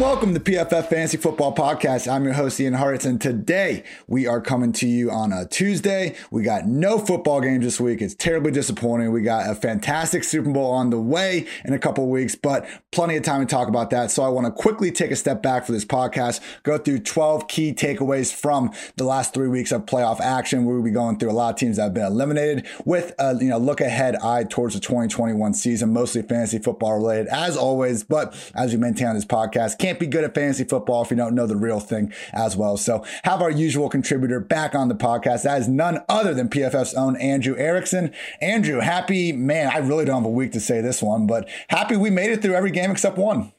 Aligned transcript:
Welcome 0.00 0.32
to 0.32 0.40
PFF 0.40 0.86
Fantasy 0.86 1.18
Football 1.18 1.54
Podcast. 1.54 2.10
I'm 2.10 2.24
your 2.24 2.32
host, 2.32 2.58
Ian 2.58 2.72
Hartz, 2.72 3.04
and 3.04 3.20
today 3.20 3.84
we 4.06 4.26
are 4.26 4.40
coming 4.40 4.72
to 4.72 4.88
you 4.88 5.10
on 5.10 5.30
a 5.30 5.44
Tuesday. 5.44 6.16
We 6.30 6.42
got 6.42 6.66
no 6.66 6.98
football 6.98 7.42
games 7.42 7.66
this 7.66 7.78
week. 7.78 8.00
It's 8.00 8.14
terribly 8.14 8.50
disappointing. 8.50 9.12
We 9.12 9.20
got 9.20 9.50
a 9.50 9.54
fantastic 9.54 10.24
Super 10.24 10.50
Bowl 10.50 10.72
on 10.72 10.88
the 10.88 10.98
way 10.98 11.46
in 11.66 11.74
a 11.74 11.78
couple 11.78 12.08
weeks, 12.08 12.34
but 12.34 12.66
plenty 12.92 13.18
of 13.18 13.24
time 13.24 13.46
to 13.46 13.46
talk 13.46 13.68
about 13.68 13.90
that. 13.90 14.10
So 14.10 14.22
I 14.22 14.28
want 14.28 14.46
to 14.46 14.50
quickly 14.50 14.90
take 14.90 15.10
a 15.10 15.16
step 15.16 15.42
back 15.42 15.66
for 15.66 15.72
this 15.72 15.84
podcast, 15.84 16.40
go 16.62 16.78
through 16.78 17.00
12 17.00 17.46
key 17.46 17.74
takeaways 17.74 18.32
from 18.32 18.72
the 18.96 19.04
last 19.04 19.34
three 19.34 19.48
weeks 19.48 19.70
of 19.70 19.84
playoff 19.84 20.18
action. 20.18 20.64
We'll 20.64 20.82
be 20.82 20.92
going 20.92 21.18
through 21.18 21.30
a 21.30 21.32
lot 21.32 21.52
of 21.52 21.60
teams 21.60 21.76
that 21.76 21.82
have 21.82 21.94
been 21.94 22.06
eliminated 22.06 22.66
with 22.86 23.12
a 23.18 23.36
you 23.38 23.50
know 23.50 23.58
look 23.58 23.82
ahead 23.82 24.16
eye 24.16 24.44
towards 24.44 24.72
the 24.72 24.80
2021 24.80 25.52
season, 25.52 25.92
mostly 25.92 26.22
fantasy 26.22 26.58
football 26.58 26.96
related 26.96 27.26
as 27.26 27.54
always. 27.54 28.02
But 28.02 28.34
as 28.54 28.72
we 28.72 28.78
maintain 28.78 29.08
on 29.08 29.14
this 29.14 29.26
podcast, 29.26 29.76
can't 29.78 29.89
be 29.98 30.06
good 30.06 30.24
at 30.24 30.34
fantasy 30.34 30.64
football 30.64 31.02
if 31.02 31.10
you 31.10 31.16
don't 31.16 31.34
know 31.34 31.46
the 31.46 31.56
real 31.56 31.80
thing 31.80 32.12
as 32.32 32.56
well. 32.56 32.76
So 32.76 33.04
have 33.24 33.42
our 33.42 33.50
usual 33.50 33.88
contributor 33.88 34.40
back 34.40 34.74
on 34.74 34.88
the 34.88 34.94
podcast. 34.94 35.42
That 35.42 35.60
is 35.60 35.68
none 35.68 36.00
other 36.08 36.34
than 36.34 36.48
PFF's 36.48 36.94
own 36.94 37.16
Andrew 37.16 37.56
Erickson. 37.56 38.12
Andrew, 38.40 38.80
happy 38.80 39.32
man. 39.32 39.70
I 39.72 39.78
really 39.78 40.04
don't 40.04 40.22
have 40.22 40.24
a 40.24 40.30
week 40.30 40.52
to 40.52 40.60
say 40.60 40.80
this 40.80 41.02
one, 41.02 41.26
but 41.26 41.48
happy 41.68 41.96
we 41.96 42.10
made 42.10 42.30
it 42.30 42.42
through 42.42 42.54
every 42.54 42.70
game 42.70 42.90
except 42.90 43.18
one. 43.18 43.52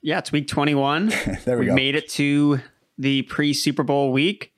Yeah, 0.00 0.18
it's 0.18 0.32
week 0.32 0.48
21. 0.48 1.08
there 1.44 1.58
we, 1.58 1.64
we 1.64 1.66
go. 1.66 1.74
made 1.74 1.94
it 1.94 2.08
to 2.10 2.60
the 2.98 3.22
pre 3.22 3.52
Super 3.52 3.82
Bowl 3.82 4.12
week, 4.12 4.52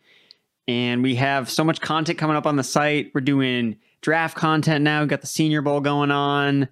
and 0.68 1.02
we 1.02 1.16
have 1.16 1.50
so 1.50 1.64
much 1.64 1.80
content 1.80 2.18
coming 2.18 2.36
up 2.36 2.46
on 2.46 2.56
the 2.56 2.62
site. 2.62 3.10
We're 3.14 3.20
doing 3.20 3.77
draft 4.00 4.36
content 4.36 4.84
now. 4.84 5.00
We've 5.00 5.08
got 5.08 5.20
the 5.20 5.27
Senior 5.27 5.62
Bowl 5.62 5.80
going 5.80 6.10
on. 6.10 6.68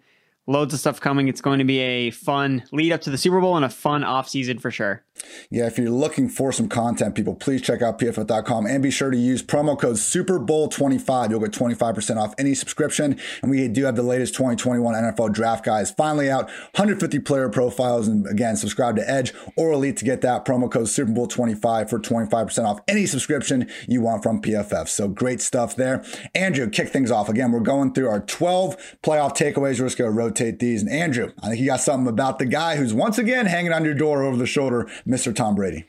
Loads 0.48 0.72
of 0.72 0.80
stuff 0.80 0.98
coming. 0.98 1.28
It's 1.28 1.42
going 1.42 1.58
to 1.58 1.64
be 1.66 1.78
a 1.78 2.10
fun 2.10 2.64
lead 2.72 2.90
up 2.90 3.02
to 3.02 3.10
the 3.10 3.18
Super 3.18 3.38
Bowl 3.38 3.56
and 3.56 3.66
a 3.66 3.68
fun 3.68 4.02
off 4.02 4.28
season 4.30 4.58
for 4.58 4.70
sure. 4.70 5.04
Yeah, 5.50 5.66
if 5.66 5.78
you're 5.78 5.90
looking 5.90 6.28
for 6.28 6.52
some 6.52 6.68
content, 6.68 7.14
people, 7.14 7.34
please 7.34 7.62
check 7.62 7.82
out 7.82 7.98
pff.com 7.98 8.66
and 8.66 8.82
be 8.82 8.90
sure 8.90 9.10
to 9.10 9.16
use 9.16 9.42
promo 9.42 9.78
code 9.78 9.98
Super 9.98 10.38
Bowl 10.38 10.68
25. 10.68 11.30
You'll 11.30 11.40
get 11.40 11.52
25% 11.52 12.16
off 12.16 12.34
any 12.38 12.54
subscription. 12.54 13.18
And 13.42 13.50
we 13.50 13.66
do 13.68 13.84
have 13.84 13.96
the 13.96 14.02
latest 14.02 14.34
2021 14.34 14.94
NFL 14.94 15.32
draft 15.32 15.64
guys 15.64 15.90
finally 15.90 16.30
out 16.30 16.46
150 16.74 17.18
player 17.20 17.48
profiles. 17.48 18.08
And 18.08 18.26
again, 18.26 18.56
subscribe 18.56 18.96
to 18.96 19.10
Edge 19.10 19.32
or 19.56 19.72
Elite 19.72 19.96
to 19.98 20.04
get 20.04 20.20
that 20.22 20.44
promo 20.44 20.70
code 20.70 20.88
Super 20.88 21.12
Bowl 21.12 21.26
25 21.26 21.90
for 21.90 21.98
25% 21.98 22.64
off 22.64 22.80
any 22.88 23.06
subscription 23.06 23.68
you 23.86 24.00
want 24.00 24.22
from 24.22 24.40
PFF. 24.40 24.88
So 24.88 25.08
great 25.08 25.40
stuff 25.40 25.76
there. 25.76 26.04
Andrew, 26.34 26.68
kick 26.68 26.88
things 26.88 27.10
off. 27.10 27.28
Again, 27.28 27.52
we're 27.52 27.60
going 27.60 27.92
through 27.92 28.08
our 28.08 28.20
12 28.20 28.76
playoff 29.02 29.36
takeaways. 29.36 29.80
We're 29.80 29.86
just 29.86 29.98
going 29.98 30.10
to 30.10 30.16
rotate 30.16 30.58
these. 30.58 30.82
And 30.82 30.90
Andrew, 30.90 31.32
I 31.42 31.48
think 31.48 31.60
you 31.60 31.66
got 31.66 31.80
something 31.80 32.08
about 32.08 32.38
the 32.38 32.46
guy 32.46 32.76
who's 32.76 32.94
once 32.94 33.18
again 33.18 33.46
hanging 33.46 33.72
on 33.72 33.84
your 33.84 33.94
door 33.94 34.22
over 34.22 34.36
the 34.36 34.46
shoulder, 34.46 34.90
Mr. 35.08 35.34
Tom 35.34 35.54
Brady. 35.54 35.84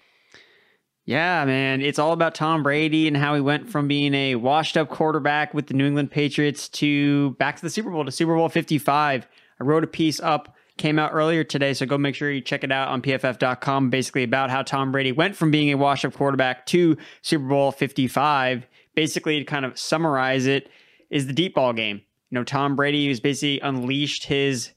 Yeah, 1.06 1.44
man. 1.46 1.82
It's 1.82 1.98
all 1.98 2.14
about 2.14 2.36
Tom 2.36 2.62
Brady 2.62 3.08
and 3.08 3.18
how 3.18 3.34
he 3.34 3.42
went 3.42 3.68
from 3.68 3.88
being 3.88 4.14
a 4.14 4.36
washed 4.36 4.78
up 4.78 4.90
quarterback 4.90 5.56
with 5.56 5.66
the 5.66 5.74
New 5.74 5.88
England 5.88 6.12
Patriots 6.12 6.70
to 6.70 7.32
back 7.32 7.56
to 7.56 7.64
the 7.64 7.70
Super 7.72 7.90
Bowl, 7.90 8.06
to 8.06 8.12
Super 8.12 8.36
Bowl 8.36 8.48
55. 8.48 9.28
I 9.60 9.64
wrote 9.64 9.84
a 9.84 9.88
piece 9.88 10.20
up, 10.20 10.56
came 10.78 11.00
out 11.00 11.12
earlier 11.12 11.44
today, 11.44 11.74
so 11.74 11.88
go 11.88 11.98
make 11.98 12.14
sure 12.14 12.32
you 12.32 12.42
check 12.42 12.64
it 12.64 12.72
out 12.72 12.90
on 12.90 13.02
pff.com, 13.02 13.90
basically 13.90 14.24
about 14.24 14.52
how 14.52 14.62
Tom 14.62 14.92
Brady 14.92 15.12
went 15.12 15.36
from 15.36 15.50
being 15.50 15.72
a 15.72 15.76
washed 15.76 16.06
up 16.06 16.14
quarterback 16.14 16.68
to 16.68 16.96
Super 17.24 17.48
Bowl 17.48 17.72
55. 17.72 18.68
Basically, 18.94 19.40
to 19.40 19.46
kind 19.46 19.66
of 19.66 19.80
summarize 19.80 20.46
it, 20.46 20.70
is 21.10 21.26
the 21.26 21.34
deep 21.34 21.56
ball 21.56 21.74
game. 21.74 22.02
You 22.30 22.36
know, 22.36 22.44
Tom 22.44 22.76
Brady 22.76 23.08
has 23.08 23.20
basically 23.20 23.60
unleashed 23.62 24.26
his 24.26 24.74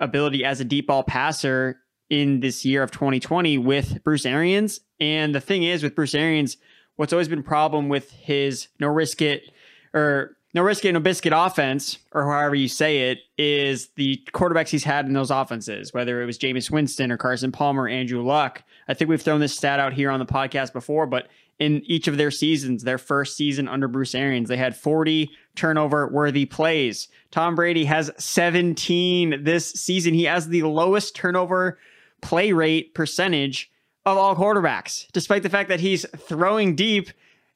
ability 0.00 0.44
as 0.44 0.60
a 0.60 0.64
deep 0.64 0.88
ball 0.88 1.04
passer 1.04 1.80
in 2.10 2.40
this 2.40 2.64
year 2.64 2.82
of 2.82 2.90
2020 2.90 3.58
with 3.58 4.02
Bruce 4.02 4.26
Arians. 4.26 4.80
And 5.00 5.34
the 5.34 5.40
thing 5.40 5.62
is, 5.62 5.82
with 5.82 5.94
Bruce 5.94 6.14
Arians, 6.14 6.56
what's 6.96 7.12
always 7.12 7.28
been 7.28 7.40
a 7.40 7.42
problem 7.42 7.88
with 7.88 8.10
his 8.10 8.68
no 8.80 8.88
risk 8.88 9.22
it 9.22 9.50
or 9.94 10.36
no 10.54 10.62
risk 10.62 10.84
it, 10.84 10.92
no 10.92 11.00
biscuit 11.00 11.32
offense, 11.34 11.98
or 12.12 12.24
however 12.24 12.54
you 12.54 12.68
say 12.68 13.10
it, 13.10 13.18
is 13.36 13.88
the 13.96 14.22
quarterbacks 14.32 14.68
he's 14.68 14.84
had 14.84 15.06
in 15.06 15.12
those 15.12 15.30
offenses, 15.30 15.92
whether 15.92 16.22
it 16.22 16.26
was 16.26 16.38
Jameis 16.38 16.70
Winston 16.70 17.12
or 17.12 17.18
Carson 17.18 17.52
Palmer, 17.52 17.86
Andrew 17.86 18.22
Luck. 18.22 18.62
I 18.88 18.94
think 18.94 19.10
we've 19.10 19.20
thrown 19.20 19.40
this 19.40 19.56
stat 19.56 19.78
out 19.78 19.92
here 19.92 20.10
on 20.10 20.18
the 20.18 20.26
podcast 20.26 20.72
before, 20.72 21.06
but 21.06 21.28
in 21.58 21.82
each 21.84 22.08
of 22.08 22.16
their 22.16 22.30
seasons, 22.30 22.84
their 22.84 22.98
first 22.98 23.36
season 23.36 23.68
under 23.68 23.88
Bruce 23.88 24.14
Arians, 24.14 24.48
they 24.48 24.56
had 24.56 24.76
40 24.76 25.30
turnover 25.54 26.08
worthy 26.08 26.46
plays. 26.46 27.08
Tom 27.30 27.54
Brady 27.54 27.84
has 27.84 28.10
17 28.16 29.44
this 29.44 29.70
season. 29.72 30.14
He 30.14 30.24
has 30.24 30.48
the 30.48 30.62
lowest 30.62 31.14
turnover 31.14 31.78
play 32.20 32.52
rate 32.52 32.94
percentage 32.94 33.70
of 34.06 34.16
all 34.16 34.34
quarterbacks, 34.34 35.06
despite 35.12 35.42
the 35.42 35.50
fact 35.50 35.68
that 35.68 35.80
he's 35.80 36.06
throwing 36.16 36.74
deep 36.74 37.10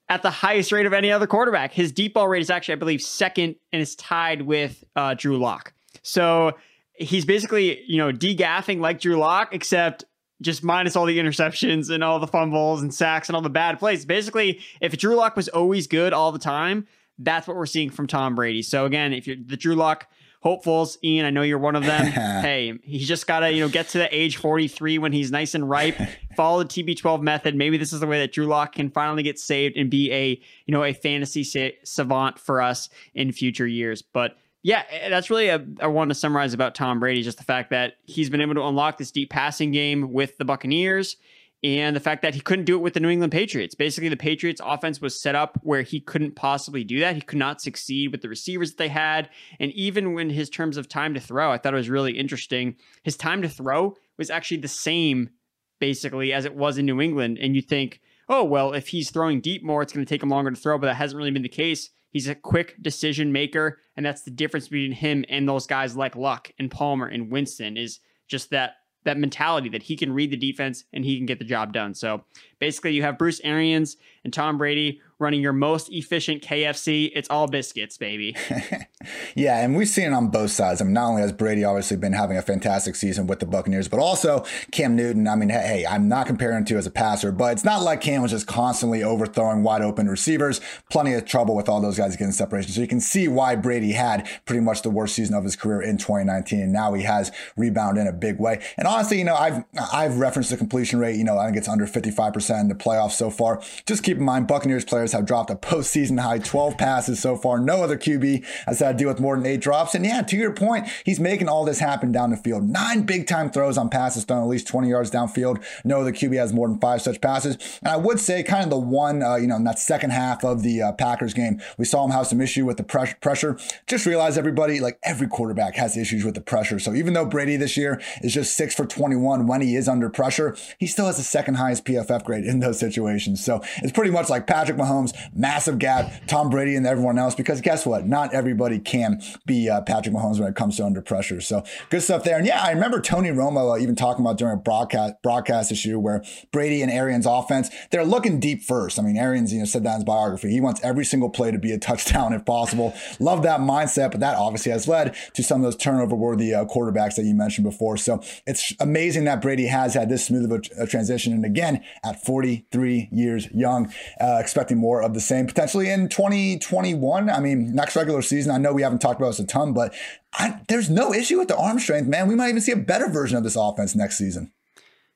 at 0.08 0.22
the 0.22 0.30
highest 0.30 0.72
rate 0.72 0.86
of 0.86 0.92
any 0.92 1.10
other 1.10 1.26
quarterback. 1.26 1.72
His 1.72 1.92
deep 1.92 2.14
ball 2.14 2.28
rate 2.28 2.42
is 2.42 2.50
actually, 2.50 2.72
I 2.72 2.78
believe, 2.78 3.00
second 3.00 3.56
and 3.72 3.80
is 3.80 3.96
tied 3.96 4.42
with 4.42 4.84
uh, 4.94 5.14
Drew 5.14 5.38
Lock. 5.38 5.72
So 6.02 6.52
he's 6.94 7.24
basically, 7.24 7.82
you 7.86 7.98
know, 7.98 8.12
degaffing 8.12 8.80
like 8.80 9.00
Drew 9.00 9.16
Lock, 9.16 9.54
except 9.54 10.04
just 10.42 10.62
minus 10.62 10.96
all 10.96 11.06
the 11.06 11.18
interceptions 11.18 11.88
and 11.88 12.02
all 12.02 12.18
the 12.18 12.26
fumbles 12.26 12.82
and 12.82 12.92
sacks 12.92 13.28
and 13.28 13.36
all 13.36 13.42
the 13.42 13.48
bad 13.48 13.78
plays. 13.78 14.04
Basically, 14.04 14.60
if 14.80 14.96
Drew 14.98 15.14
Lock 15.14 15.36
was 15.36 15.48
always 15.48 15.86
good 15.86 16.12
all 16.12 16.32
the 16.32 16.38
time, 16.38 16.86
that's 17.18 17.46
what 17.46 17.56
we're 17.56 17.66
seeing 17.66 17.90
from 17.90 18.06
Tom 18.06 18.34
Brady. 18.34 18.62
So 18.62 18.84
again, 18.84 19.12
if 19.12 19.26
you're 19.26 19.36
the 19.36 19.56
Drew 19.56 19.76
Lock 19.76 20.08
hopefuls, 20.42 20.98
Ian, 21.04 21.24
I 21.24 21.30
know 21.30 21.42
you're 21.42 21.58
one 21.58 21.76
of 21.76 21.84
them. 21.84 22.06
hey, 22.42 22.78
he's 22.82 23.06
just 23.06 23.26
got 23.26 23.40
to, 23.40 23.52
you 23.52 23.60
know, 23.60 23.68
get 23.68 23.88
to 23.90 23.98
the 23.98 24.14
age 24.14 24.36
43 24.36 24.98
when 24.98 25.12
he's 25.12 25.30
nice 25.30 25.54
and 25.54 25.68
ripe, 25.68 25.96
follow 26.36 26.62
the 26.62 26.68
TB12 26.68 27.22
method. 27.22 27.54
Maybe 27.54 27.78
this 27.78 27.92
is 27.92 28.00
the 28.00 28.06
way 28.06 28.18
that 28.20 28.32
Drew 28.32 28.46
Lock 28.46 28.74
can 28.74 28.90
finally 28.90 29.22
get 29.22 29.38
saved 29.38 29.76
and 29.76 29.90
be 29.90 30.12
a, 30.12 30.40
you 30.66 30.72
know, 30.72 30.84
a 30.84 30.92
fantasy 30.92 31.44
sa- 31.44 31.76
savant 31.84 32.38
for 32.38 32.60
us 32.60 32.88
in 33.14 33.32
future 33.32 33.66
years. 33.66 34.02
But 34.02 34.36
yeah, 34.62 34.82
eh, 34.90 35.08
that's 35.08 35.30
really 35.30 35.48
a, 35.48 35.64
I 35.80 35.86
want 35.86 36.10
to 36.10 36.14
summarize 36.14 36.54
about 36.54 36.74
Tom 36.74 37.00
Brady, 37.00 37.22
just 37.22 37.38
the 37.38 37.44
fact 37.44 37.70
that 37.70 37.94
he's 38.04 38.28
been 38.28 38.40
able 38.40 38.54
to 38.54 38.66
unlock 38.66 38.98
this 38.98 39.10
deep 39.10 39.30
passing 39.30 39.70
game 39.70 40.12
with 40.12 40.38
the 40.38 40.44
Buccaneers 40.44 41.16
and 41.64 41.94
the 41.94 42.00
fact 42.00 42.22
that 42.22 42.34
he 42.34 42.40
couldn't 42.40 42.64
do 42.64 42.76
it 42.76 42.82
with 42.82 42.94
the 42.94 43.00
New 43.00 43.08
England 43.08 43.32
Patriots. 43.32 43.74
Basically, 43.74 44.08
the 44.08 44.16
Patriots 44.16 44.60
offense 44.64 45.00
was 45.00 45.20
set 45.20 45.36
up 45.36 45.60
where 45.62 45.82
he 45.82 46.00
couldn't 46.00 46.34
possibly 46.34 46.82
do 46.82 46.98
that. 47.00 47.14
He 47.14 47.20
could 47.20 47.38
not 47.38 47.60
succeed 47.60 48.10
with 48.10 48.20
the 48.20 48.28
receivers 48.28 48.70
that 48.70 48.78
they 48.78 48.88
had. 48.88 49.30
And 49.60 49.70
even 49.72 50.14
when 50.14 50.30
his 50.30 50.50
terms 50.50 50.76
of 50.76 50.88
time 50.88 51.14
to 51.14 51.20
throw, 51.20 51.52
I 51.52 51.58
thought 51.58 51.74
it 51.74 51.76
was 51.76 51.88
really 51.88 52.18
interesting. 52.18 52.76
His 53.04 53.16
time 53.16 53.42
to 53.42 53.48
throw 53.48 53.96
was 54.18 54.28
actually 54.28 54.56
the 54.56 54.68
same, 54.68 55.30
basically, 55.78 56.32
as 56.32 56.44
it 56.44 56.56
was 56.56 56.78
in 56.78 56.86
New 56.86 57.00
England. 57.00 57.38
And 57.40 57.54
you 57.54 57.62
think, 57.62 58.00
oh, 58.28 58.42
well, 58.42 58.72
if 58.72 58.88
he's 58.88 59.10
throwing 59.10 59.40
deep 59.40 59.62
more, 59.62 59.82
it's 59.82 59.92
going 59.92 60.04
to 60.04 60.08
take 60.08 60.22
him 60.22 60.30
longer 60.30 60.50
to 60.50 60.56
throw, 60.56 60.78
but 60.78 60.86
that 60.86 60.96
hasn't 60.96 61.16
really 61.16 61.30
been 61.30 61.42
the 61.42 61.48
case. 61.48 61.90
He's 62.10 62.28
a 62.28 62.34
quick 62.34 62.76
decision 62.82 63.32
maker, 63.32 63.78
and 63.96 64.04
that's 64.04 64.22
the 64.22 64.30
difference 64.30 64.68
between 64.68 64.92
him 64.92 65.24
and 65.28 65.48
those 65.48 65.66
guys 65.66 65.96
like 65.96 66.16
Luck 66.16 66.50
and 66.58 66.70
Palmer 66.70 67.06
and 67.06 67.30
Winston 67.30 67.76
is 67.76 68.00
just 68.28 68.50
that 68.50 68.74
that 69.04 69.18
mentality 69.18 69.68
that 69.70 69.82
he 69.82 69.96
can 69.96 70.12
read 70.12 70.30
the 70.30 70.36
defense 70.36 70.84
and 70.92 71.04
he 71.04 71.16
can 71.16 71.26
get 71.26 71.38
the 71.38 71.44
job 71.44 71.72
done. 71.72 71.94
So 71.94 72.24
basically, 72.58 72.92
you 72.92 73.02
have 73.02 73.18
Bruce 73.18 73.40
Arians 73.44 73.96
and 74.24 74.32
Tom 74.32 74.58
Brady 74.58 75.00
running 75.18 75.40
your 75.40 75.52
most 75.52 75.90
efficient 75.92 76.42
KFC. 76.42 77.10
It's 77.14 77.28
all 77.30 77.46
biscuits, 77.46 77.98
baby. 77.98 78.36
Yeah, 79.34 79.62
and 79.62 79.76
we've 79.76 79.88
seen 79.88 80.06
it 80.06 80.12
on 80.12 80.28
both 80.28 80.50
sides. 80.50 80.80
I 80.80 80.84
mean, 80.84 80.94
not 80.94 81.08
only 81.08 81.22
has 81.22 81.32
Brady 81.32 81.64
obviously 81.64 81.96
been 81.96 82.12
having 82.12 82.36
a 82.36 82.42
fantastic 82.42 82.94
season 82.94 83.26
with 83.26 83.40
the 83.40 83.46
Buccaneers, 83.46 83.88
but 83.88 83.98
also 83.98 84.44
Cam 84.70 84.94
Newton. 84.94 85.26
I 85.26 85.36
mean, 85.36 85.48
hey, 85.48 85.86
I'm 85.88 86.08
not 86.08 86.26
comparing 86.26 86.64
to 86.66 86.76
as 86.76 86.86
a 86.86 86.90
passer, 86.90 87.32
but 87.32 87.52
it's 87.52 87.64
not 87.64 87.82
like 87.82 88.00
Cam 88.00 88.22
was 88.22 88.30
just 88.30 88.46
constantly 88.46 89.02
overthrowing 89.02 89.62
wide 89.62 89.82
open 89.82 90.08
receivers. 90.08 90.60
Plenty 90.90 91.14
of 91.14 91.24
trouble 91.24 91.56
with 91.56 91.68
all 91.68 91.80
those 91.80 91.98
guys 91.98 92.16
getting 92.16 92.32
separation. 92.32 92.72
So 92.72 92.80
you 92.80 92.86
can 92.86 93.00
see 93.00 93.28
why 93.28 93.56
Brady 93.56 93.92
had 93.92 94.28
pretty 94.44 94.60
much 94.60 94.82
the 94.82 94.90
worst 94.90 95.14
season 95.14 95.34
of 95.34 95.44
his 95.44 95.56
career 95.56 95.80
in 95.80 95.98
2019, 95.98 96.60
and 96.60 96.72
now 96.72 96.92
he 96.92 97.02
has 97.02 97.32
rebounded 97.56 98.02
in 98.02 98.08
a 98.08 98.12
big 98.12 98.38
way. 98.38 98.62
And 98.76 98.86
honestly, 98.86 99.18
you 99.18 99.24
know, 99.24 99.36
I've 99.36 99.64
I've 99.92 100.18
referenced 100.18 100.50
the 100.50 100.56
completion 100.56 100.98
rate. 100.98 101.16
You 101.16 101.24
know, 101.24 101.38
I 101.38 101.46
think 101.46 101.56
it's 101.56 101.68
under 101.68 101.86
55% 101.86 102.60
in 102.60 102.68
the 102.68 102.74
playoffs 102.74 103.12
so 103.12 103.30
far. 103.30 103.62
Just 103.86 104.02
keep 104.02 104.18
in 104.18 104.24
mind, 104.24 104.46
Buccaneers 104.46 104.84
players 104.84 105.11
have 105.12 105.26
dropped 105.26 105.50
a 105.50 105.56
postseason 105.56 106.20
high 106.20 106.38
12 106.38 106.78
passes 106.78 107.20
so 107.20 107.36
far. 107.36 107.58
No 107.58 107.82
other 107.82 107.96
QB 107.96 108.44
has 108.66 108.80
had 108.80 108.92
to 108.92 108.98
deal 108.98 109.08
with 109.08 109.20
more 109.20 109.36
than 109.36 109.46
eight 109.46 109.60
drops. 109.60 109.94
And 109.94 110.04
yeah, 110.04 110.22
to 110.22 110.36
your 110.36 110.52
point, 110.52 110.88
he's 111.04 111.20
making 111.20 111.48
all 111.48 111.64
this 111.64 111.78
happen 111.78 112.12
down 112.12 112.30
the 112.30 112.36
field. 112.36 112.64
Nine 112.64 113.02
big 113.02 113.26
time 113.26 113.50
throws 113.50 113.78
on 113.78 113.88
passes 113.88 114.24
thrown 114.24 114.42
at 114.42 114.48
least 114.48 114.66
20 114.66 114.88
yards 114.88 115.10
downfield. 115.10 115.62
No 115.84 116.00
other 116.00 116.12
QB 116.12 116.36
has 116.36 116.52
more 116.52 116.68
than 116.68 116.78
five 116.78 117.02
such 117.02 117.20
passes. 117.20 117.56
And 117.80 117.88
I 117.88 117.96
would 117.96 118.20
say, 118.20 118.42
kind 118.42 118.64
of 118.64 118.70
the 118.70 118.78
one, 118.78 119.22
uh, 119.22 119.36
you 119.36 119.46
know, 119.46 119.56
in 119.56 119.64
that 119.64 119.78
second 119.78 120.10
half 120.10 120.44
of 120.44 120.62
the 120.62 120.82
uh, 120.82 120.92
Packers 120.92 121.34
game, 121.34 121.60
we 121.78 121.84
saw 121.84 122.04
him 122.04 122.10
have 122.10 122.26
some 122.26 122.40
issue 122.40 122.64
with 122.64 122.76
the 122.76 122.84
pressure. 122.84 123.16
pressure. 123.20 123.58
Just 123.86 124.06
realize 124.06 124.38
everybody, 124.38 124.80
like 124.80 124.98
every 125.02 125.28
quarterback 125.28 125.74
has 125.76 125.96
issues 125.96 126.24
with 126.24 126.34
the 126.34 126.40
pressure. 126.40 126.78
So 126.78 126.94
even 126.94 127.12
though 127.12 127.26
Brady 127.26 127.56
this 127.56 127.76
year 127.76 128.00
is 128.22 128.34
just 128.34 128.56
six 128.56 128.74
for 128.74 128.86
21 128.86 129.46
when 129.46 129.60
he 129.60 129.76
is 129.76 129.88
under 129.88 130.08
pressure, 130.08 130.56
he 130.78 130.86
still 130.86 131.06
has 131.06 131.16
the 131.16 131.22
second 131.22 131.54
highest 131.54 131.84
PFF 131.84 132.24
grade 132.24 132.44
in 132.44 132.60
those 132.60 132.78
situations. 132.78 133.44
So 133.44 133.62
it's 133.76 133.92
pretty 133.92 134.10
much 134.10 134.28
like 134.28 134.46
Patrick 134.46 134.76
Mahomes, 134.76 134.91
massive 135.34 135.78
gap, 135.78 136.12
Tom 136.26 136.50
Brady, 136.50 136.76
and 136.76 136.86
everyone 136.86 137.18
else. 137.18 137.34
Because 137.34 137.60
guess 137.60 137.86
what? 137.86 138.06
Not 138.06 138.34
everybody 138.34 138.78
can 138.78 139.22
be 139.46 139.68
uh, 139.68 139.80
Patrick 139.82 140.14
Mahomes 140.14 140.38
when 140.38 140.48
it 140.48 140.54
comes 140.54 140.76
to 140.76 140.84
under 140.84 141.02
pressure. 141.02 141.40
So 141.40 141.64
good 141.90 142.02
stuff 142.02 142.24
there. 142.24 142.38
And 142.38 142.46
yeah, 142.46 142.62
I 142.62 142.70
remember 142.70 143.00
Tony 143.00 143.30
Romo 143.30 143.74
uh, 143.74 143.78
even 143.78 143.96
talking 143.96 144.24
about 144.24 144.38
during 144.38 144.54
a 144.54 144.60
broadcast 144.60 145.14
broadcast 145.22 145.72
issue 145.72 145.98
where 145.98 146.22
Brady 146.52 146.82
and 146.82 146.90
Arians 146.90 147.26
offense, 147.26 147.70
they're 147.90 148.04
looking 148.04 148.40
deep 148.40 148.62
first. 148.62 148.98
I 148.98 149.02
mean, 149.02 149.16
Arians, 149.16 149.52
you 149.52 149.60
know, 149.60 149.64
said 149.64 149.84
that 149.84 149.94
in 149.94 150.00
his 150.00 150.04
biography. 150.04 150.50
He 150.50 150.60
wants 150.60 150.80
every 150.84 151.04
single 151.04 151.30
play 151.30 151.50
to 151.50 151.58
be 151.58 151.72
a 151.72 151.78
touchdown 151.78 152.32
if 152.32 152.44
possible. 152.44 152.94
Love 153.18 153.42
that 153.42 153.60
mindset, 153.60 154.10
but 154.10 154.20
that 154.20 154.36
obviously 154.36 154.72
has 154.72 154.88
led 154.88 155.14
to 155.34 155.42
some 155.42 155.60
of 155.60 155.64
those 155.64 155.76
turnover 155.76 156.14
worthy 156.14 156.54
uh, 156.54 156.64
quarterbacks 156.64 157.16
that 157.16 157.24
you 157.24 157.34
mentioned 157.34 157.64
before. 157.64 157.96
So 157.96 158.22
it's 158.46 158.74
amazing 158.80 159.24
that 159.24 159.40
Brady 159.40 159.66
has 159.66 159.94
had 159.94 160.08
this 160.08 160.26
smooth 160.26 160.50
of 160.50 160.52
a, 160.78 160.84
a 160.84 160.86
transition. 160.86 161.32
And 161.32 161.44
again, 161.44 161.82
at 162.04 162.24
43 162.24 163.08
years 163.12 163.48
young, 163.52 163.92
uh, 164.20 164.38
expecting 164.40 164.78
more 164.82 165.00
of 165.00 165.14
the 165.14 165.20
same 165.20 165.46
potentially 165.46 165.88
in 165.88 166.08
2021. 166.10 167.30
I 167.30 167.40
mean, 167.40 167.74
next 167.74 167.96
regular 167.96 168.20
season, 168.20 168.52
I 168.52 168.58
know 168.58 168.74
we 168.74 168.82
haven't 168.82 168.98
talked 168.98 169.18
about 169.18 169.28
this 169.28 169.38
a 169.38 169.46
ton, 169.46 169.72
but 169.72 169.94
I, 170.34 170.60
there's 170.68 170.90
no 170.90 171.14
issue 171.14 171.38
with 171.38 171.48
the 171.48 171.56
arm 171.56 171.78
strength, 171.78 172.08
man. 172.08 172.28
We 172.28 172.34
might 172.34 172.50
even 172.50 172.60
see 172.60 172.72
a 172.72 172.76
better 172.76 173.08
version 173.08 173.38
of 173.38 173.44
this 173.44 173.56
offense 173.56 173.94
next 173.94 174.18
season. 174.18 174.52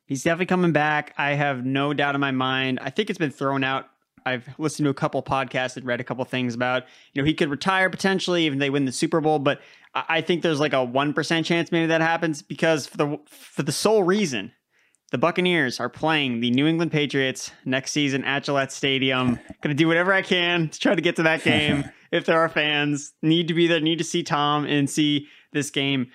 He's 0.07 0.23
definitely 0.23 0.47
coming 0.47 0.73
back. 0.73 1.13
I 1.19 1.33
have 1.33 1.67
no 1.67 1.93
doubt 1.93 2.15
in 2.15 2.21
my 2.21 2.31
mind. 2.31 2.79
I 2.81 2.91
think 2.91 3.11
it's 3.11 3.19
been 3.19 3.31
thrown 3.31 3.65
out. 3.65 3.91
I've 4.25 4.49
listened 4.59 4.87
to 4.87 4.91
a 4.91 4.95
couple 4.95 5.23
podcasts 5.23 5.77
and 5.77 5.85
read 5.85 6.01
a 6.01 6.05
couple 6.05 6.25
things 6.25 6.55
about, 6.55 6.85
you 7.13 7.21
know, 7.21 7.27
he 7.27 7.35
could 7.35 7.49
retire 7.49 7.91
potentially 7.91 8.47
even 8.47 8.59
they 8.59 8.71
win 8.71 8.85
the 8.85 8.93
Super 8.93 9.21
Bowl, 9.21 9.39
but 9.39 9.61
I 9.95 10.21
think 10.21 10.43
there's 10.43 10.61
like 10.61 10.73
a 10.73 10.87
1% 10.87 11.45
chance 11.45 11.73
maybe 11.73 11.87
that 11.87 12.01
happens 12.01 12.43
because 12.43 12.87
for 12.87 12.97
the 12.97 13.19
for 13.27 13.63
the 13.63 13.73
sole 13.73 14.03
reason 14.03 14.53
the 15.13 15.19
Buccaneers 15.19 15.79
are 15.79 15.89
playing 15.89 16.41
the 16.41 16.51
New 16.51 16.67
England 16.67 16.91
Patriots 16.91 17.53
next 17.65 17.93
season 17.93 18.25
at 18.25 18.45
Gillette 18.45 18.73
Stadium. 18.73 19.39
Going 19.61 19.71
to 19.71 19.75
do 19.75 19.87
whatever 19.87 20.13
I 20.13 20.23
can 20.23 20.69
to 20.69 20.79
try 20.79 20.95
to 20.95 21.01
get 21.01 21.17
to 21.17 21.23
that 21.25 21.45
game. 21.45 21.85
if 22.11 22.27
there 22.27 22.41
are 22.41 22.49
fans, 22.49 23.13
need 23.23 23.49
to 23.49 23.55
be 23.55 23.67
there, 23.67 23.81
need 23.81 23.99
to 23.99 24.05
see 24.05 24.23
Tom 24.23 24.65
and 24.65 24.91
see 24.91 25.29
this 25.53 25.71
game. 25.71 26.11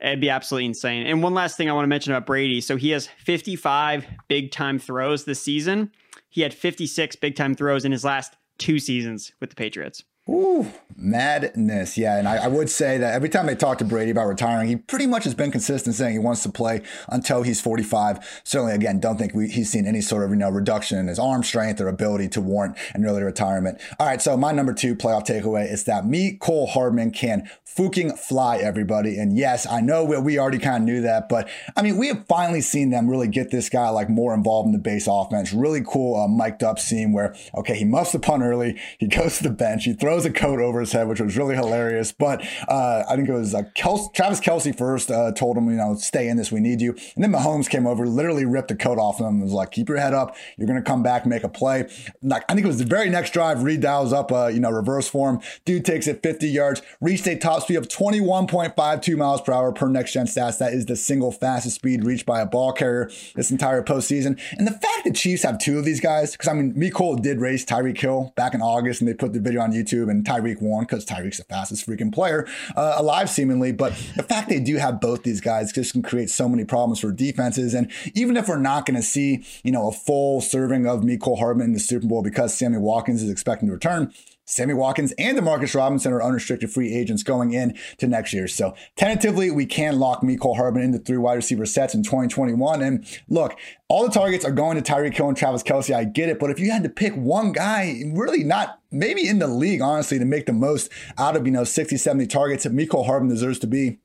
It'd 0.00 0.20
be 0.20 0.30
absolutely 0.30 0.66
insane. 0.66 1.06
And 1.06 1.22
one 1.22 1.34
last 1.34 1.58
thing 1.58 1.68
I 1.68 1.74
want 1.74 1.84
to 1.84 1.88
mention 1.88 2.14
about 2.14 2.26
Brady. 2.26 2.62
So 2.62 2.76
he 2.76 2.90
has 2.90 3.06
55 3.06 4.06
big 4.28 4.50
time 4.50 4.78
throws 4.78 5.24
this 5.24 5.42
season. 5.42 5.92
He 6.30 6.40
had 6.40 6.54
56 6.54 7.16
big 7.16 7.36
time 7.36 7.54
throws 7.54 7.84
in 7.84 7.92
his 7.92 8.04
last 8.04 8.36
two 8.56 8.78
seasons 8.78 9.32
with 9.40 9.50
the 9.50 9.56
Patriots. 9.56 10.02
Ooh, 10.28 10.70
madness. 10.96 11.96
Yeah. 11.96 12.18
And 12.18 12.28
I, 12.28 12.44
I, 12.44 12.46
would 12.46 12.70
say 12.70 12.98
that 12.98 13.14
every 13.14 13.28
time 13.28 13.46
they 13.46 13.56
talk 13.56 13.78
to 13.78 13.84
Brady 13.84 14.10
about 14.10 14.28
retiring, 14.28 14.68
he 14.68 14.76
pretty 14.76 15.06
much 15.06 15.24
has 15.24 15.34
been 15.34 15.50
consistent 15.50 15.96
saying 15.96 16.12
he 16.12 16.18
wants 16.18 16.42
to 16.44 16.50
play 16.50 16.82
until 17.08 17.42
he's 17.42 17.60
45. 17.60 18.42
Certainly, 18.44 18.74
again, 18.74 19.00
don't 19.00 19.16
think 19.16 19.34
we, 19.34 19.48
he's 19.48 19.70
seen 19.70 19.86
any 19.86 20.02
sort 20.02 20.22
of, 20.22 20.30
you 20.30 20.36
know, 20.36 20.50
reduction 20.50 20.98
in 20.98 21.08
his 21.08 21.18
arm 21.18 21.42
strength 21.42 21.80
or 21.80 21.88
ability 21.88 22.28
to 22.28 22.40
warrant 22.40 22.76
an 22.94 23.04
early 23.04 23.22
retirement. 23.22 23.80
All 23.98 24.06
right. 24.06 24.20
So 24.20 24.36
my 24.36 24.52
number 24.52 24.74
two 24.74 24.94
playoff 24.94 25.26
takeaway 25.26 25.70
is 25.70 25.84
that 25.84 26.04
Mecole 26.04 26.68
Hardman 26.68 27.10
can 27.12 27.48
fucking 27.64 28.16
fly 28.16 28.56
everybody. 28.58 29.16
And 29.16 29.38
yes, 29.38 29.66
I 29.66 29.80
know 29.80 30.04
we, 30.04 30.18
we 30.18 30.38
already 30.38 30.58
kind 30.58 30.82
of 30.82 30.82
knew 30.82 31.00
that, 31.02 31.28
but 31.28 31.48
I 31.76 31.82
mean, 31.82 31.96
we 31.96 32.08
have 32.08 32.26
finally 32.26 32.60
seen 32.60 32.90
them 32.90 33.08
really 33.08 33.28
get 33.28 33.50
this 33.50 33.68
guy 33.68 33.88
like 33.90 34.10
more 34.10 34.34
involved 34.34 34.66
in 34.66 34.72
the 34.72 34.78
base 34.78 35.06
offense. 35.08 35.52
Really 35.52 35.82
cool, 35.86 36.20
uh, 36.20 36.26
mic'd 36.26 36.64
up 36.64 36.78
scene 36.80 37.12
where, 37.12 37.34
okay, 37.54 37.76
he 37.76 37.84
muffs 37.84 38.12
the 38.12 38.18
punt 38.18 38.42
early. 38.42 38.78
He 38.98 39.06
goes 39.20 39.38
to 39.38 39.44
the 39.44 39.50
bench. 39.50 39.84
He 39.84 39.92
throws 39.92 40.09
throws 40.10 40.24
a 40.24 40.30
coat 40.30 40.58
over 40.58 40.80
his 40.80 40.90
head, 40.90 41.06
which 41.06 41.20
was 41.20 41.36
really 41.36 41.54
hilarious. 41.54 42.10
But 42.10 42.44
uh, 42.66 43.04
I 43.08 43.14
think 43.14 43.28
it 43.28 43.32
was 43.32 43.54
uh, 43.54 43.62
Travis 43.76 44.40
Kelce 44.40 44.76
first 44.76 45.08
uh, 45.08 45.30
told 45.30 45.56
him, 45.56 45.70
you 45.70 45.76
know, 45.76 45.94
stay 45.94 46.26
in 46.26 46.36
this, 46.36 46.50
we 46.50 46.58
need 46.58 46.80
you. 46.80 46.96
And 47.14 47.22
then 47.22 47.30
Mahomes 47.30 47.70
came 47.70 47.86
over, 47.86 48.04
literally 48.04 48.44
ripped 48.44 48.68
the 48.68 48.74
coat 48.74 48.98
off 48.98 49.20
him 49.20 49.26
and 49.26 49.42
was 49.42 49.52
like, 49.52 49.70
keep 49.70 49.88
your 49.88 49.98
head 49.98 50.12
up. 50.12 50.34
You're 50.56 50.66
going 50.66 50.82
to 50.82 50.84
come 50.84 51.04
back, 51.04 51.26
make 51.26 51.44
a 51.44 51.48
play. 51.48 51.88
Like, 52.24 52.42
I 52.48 52.54
think 52.54 52.64
it 52.64 52.66
was 52.66 52.78
the 52.78 52.86
very 52.86 53.08
next 53.08 53.32
drive, 53.32 53.62
Reid 53.62 53.82
dials 53.82 54.12
up, 54.12 54.32
uh, 54.32 54.48
you 54.48 54.58
know, 54.58 54.70
reverse 54.70 55.06
form. 55.06 55.40
Dude 55.64 55.84
takes 55.84 56.08
it 56.08 56.24
50 56.24 56.48
yards, 56.48 56.82
reached 57.00 57.28
a 57.28 57.36
top 57.36 57.62
speed 57.62 57.76
of 57.76 57.86
21.52 57.86 59.16
miles 59.16 59.40
per 59.42 59.52
hour 59.52 59.70
per 59.70 59.86
next 59.86 60.12
gen 60.12 60.26
stats. 60.26 60.58
That 60.58 60.72
is 60.72 60.86
the 60.86 60.96
single 60.96 61.30
fastest 61.30 61.76
speed 61.76 62.04
reached 62.04 62.26
by 62.26 62.40
a 62.40 62.46
ball 62.46 62.72
carrier 62.72 63.12
this 63.36 63.52
entire 63.52 63.84
postseason. 63.84 64.40
And 64.58 64.66
the 64.66 64.72
fact 64.72 65.04
that 65.04 65.14
Chiefs 65.14 65.44
have 65.44 65.60
two 65.60 65.78
of 65.78 65.84
these 65.84 66.00
guys, 66.00 66.32
because 66.32 66.48
I 66.48 66.54
mean, 66.54 66.74
Mecole 66.74 67.22
did 67.22 67.40
race 67.40 67.64
Tyreek 67.64 68.00
Hill 68.00 68.32
back 68.34 68.54
in 68.54 68.60
August 68.60 69.00
and 69.00 69.06
they 69.08 69.14
put 69.14 69.34
the 69.34 69.38
video 69.38 69.60
on 69.60 69.70
YouTube 69.70 69.99
and 70.08 70.24
Tyreek 70.24 70.60
won 70.60 70.84
because 70.84 71.04
Tyreek's 71.04 71.38
the 71.38 71.44
fastest 71.44 71.86
freaking 71.86 72.12
player 72.12 72.46
uh, 72.76 72.94
alive, 72.96 73.28
seemingly. 73.28 73.72
But 73.72 73.92
the 74.16 74.22
fact 74.22 74.48
they 74.48 74.60
do 74.60 74.76
have 74.76 75.00
both 75.00 75.22
these 75.22 75.40
guys 75.40 75.72
just 75.72 75.92
can 75.92 76.02
create 76.02 76.30
so 76.30 76.48
many 76.48 76.64
problems 76.64 77.00
for 77.00 77.12
defenses. 77.12 77.74
And 77.74 77.90
even 78.14 78.36
if 78.36 78.48
we're 78.48 78.58
not 78.58 78.86
going 78.86 78.96
to 78.96 79.02
see, 79.02 79.44
you 79.62 79.72
know, 79.72 79.88
a 79.88 79.92
full 79.92 80.40
serving 80.40 80.86
of 80.86 81.00
Mecole 81.00 81.38
Hardman 81.38 81.66
in 81.66 81.72
the 81.72 81.80
Super 81.80 82.06
Bowl 82.06 82.22
because 82.22 82.54
Sammy 82.54 82.78
Watkins 82.78 83.22
is 83.22 83.30
expecting 83.30 83.68
to 83.68 83.74
return, 83.74 84.12
Sammy 84.50 84.74
Watkins 84.74 85.12
and 85.16 85.38
Demarcus 85.38 85.76
Robinson 85.76 86.12
are 86.12 86.22
unrestricted 86.22 86.70
free 86.70 86.92
agents 86.92 87.22
going 87.22 87.52
in 87.52 87.78
to 87.98 88.08
next 88.08 88.32
year. 88.32 88.48
So 88.48 88.74
tentatively, 88.96 89.50
we 89.50 89.64
can 89.64 89.98
lock 89.98 90.22
Mecole 90.22 90.56
Hardman 90.56 90.82
into 90.82 90.98
three 90.98 91.18
wide 91.18 91.34
receiver 91.34 91.66
sets 91.66 91.94
in 91.94 92.02
2021. 92.02 92.82
And 92.82 93.06
look, 93.28 93.56
all 93.88 94.04
the 94.04 94.12
targets 94.12 94.44
are 94.44 94.50
going 94.50 94.80
to 94.80 94.92
Tyreek 94.92 95.14
Hill 95.14 95.28
and 95.28 95.36
Travis 95.36 95.62
Kelce. 95.62 95.94
I 95.94 96.04
get 96.04 96.28
it, 96.28 96.40
but 96.40 96.50
if 96.50 96.58
you 96.58 96.72
had 96.72 96.82
to 96.82 96.88
pick 96.88 97.14
one 97.14 97.52
guy, 97.52 98.02
really 98.12 98.42
not 98.42 98.79
maybe 98.90 99.28
in 99.28 99.38
the 99.38 99.46
league, 99.46 99.80
honestly, 99.80 100.18
to 100.18 100.24
make 100.24 100.46
the 100.46 100.52
most 100.52 100.90
out 101.18 101.36
of 101.36 101.46
you 101.46 101.52
know 101.52 101.64
60, 101.64 101.96
70 101.96 102.26
targets, 102.26 102.66
Mecole 102.66 103.06
Hardman 103.06 103.30
deserves 103.30 103.58
to 103.60 103.66
be 103.66 103.98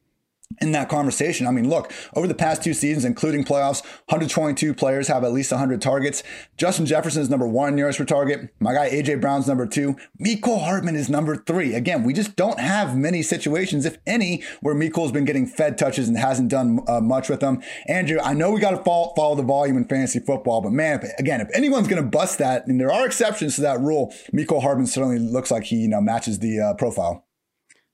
in 0.62 0.72
that 0.72 0.90
conversation. 0.90 1.48
I 1.48 1.52
mean, 1.52 1.70
look, 1.70 1.92
over 2.16 2.28
the 2.28 2.34
past 2.34 2.64
two 2.64 2.74
seasons, 2.74 3.06
including 3.06 3.44
playoffs, 3.44 3.84
122 4.08 4.74
players 4.74 5.08
have 5.08 5.24
at 5.24 5.34
least 5.34 5.52
100 5.52 5.82
targets. 5.82 6.24
Justin 6.58 6.86
Jefferson 6.86 7.22
is 7.22 7.30
number 7.30 7.48
one 7.48 7.76
nearest 7.76 7.98
per 7.98 8.06
target. 8.06 8.50
My 8.60 8.74
guy 8.74 8.90
AJ 8.90 9.22
Brown's 9.22 9.48
number 9.48 9.66
two. 9.66 9.96
Mecole 10.24 10.64
Hardman 10.64 10.96
is 10.96 11.10
number 11.10 11.36
three. 11.36 11.74
Again, 11.74 12.04
we 12.04 12.14
just 12.14 12.36
don't 12.36 12.60
have 12.60 12.96
many 12.96 13.22
situations, 13.22 13.86
if 13.86 13.98
any, 14.06 14.44
where 14.62 14.76
Mecole's 14.76 15.12
been 15.12 15.26
getting 15.26 15.46
fed 15.46 15.78
touches 15.78 16.08
and 16.08 16.18
hasn't 16.18 16.50
done 16.50 16.80
uh, 16.88 17.02
much 17.02 17.30
with 17.30 17.40
them. 17.40 17.62
Andrew, 17.88 18.20
I 18.24 18.34
know 18.34 18.52
we 18.52 18.60
got 18.60 18.72
to 18.72 18.84
follow, 18.84 19.14
follow 19.16 19.36
the 19.36 19.44
volume 19.44 19.78
in 19.78 19.86
fantasy 19.86 20.20
football, 20.20 20.62
but 20.62 20.72
man, 20.72 21.00
if, 21.02 21.12
again, 21.20 21.42
if 21.42 21.50
anyone's 21.54 21.88
going 21.88 22.02
to 22.02 22.08
bust 22.08 22.38
that, 22.40 22.68
and 22.68 22.80
there 22.80 22.92
are 22.92 23.06
exceptions 23.06 23.56
to 23.56 23.62
that 23.62 23.80
rule, 23.80 24.14
Mecole 24.34 24.62
Hardman 24.62 24.88
certainly 24.88 25.20
looks 25.20 25.52
like 25.52 25.66
he 25.66 25.78
you 25.78 25.88
know 25.88 26.02
matches 26.02 26.40
the 26.40 26.60
uh, 26.60 26.74
profile. 26.76 27.26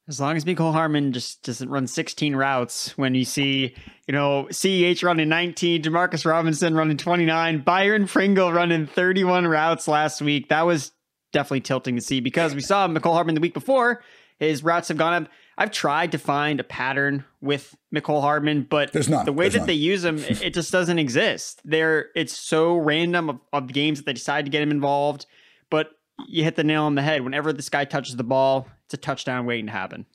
As 0.08 0.20
long 0.20 0.36
as 0.36 0.46
Mecole 0.46 0.74
Hardman 0.74 1.14
just 1.14 1.44
doesn't 1.44 1.70
run 1.70 1.88
16 1.88 2.36
routes 2.36 2.98
when 2.98 3.16
you 3.16 3.24
see, 3.24 3.76
you 4.08 4.12
know, 4.14 4.48
CEH 4.52 5.04
running 5.04 5.30
19, 5.30 5.84
Demarcus 5.84 6.26
Robinson 6.26 6.74
running 6.76 6.98
29, 6.98 7.60
Byron 7.62 8.08
Pringle 8.08 8.52
running 8.52 8.88
31 8.88 9.48
routes 9.48 9.88
last 9.88 10.22
week. 10.22 10.50
That 10.50 10.66
was 10.66 10.92
definitely 11.32 11.62
tilting 11.62 11.96
to 11.96 12.02
see 12.02 12.20
because 12.20 12.54
we 12.56 12.62
saw 12.62 12.88
Mecole 12.88 13.14
Hardman 13.14 13.36
the 13.36 13.42
week 13.42 13.54
before. 13.54 14.04
His 14.40 14.64
routes 14.64 14.88
have 14.88 14.98
gone 14.98 15.24
up. 15.24 15.30
I've 15.58 15.72
tried 15.72 16.14
to 16.14 16.18
find 16.18 16.60
a 16.60 16.64
pattern 16.64 17.24
with 17.40 17.76
Mecole 17.96 18.22
Hardman, 18.22 18.66
but 18.70 18.92
There's 18.92 19.08
not. 19.08 19.26
the 19.26 19.32
way 19.32 19.44
There's 19.46 19.54
that 19.54 19.60
none. 19.60 19.68
they 19.68 19.74
use 19.76 20.04
him, 20.04 20.18
it, 20.18 20.42
it 20.42 20.54
just 20.56 20.72
doesn't 20.72 20.98
exist. 20.98 21.62
There, 21.64 22.08
it's 22.16 22.36
so 22.38 22.76
random 22.76 23.30
of, 23.30 23.40
of 23.54 23.68
the 23.68 23.74
games 23.74 24.00
that 24.00 24.06
they 24.08 24.14
decide 24.14 24.46
to 24.46 24.52
get 24.52 24.64
him 24.64 24.72
involved. 24.72 25.28
But 25.70 25.92
you 26.28 26.44
hit 26.44 26.56
the 26.56 26.64
nail 26.64 26.84
on 26.84 26.96
the 26.96 27.02
head. 27.04 27.24
Whenever 27.24 27.54
this 27.54 27.70
guy 27.70 27.86
touches 27.86 28.16
the 28.16 28.24
ball, 28.24 28.68
it's 28.94 29.02
a 29.02 29.06
touchdown 29.06 29.46
waiting 29.46 29.68
to 29.68 29.72
happen. 29.72 30.06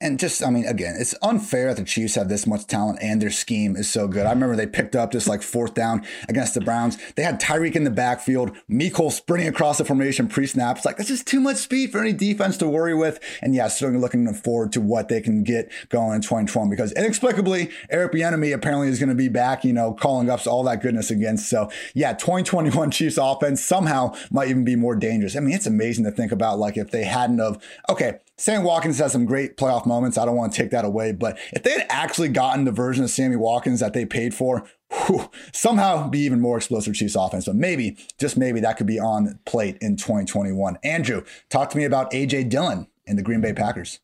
And 0.00 0.18
just, 0.18 0.44
I 0.44 0.50
mean, 0.50 0.66
again, 0.66 0.96
it's 0.98 1.14
unfair 1.22 1.68
that 1.68 1.76
the 1.76 1.84
Chiefs 1.84 2.16
have 2.16 2.28
this 2.28 2.46
much 2.46 2.66
talent 2.66 2.98
and 3.00 3.22
their 3.22 3.30
scheme 3.30 3.76
is 3.76 3.88
so 3.88 4.08
good. 4.08 4.26
I 4.26 4.30
remember 4.30 4.56
they 4.56 4.66
picked 4.66 4.96
up 4.96 5.12
just 5.12 5.28
like 5.28 5.40
fourth 5.40 5.74
down 5.74 6.04
against 6.28 6.54
the 6.54 6.60
Browns. 6.60 6.98
They 7.14 7.22
had 7.22 7.40
Tyreek 7.40 7.76
in 7.76 7.84
the 7.84 7.90
backfield, 7.90 8.56
Mecole 8.68 9.12
sprinting 9.12 9.48
across 9.48 9.78
the 9.78 9.84
formation 9.84 10.26
pre 10.26 10.46
snap. 10.46 10.76
It's 10.76 10.84
like, 10.84 10.96
this 10.96 11.10
is 11.10 11.22
too 11.22 11.40
much 11.40 11.58
speed 11.58 11.92
for 11.92 12.00
any 12.00 12.12
defense 12.12 12.56
to 12.58 12.68
worry 12.68 12.94
with. 12.94 13.20
And 13.40 13.54
yeah, 13.54 13.68
certainly 13.68 14.00
looking 14.00 14.32
forward 14.34 14.72
to 14.72 14.80
what 14.80 15.08
they 15.08 15.20
can 15.20 15.44
get 15.44 15.70
going 15.90 16.16
in 16.16 16.20
2020 16.20 16.70
because 16.70 16.92
inexplicably, 16.92 17.70
Eric 17.88 18.12
Bieniemy 18.12 18.52
apparently 18.52 18.88
is 18.88 18.98
going 18.98 19.08
to 19.10 19.14
be 19.14 19.28
back, 19.28 19.64
you 19.64 19.72
know, 19.72 19.94
calling 19.94 20.28
ups, 20.28 20.46
all 20.46 20.64
that 20.64 20.82
goodness 20.82 21.10
again. 21.10 21.38
So 21.38 21.70
yeah, 21.94 22.14
2021 22.14 22.90
Chiefs 22.90 23.16
offense 23.16 23.62
somehow 23.62 24.14
might 24.30 24.48
even 24.48 24.64
be 24.64 24.74
more 24.74 24.96
dangerous. 24.96 25.36
I 25.36 25.40
mean, 25.40 25.54
it's 25.54 25.66
amazing 25.66 26.04
to 26.04 26.10
think 26.10 26.32
about 26.32 26.58
like 26.58 26.76
if 26.76 26.90
they 26.90 27.04
hadn't 27.04 27.40
of, 27.40 27.62
okay, 27.88 28.18
Sam 28.36 28.64
Watkins 28.64 28.98
has 28.98 29.12
some 29.12 29.26
great 29.26 29.56
playoff 29.56 29.86
moments. 29.86 30.18
I 30.18 30.24
don't 30.24 30.36
want 30.36 30.52
to 30.52 30.58
take 30.60 30.72
that 30.72 30.84
away, 30.84 31.12
but 31.12 31.38
if 31.52 31.62
they 31.62 31.70
had 31.70 31.86
actually 31.88 32.28
gotten 32.28 32.64
the 32.64 32.72
version 32.72 33.04
of 33.04 33.10
Sammy 33.10 33.36
Watkins 33.36 33.78
that 33.78 33.92
they 33.92 34.04
paid 34.04 34.34
for, 34.34 34.66
whew, 35.06 35.30
somehow 35.52 36.08
be 36.08 36.20
even 36.20 36.40
more 36.40 36.56
explosive 36.56 36.94
Chiefs 36.94 37.14
offense. 37.14 37.46
But 37.46 37.54
maybe, 37.54 37.96
just 38.18 38.36
maybe, 38.36 38.58
that 38.60 38.76
could 38.76 38.88
be 38.88 38.98
on 38.98 39.38
plate 39.44 39.78
in 39.80 39.96
2021. 39.96 40.78
Andrew, 40.82 41.22
talk 41.48 41.70
to 41.70 41.76
me 41.76 41.84
about 41.84 42.10
AJ 42.10 42.48
Dillon 42.48 42.88
and 43.06 43.16
the 43.16 43.22
Green 43.22 43.40
Bay 43.40 43.52
Packers. 43.52 44.00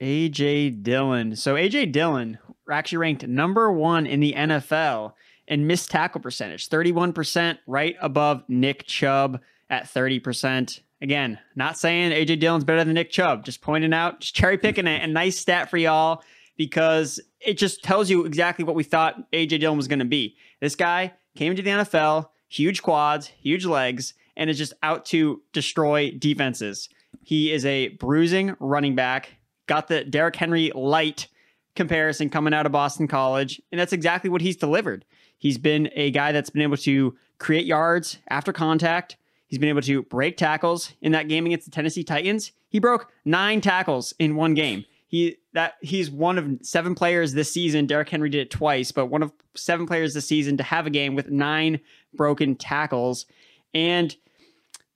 AJ 0.00 0.82
Dillon. 0.82 1.34
So 1.34 1.54
AJ 1.54 1.92
Dillon 1.92 2.38
actually 2.70 2.98
ranked 2.98 3.26
number 3.26 3.72
one 3.72 4.06
in 4.06 4.20
the 4.20 4.32
NFL 4.32 5.14
in 5.48 5.66
missed 5.66 5.90
tackle 5.90 6.20
percentage, 6.20 6.68
31%, 6.68 7.58
right 7.66 7.96
above 8.00 8.44
Nick 8.48 8.86
Chubb 8.86 9.40
at 9.68 9.84
30%. 9.84 10.80
Again, 11.02 11.40
not 11.56 11.76
saying 11.76 12.12
AJ 12.12 12.38
Dillon's 12.38 12.62
better 12.62 12.84
than 12.84 12.94
Nick 12.94 13.10
Chubb, 13.10 13.44
just 13.44 13.60
pointing 13.60 13.92
out, 13.92 14.20
just 14.20 14.36
cherry 14.36 14.56
picking 14.56 14.86
a, 14.86 15.00
a 15.00 15.06
nice 15.08 15.36
stat 15.36 15.68
for 15.68 15.76
y'all 15.76 16.22
because 16.56 17.18
it 17.40 17.58
just 17.58 17.82
tells 17.82 18.08
you 18.08 18.24
exactly 18.24 18.64
what 18.64 18.76
we 18.76 18.84
thought 18.84 19.28
AJ 19.32 19.58
Dillon 19.58 19.76
was 19.76 19.88
going 19.88 19.98
to 19.98 20.04
be. 20.04 20.36
This 20.60 20.76
guy 20.76 21.12
came 21.34 21.50
into 21.50 21.62
the 21.62 21.70
NFL, 21.70 22.28
huge 22.48 22.82
quads, 22.82 23.26
huge 23.26 23.66
legs, 23.66 24.14
and 24.36 24.48
is 24.48 24.56
just 24.56 24.74
out 24.84 25.04
to 25.06 25.42
destroy 25.52 26.12
defenses. 26.12 26.88
He 27.24 27.50
is 27.50 27.66
a 27.66 27.88
bruising 27.88 28.54
running 28.60 28.94
back, 28.94 29.30
got 29.66 29.88
the 29.88 30.04
Derrick 30.04 30.36
Henry 30.36 30.70
light 30.72 31.26
comparison 31.74 32.30
coming 32.30 32.54
out 32.54 32.64
of 32.64 32.70
Boston 32.70 33.08
College, 33.08 33.60
and 33.72 33.80
that's 33.80 33.92
exactly 33.92 34.30
what 34.30 34.40
he's 34.40 34.56
delivered. 34.56 35.04
He's 35.36 35.58
been 35.58 35.90
a 35.94 36.12
guy 36.12 36.30
that's 36.30 36.50
been 36.50 36.62
able 36.62 36.76
to 36.76 37.16
create 37.38 37.66
yards 37.66 38.18
after 38.28 38.52
contact, 38.52 39.16
He's 39.52 39.58
been 39.58 39.68
able 39.68 39.82
to 39.82 40.02
break 40.04 40.38
tackles 40.38 40.94
in 41.02 41.12
that 41.12 41.28
game 41.28 41.44
against 41.44 41.66
the 41.66 41.70
Tennessee 41.70 42.04
Titans. 42.04 42.52
He 42.70 42.78
broke 42.78 43.12
nine 43.26 43.60
tackles 43.60 44.14
in 44.18 44.34
one 44.34 44.54
game. 44.54 44.86
He 45.08 45.36
that 45.52 45.74
he's 45.82 46.10
one 46.10 46.38
of 46.38 46.58
seven 46.62 46.94
players 46.94 47.34
this 47.34 47.52
season. 47.52 47.84
Derrick 47.84 48.08
Henry 48.08 48.30
did 48.30 48.40
it 48.40 48.50
twice, 48.50 48.92
but 48.92 49.08
one 49.08 49.22
of 49.22 49.30
seven 49.54 49.86
players 49.86 50.14
this 50.14 50.26
season 50.26 50.56
to 50.56 50.62
have 50.62 50.86
a 50.86 50.90
game 50.90 51.14
with 51.14 51.28
nine 51.28 51.80
broken 52.14 52.56
tackles. 52.56 53.26
And 53.74 54.16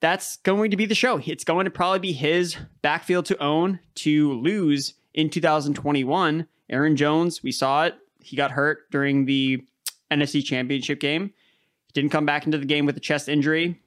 that's 0.00 0.38
going 0.38 0.70
to 0.70 0.76
be 0.78 0.86
the 0.86 0.94
show. 0.94 1.20
It's 1.22 1.44
going 1.44 1.66
to 1.66 1.70
probably 1.70 1.98
be 1.98 2.12
his 2.12 2.56
backfield 2.80 3.26
to 3.26 3.42
own 3.42 3.78
to 3.96 4.32
lose 4.40 4.94
in 5.12 5.28
2021. 5.28 6.48
Aaron 6.70 6.96
Jones, 6.96 7.42
we 7.42 7.52
saw 7.52 7.84
it. 7.84 7.94
He 8.22 8.38
got 8.38 8.52
hurt 8.52 8.90
during 8.90 9.26
the 9.26 9.62
NFC 10.10 10.42
Championship 10.42 10.98
game. 10.98 11.24
He 11.24 11.92
Didn't 11.92 12.10
come 12.10 12.24
back 12.24 12.46
into 12.46 12.56
the 12.56 12.64
game 12.64 12.86
with 12.86 12.96
a 12.96 13.00
chest 13.00 13.28
injury. 13.28 13.82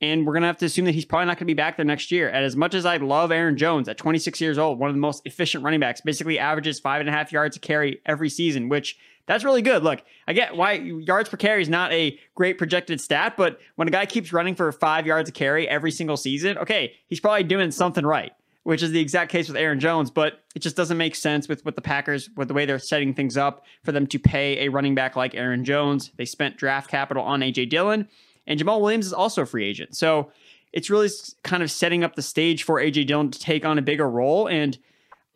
And 0.00 0.26
we're 0.26 0.32
going 0.32 0.42
to 0.42 0.46
have 0.46 0.58
to 0.58 0.66
assume 0.66 0.84
that 0.84 0.94
he's 0.94 1.04
probably 1.04 1.26
not 1.26 1.38
going 1.38 1.46
to 1.46 1.46
be 1.46 1.54
back 1.54 1.76
there 1.76 1.84
next 1.84 2.12
year. 2.12 2.28
And 2.28 2.44
as 2.44 2.54
much 2.54 2.74
as 2.74 2.86
I 2.86 2.98
love 2.98 3.32
Aaron 3.32 3.56
Jones 3.56 3.88
at 3.88 3.98
26 3.98 4.40
years 4.40 4.56
old, 4.56 4.78
one 4.78 4.88
of 4.88 4.94
the 4.94 5.00
most 5.00 5.22
efficient 5.26 5.64
running 5.64 5.80
backs, 5.80 6.00
basically 6.00 6.38
averages 6.38 6.78
five 6.78 7.00
and 7.00 7.08
a 7.08 7.12
half 7.12 7.32
yards 7.32 7.56
a 7.56 7.60
carry 7.60 8.00
every 8.06 8.30
season, 8.30 8.68
which 8.68 8.96
that's 9.28 9.44
really 9.44 9.62
good. 9.62 9.84
Look, 9.84 10.02
I 10.26 10.32
get 10.32 10.56
why 10.56 10.72
yards 10.72 11.28
per 11.28 11.36
carry 11.36 11.62
is 11.62 11.68
not 11.68 11.92
a 11.92 12.18
great 12.34 12.58
projected 12.58 13.00
stat, 13.00 13.34
but 13.36 13.60
when 13.76 13.86
a 13.86 13.90
guy 13.90 14.06
keeps 14.06 14.32
running 14.32 14.54
for 14.54 14.72
five 14.72 15.06
yards 15.06 15.28
a 15.28 15.32
carry 15.32 15.68
every 15.68 15.90
single 15.90 16.16
season, 16.16 16.56
okay, 16.58 16.94
he's 17.06 17.20
probably 17.20 17.42
doing 17.42 17.70
something 17.70 18.06
right, 18.06 18.32
which 18.62 18.82
is 18.82 18.90
the 18.90 19.00
exact 19.00 19.30
case 19.30 19.46
with 19.46 19.56
Aaron 19.56 19.80
Jones. 19.80 20.10
But 20.10 20.40
it 20.54 20.60
just 20.60 20.76
doesn't 20.76 20.96
make 20.96 21.14
sense 21.14 21.46
with, 21.46 21.62
with 21.66 21.74
the 21.74 21.82
Packers, 21.82 22.30
with 22.36 22.48
the 22.48 22.54
way 22.54 22.64
they're 22.64 22.78
setting 22.78 23.12
things 23.12 23.36
up 23.36 23.66
for 23.84 23.92
them 23.92 24.06
to 24.06 24.18
pay 24.18 24.64
a 24.64 24.70
running 24.70 24.94
back 24.94 25.14
like 25.14 25.34
Aaron 25.34 25.62
Jones. 25.62 26.10
They 26.16 26.24
spent 26.24 26.56
draft 26.56 26.88
capital 26.88 27.22
on 27.22 27.40
AJ 27.40 27.68
Dillon 27.68 28.08
and 28.48 28.58
Jamaal 28.58 28.80
Williams 28.80 29.06
is 29.06 29.12
also 29.12 29.42
a 29.42 29.46
free 29.46 29.64
agent. 29.64 29.96
So 29.96 30.32
it's 30.72 30.90
really 30.90 31.08
kind 31.44 31.62
of 31.62 31.70
setting 31.70 32.02
up 32.02 32.16
the 32.16 32.22
stage 32.22 32.64
for 32.64 32.80
AJ 32.80 33.06
Dillon 33.06 33.30
to 33.30 33.38
take 33.38 33.64
on 33.64 33.78
a 33.78 33.82
bigger 33.82 34.08
role. 34.08 34.48
And 34.48 34.76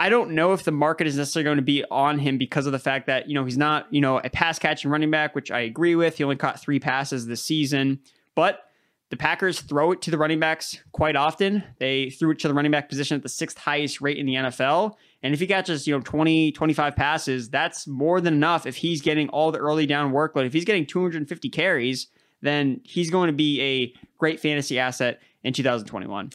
I 0.00 0.08
don't 0.08 0.32
know 0.32 0.52
if 0.52 0.64
the 0.64 0.72
market 0.72 1.06
is 1.06 1.16
necessarily 1.16 1.44
going 1.44 1.56
to 1.58 1.62
be 1.62 1.84
on 1.90 2.18
him 2.18 2.38
because 2.38 2.66
of 2.66 2.72
the 2.72 2.78
fact 2.78 3.06
that, 3.06 3.28
you 3.28 3.34
know, 3.34 3.44
he's 3.44 3.58
not, 3.58 3.86
you 3.92 4.00
know, 4.00 4.18
a 4.18 4.30
pass 4.30 4.58
catching 4.58 4.90
running 4.90 5.10
back, 5.10 5.34
which 5.34 5.50
I 5.50 5.60
agree 5.60 5.94
with. 5.94 6.16
He 6.16 6.24
only 6.24 6.36
caught 6.36 6.60
three 6.60 6.80
passes 6.80 7.26
this 7.26 7.42
season. 7.42 8.00
But 8.34 8.64
the 9.10 9.16
Packers 9.18 9.60
throw 9.60 9.92
it 9.92 10.00
to 10.02 10.10
the 10.10 10.16
running 10.16 10.40
backs 10.40 10.78
quite 10.92 11.16
often. 11.16 11.62
They 11.78 12.08
threw 12.08 12.30
it 12.30 12.38
to 12.40 12.48
the 12.48 12.54
running 12.54 12.72
back 12.72 12.88
position 12.88 13.14
at 13.14 13.22
the 13.22 13.28
sixth 13.28 13.58
highest 13.58 14.00
rate 14.00 14.16
in 14.16 14.24
the 14.24 14.36
NFL. 14.36 14.94
And 15.22 15.34
if 15.34 15.40
he 15.40 15.46
catches, 15.46 15.86
you 15.86 15.94
know, 15.94 16.00
20, 16.00 16.50
25 16.52 16.96
passes, 16.96 17.50
that's 17.50 17.86
more 17.86 18.22
than 18.22 18.32
enough 18.32 18.64
if 18.64 18.76
he's 18.76 19.02
getting 19.02 19.28
all 19.28 19.52
the 19.52 19.58
early 19.58 19.84
down 19.84 20.12
workload. 20.12 20.46
If 20.46 20.54
he's 20.54 20.64
getting 20.64 20.86
250 20.86 21.50
carries, 21.50 22.08
then 22.42 22.80
he's 22.84 23.10
going 23.10 23.28
to 23.28 23.32
be 23.32 23.60
a 23.60 23.94
great 24.18 24.40
fantasy 24.40 24.78
asset 24.78 25.20
in 25.42 25.52
2021. 25.52 26.30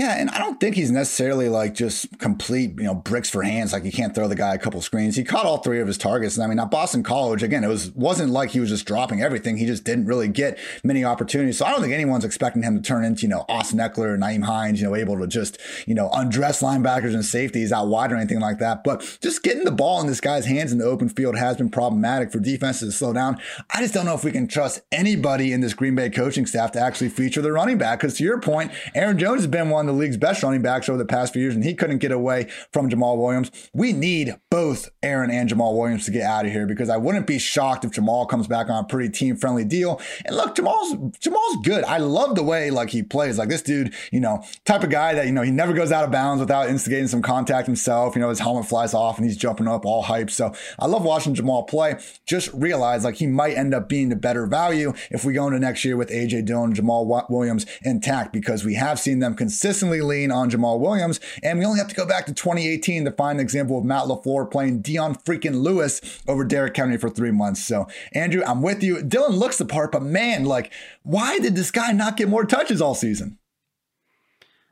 Yeah, 0.00 0.14
and 0.16 0.30
I 0.30 0.38
don't 0.38 0.58
think 0.58 0.76
he's 0.76 0.90
necessarily 0.90 1.50
like 1.50 1.74
just 1.74 2.18
complete, 2.18 2.70
you 2.78 2.84
know, 2.84 2.94
bricks 2.94 3.28
for 3.28 3.42
hands. 3.42 3.74
Like 3.74 3.84
you 3.84 3.92
can't 3.92 4.14
throw 4.14 4.28
the 4.28 4.34
guy 4.34 4.54
a 4.54 4.58
couple 4.58 4.80
screens. 4.80 5.14
He 5.14 5.24
caught 5.24 5.44
all 5.44 5.58
three 5.58 5.78
of 5.78 5.86
his 5.86 5.98
targets. 5.98 6.38
And 6.38 6.44
I 6.44 6.46
mean, 6.46 6.58
at 6.58 6.70
Boston 6.70 7.02
College, 7.02 7.42
again, 7.42 7.64
it 7.64 7.68
was 7.68 7.90
wasn't 7.90 8.30
like 8.30 8.48
he 8.48 8.60
was 8.60 8.70
just 8.70 8.86
dropping 8.86 9.20
everything. 9.20 9.58
He 9.58 9.66
just 9.66 9.84
didn't 9.84 10.06
really 10.06 10.28
get 10.28 10.58
many 10.82 11.04
opportunities. 11.04 11.58
So 11.58 11.66
I 11.66 11.70
don't 11.70 11.82
think 11.82 11.92
anyone's 11.92 12.24
expecting 12.24 12.62
him 12.62 12.76
to 12.76 12.82
turn 12.82 13.04
into, 13.04 13.24
you 13.24 13.28
know, 13.28 13.44
Austin 13.50 13.78
Ekeler 13.78 14.14
or 14.14 14.16
Nyheim 14.16 14.44
Hines, 14.44 14.80
you 14.80 14.88
know, 14.88 14.96
able 14.96 15.18
to 15.18 15.26
just, 15.26 15.58
you 15.86 15.94
know, 15.94 16.08
undress 16.14 16.62
linebackers 16.62 17.12
and 17.12 17.22
safeties 17.22 17.70
out 17.70 17.88
wide 17.88 18.10
or 18.10 18.16
anything 18.16 18.40
like 18.40 18.58
that. 18.58 18.82
But 18.82 19.18
just 19.20 19.42
getting 19.42 19.64
the 19.64 19.70
ball 19.70 20.00
in 20.00 20.06
this 20.06 20.22
guy's 20.22 20.46
hands 20.46 20.72
in 20.72 20.78
the 20.78 20.86
open 20.86 21.10
field 21.10 21.36
has 21.36 21.58
been 21.58 21.68
problematic 21.68 22.32
for 22.32 22.38
defenses 22.38 22.94
to 22.94 22.96
slow 22.96 23.12
down. 23.12 23.38
I 23.68 23.82
just 23.82 23.92
don't 23.92 24.06
know 24.06 24.14
if 24.14 24.24
we 24.24 24.32
can 24.32 24.48
trust 24.48 24.80
anybody 24.90 25.52
in 25.52 25.60
this 25.60 25.74
Green 25.74 25.94
Bay 25.94 26.08
coaching 26.08 26.46
staff 26.46 26.72
to 26.72 26.80
actually 26.80 27.10
feature 27.10 27.42
the 27.42 27.52
running 27.52 27.76
back. 27.76 28.00
Because 28.00 28.16
to 28.16 28.24
your 28.24 28.40
point, 28.40 28.72
Aaron 28.94 29.18
Jones 29.18 29.42
has 29.42 29.46
been 29.46 29.68
one 29.68 29.89
the 29.90 29.98
league's 29.98 30.16
best 30.16 30.42
running 30.42 30.62
backs 30.62 30.88
over 30.88 30.98
the 30.98 31.04
past 31.04 31.32
few 31.32 31.42
years, 31.42 31.54
and 31.54 31.64
he 31.64 31.74
couldn't 31.74 31.98
get 31.98 32.12
away 32.12 32.48
from 32.72 32.88
Jamaal 32.88 33.18
Williams. 33.18 33.50
We 33.72 33.92
need 33.92 34.36
both 34.50 34.90
Aaron 35.02 35.30
and 35.30 35.48
Jamaal 35.48 35.76
Williams 35.76 36.04
to 36.06 36.10
get 36.10 36.22
out 36.22 36.46
of 36.46 36.52
here 36.52 36.66
because 36.66 36.88
I 36.88 36.96
wouldn't 36.96 37.26
be 37.26 37.38
shocked 37.38 37.84
if 37.84 37.92
Jamaal 37.92 38.28
comes 38.28 38.46
back 38.46 38.68
on 38.68 38.84
a 38.84 38.86
pretty 38.86 39.10
team 39.10 39.36
friendly 39.36 39.64
deal. 39.64 40.00
And 40.24 40.36
look, 40.36 40.54
Jamal's 40.54 40.94
Jamaal's 41.18 41.56
good. 41.64 41.84
I 41.84 41.98
love 41.98 42.34
the 42.34 42.42
way 42.42 42.70
like 42.70 42.90
he 42.90 43.02
plays. 43.02 43.38
Like 43.38 43.48
this 43.48 43.62
dude, 43.62 43.94
you 44.12 44.20
know, 44.20 44.42
type 44.64 44.82
of 44.82 44.90
guy 44.90 45.14
that 45.14 45.26
you 45.26 45.32
know 45.32 45.42
he 45.42 45.50
never 45.50 45.72
goes 45.72 45.92
out 45.92 46.04
of 46.04 46.10
bounds 46.10 46.40
without 46.40 46.68
instigating 46.68 47.08
some 47.08 47.22
contact 47.22 47.66
himself. 47.66 48.14
You 48.14 48.20
know, 48.20 48.28
his 48.28 48.40
helmet 48.40 48.66
flies 48.66 48.94
off 48.94 49.18
and 49.18 49.26
he's 49.26 49.36
jumping 49.36 49.68
up 49.68 49.84
all 49.84 50.02
hype. 50.02 50.30
So 50.30 50.54
I 50.78 50.86
love 50.86 51.04
watching 51.04 51.34
Jamaal 51.34 51.68
play. 51.68 51.96
Just 52.26 52.52
realize 52.52 53.04
like 53.04 53.16
he 53.16 53.26
might 53.26 53.56
end 53.56 53.74
up 53.74 53.88
being 53.88 54.08
the 54.08 54.16
better 54.16 54.46
value 54.46 54.92
if 55.10 55.24
we 55.24 55.32
go 55.32 55.46
into 55.46 55.58
next 55.58 55.84
year 55.84 55.96
with 55.96 56.10
AJ 56.10 56.46
Dillon, 56.46 56.74
Jamaal 56.74 57.28
Williams 57.30 57.66
intact 57.82 58.32
because 58.32 58.64
we 58.64 58.74
have 58.74 58.98
seen 58.98 59.18
them 59.18 59.34
consistently 59.34 59.69
lean 59.82 60.30
on 60.30 60.50
Jamaal 60.50 60.78
Williams. 60.78 61.20
And 61.42 61.58
we 61.58 61.64
only 61.64 61.78
have 61.78 61.88
to 61.88 61.94
go 61.94 62.06
back 62.06 62.26
to 62.26 62.34
2018 62.34 63.04
to 63.04 63.12
find 63.12 63.38
an 63.38 63.44
example 63.44 63.78
of 63.78 63.84
Matt 63.84 64.04
LaFleur 64.04 64.50
playing 64.50 64.82
Dion 64.82 65.14
freaking 65.14 65.62
Lewis 65.62 66.00
over 66.28 66.44
Derrick 66.44 66.76
Henry 66.76 66.96
for 66.96 67.10
three 67.10 67.30
months. 67.30 67.64
So, 67.64 67.86
Andrew, 68.12 68.42
I'm 68.46 68.62
with 68.62 68.82
you. 68.82 69.02
Dillon 69.02 69.36
looks 69.36 69.58
the 69.58 69.64
part, 69.64 69.92
but 69.92 70.02
man, 70.02 70.44
like, 70.44 70.72
why 71.02 71.38
did 71.38 71.56
this 71.56 71.70
guy 71.70 71.92
not 71.92 72.16
get 72.16 72.28
more 72.28 72.44
touches 72.44 72.80
all 72.80 72.94
season? 72.94 73.38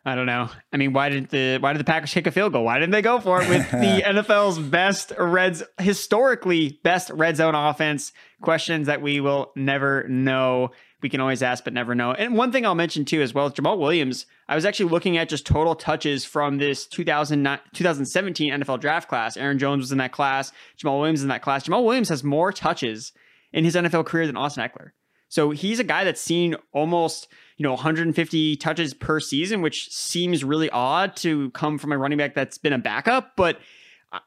I 0.08 0.14
don't 0.14 0.26
know. 0.26 0.48
I 0.72 0.78
mean, 0.78 0.94
why 0.94 1.10
did 1.10 1.28
the 1.28 1.58
why 1.58 1.72
did 1.74 1.80
the 1.80 1.84
Packers 1.84 2.14
kick 2.14 2.26
a 2.26 2.30
field 2.30 2.52
goal? 2.52 2.64
Why 2.64 2.78
didn't 2.78 2.92
they 2.92 3.02
go 3.02 3.20
for 3.20 3.42
it 3.42 3.48
with 3.48 3.70
the 3.70 4.02
NFL's 4.06 4.58
best 4.58 5.12
reds 5.18 5.62
historically 5.78 6.80
best 6.82 7.10
red 7.10 7.36
zone 7.36 7.54
offense? 7.54 8.12
Questions 8.40 8.86
that 8.86 9.02
we 9.02 9.20
will 9.20 9.52
never 9.54 10.08
know 10.08 10.70
we 11.00 11.08
can 11.08 11.20
always 11.20 11.42
ask 11.42 11.64
but 11.64 11.72
never 11.72 11.94
know. 11.94 12.12
And 12.12 12.36
one 12.36 12.50
thing 12.52 12.66
I'll 12.66 12.74
mention 12.74 13.04
too 13.04 13.22
as 13.22 13.32
well, 13.32 13.50
Jamaal 13.50 13.78
Williams, 13.78 14.26
I 14.48 14.54
was 14.54 14.64
actually 14.64 14.90
looking 14.90 15.16
at 15.16 15.28
just 15.28 15.46
total 15.46 15.74
touches 15.74 16.24
from 16.24 16.58
this 16.58 16.86
2017 16.86 18.52
NFL 18.52 18.80
draft 18.80 19.08
class. 19.08 19.36
Aaron 19.36 19.58
Jones 19.58 19.80
was 19.82 19.92
in 19.92 19.98
that 19.98 20.12
class, 20.12 20.52
Jamaal 20.76 20.98
Williams 20.98 21.22
in 21.22 21.28
that 21.28 21.42
class. 21.42 21.64
Jamaal 21.64 21.84
Williams 21.84 22.08
has 22.08 22.24
more 22.24 22.52
touches 22.52 23.12
in 23.52 23.64
his 23.64 23.74
NFL 23.74 24.06
career 24.06 24.26
than 24.26 24.36
Austin 24.36 24.68
Ekeler. 24.68 24.90
So 25.28 25.50
he's 25.50 25.78
a 25.78 25.84
guy 25.84 26.04
that's 26.04 26.20
seen 26.20 26.56
almost, 26.72 27.28
you 27.58 27.62
know, 27.62 27.72
150 27.72 28.56
touches 28.56 28.94
per 28.94 29.20
season, 29.20 29.60
which 29.60 29.90
seems 29.90 30.42
really 30.42 30.70
odd 30.70 31.16
to 31.16 31.50
come 31.50 31.78
from 31.78 31.92
a 31.92 31.98
running 31.98 32.18
back 32.18 32.34
that's 32.34 32.58
been 32.58 32.72
a 32.72 32.78
backup, 32.78 33.36
but 33.36 33.58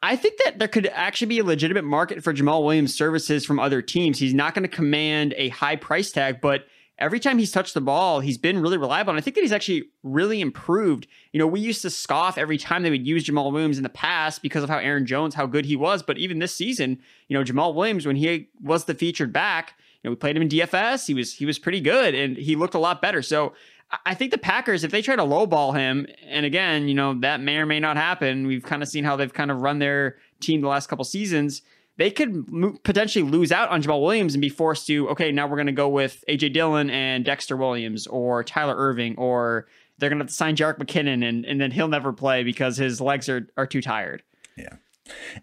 I 0.03 0.15
think 0.15 0.39
that 0.43 0.59
there 0.59 0.67
could 0.67 0.87
actually 0.87 1.27
be 1.27 1.39
a 1.39 1.43
legitimate 1.43 1.83
market 1.83 2.23
for 2.23 2.33
Jamaal 2.33 2.63
Williams 2.63 2.93
services 2.93 3.45
from 3.45 3.59
other 3.59 3.81
teams. 3.81 4.19
He's 4.19 4.33
not 4.33 4.53
going 4.53 4.63
to 4.63 4.75
command 4.75 5.33
a 5.37 5.49
high 5.49 5.75
price 5.75 6.11
tag, 6.11 6.39
but 6.39 6.65
every 6.99 7.19
time 7.19 7.39
he's 7.39 7.51
touched 7.51 7.73
the 7.73 7.81
ball, 7.81 8.19
he's 8.19 8.37
been 8.37 8.61
really 8.61 8.77
reliable. 8.77 9.09
And 9.09 9.17
I 9.17 9.21
think 9.21 9.35
that 9.35 9.41
he's 9.41 9.51
actually 9.51 9.85
really 10.03 10.39
improved. 10.39 11.07
You 11.33 11.39
know, 11.39 11.47
we 11.47 11.59
used 11.59 11.81
to 11.81 11.89
scoff 11.89 12.37
every 12.37 12.59
time 12.59 12.83
they 12.83 12.91
would 12.91 13.07
use 13.07 13.25
Jamaal 13.25 13.51
Williams 13.51 13.77
in 13.77 13.83
the 13.83 13.89
past 13.89 14.43
because 14.43 14.63
of 14.63 14.69
how 14.69 14.77
Aaron 14.77 15.07
Jones, 15.07 15.33
how 15.33 15.47
good 15.47 15.65
he 15.65 15.75
was. 15.75 16.03
But 16.03 16.19
even 16.19 16.37
this 16.37 16.53
season, 16.53 16.99
you 17.27 17.35
know, 17.35 17.43
Jamaal 17.43 17.73
Williams, 17.73 18.05
when 18.05 18.15
he 18.15 18.49
was 18.61 18.85
the 18.85 18.93
featured 18.93 19.33
back, 19.33 19.73
you 20.03 20.09
know, 20.09 20.11
we 20.11 20.15
played 20.15 20.35
him 20.35 20.43
in 20.43 20.49
DFS. 20.49 21.07
He 21.07 21.15
was 21.15 21.33
he 21.33 21.45
was 21.45 21.57
pretty 21.59 21.81
good 21.81 22.13
and 22.13 22.37
he 22.37 22.55
looked 22.55 22.75
a 22.75 22.79
lot 22.79 23.01
better. 23.01 23.21
So 23.21 23.53
I 24.05 24.13
think 24.13 24.31
the 24.31 24.37
Packers, 24.37 24.83
if 24.83 24.91
they 24.91 25.01
try 25.01 25.15
to 25.15 25.23
lowball 25.23 25.75
him, 25.75 26.07
and 26.25 26.45
again, 26.45 26.87
you 26.87 26.93
know, 26.93 27.19
that 27.21 27.41
may 27.41 27.57
or 27.57 27.65
may 27.65 27.79
not 27.79 27.97
happen. 27.97 28.47
We've 28.47 28.63
kind 28.63 28.81
of 28.81 28.89
seen 28.89 29.03
how 29.03 29.15
they've 29.15 29.33
kind 29.33 29.51
of 29.51 29.61
run 29.61 29.79
their 29.79 30.17
team 30.39 30.61
the 30.61 30.67
last 30.67 30.87
couple 30.87 31.03
seasons 31.05 31.61
they 31.97 32.09
could 32.09 32.81
potentially 32.83 33.23
lose 33.23 33.51
out 33.51 33.69
on 33.69 33.81
Jamaal 33.81 34.01
Williams 34.01 34.33
and 34.33 34.41
be 34.41 34.49
forced 34.49 34.87
to, 34.87 35.09
okay, 35.09 35.31
now 35.31 35.45
we're 35.47 35.57
going 35.57 35.67
to 35.67 35.71
go 35.71 35.89
with 35.89 36.23
AJ 36.27 36.53
Dillon 36.53 36.89
and 36.89 37.25
Dexter 37.25 37.55
Williams 37.57 38.07
or 38.07 38.43
Tyler 38.43 38.75
Ervin, 38.75 39.15
or 39.17 39.67
they're 39.97 40.09
going 40.09 40.25
to 40.25 40.33
sign 40.33 40.55
Jerick 40.55 40.79
McKinnon 40.79 41.27
and, 41.27 41.45
and 41.45 41.59
then 41.59 41.69
he'll 41.69 41.87
never 41.87 42.13
play 42.13 42.43
because 42.43 42.77
his 42.77 43.01
legs 43.01 43.29
are, 43.29 43.47
are 43.57 43.67
too 43.67 43.81
tired. 43.83 44.23
Yeah. 44.57 44.77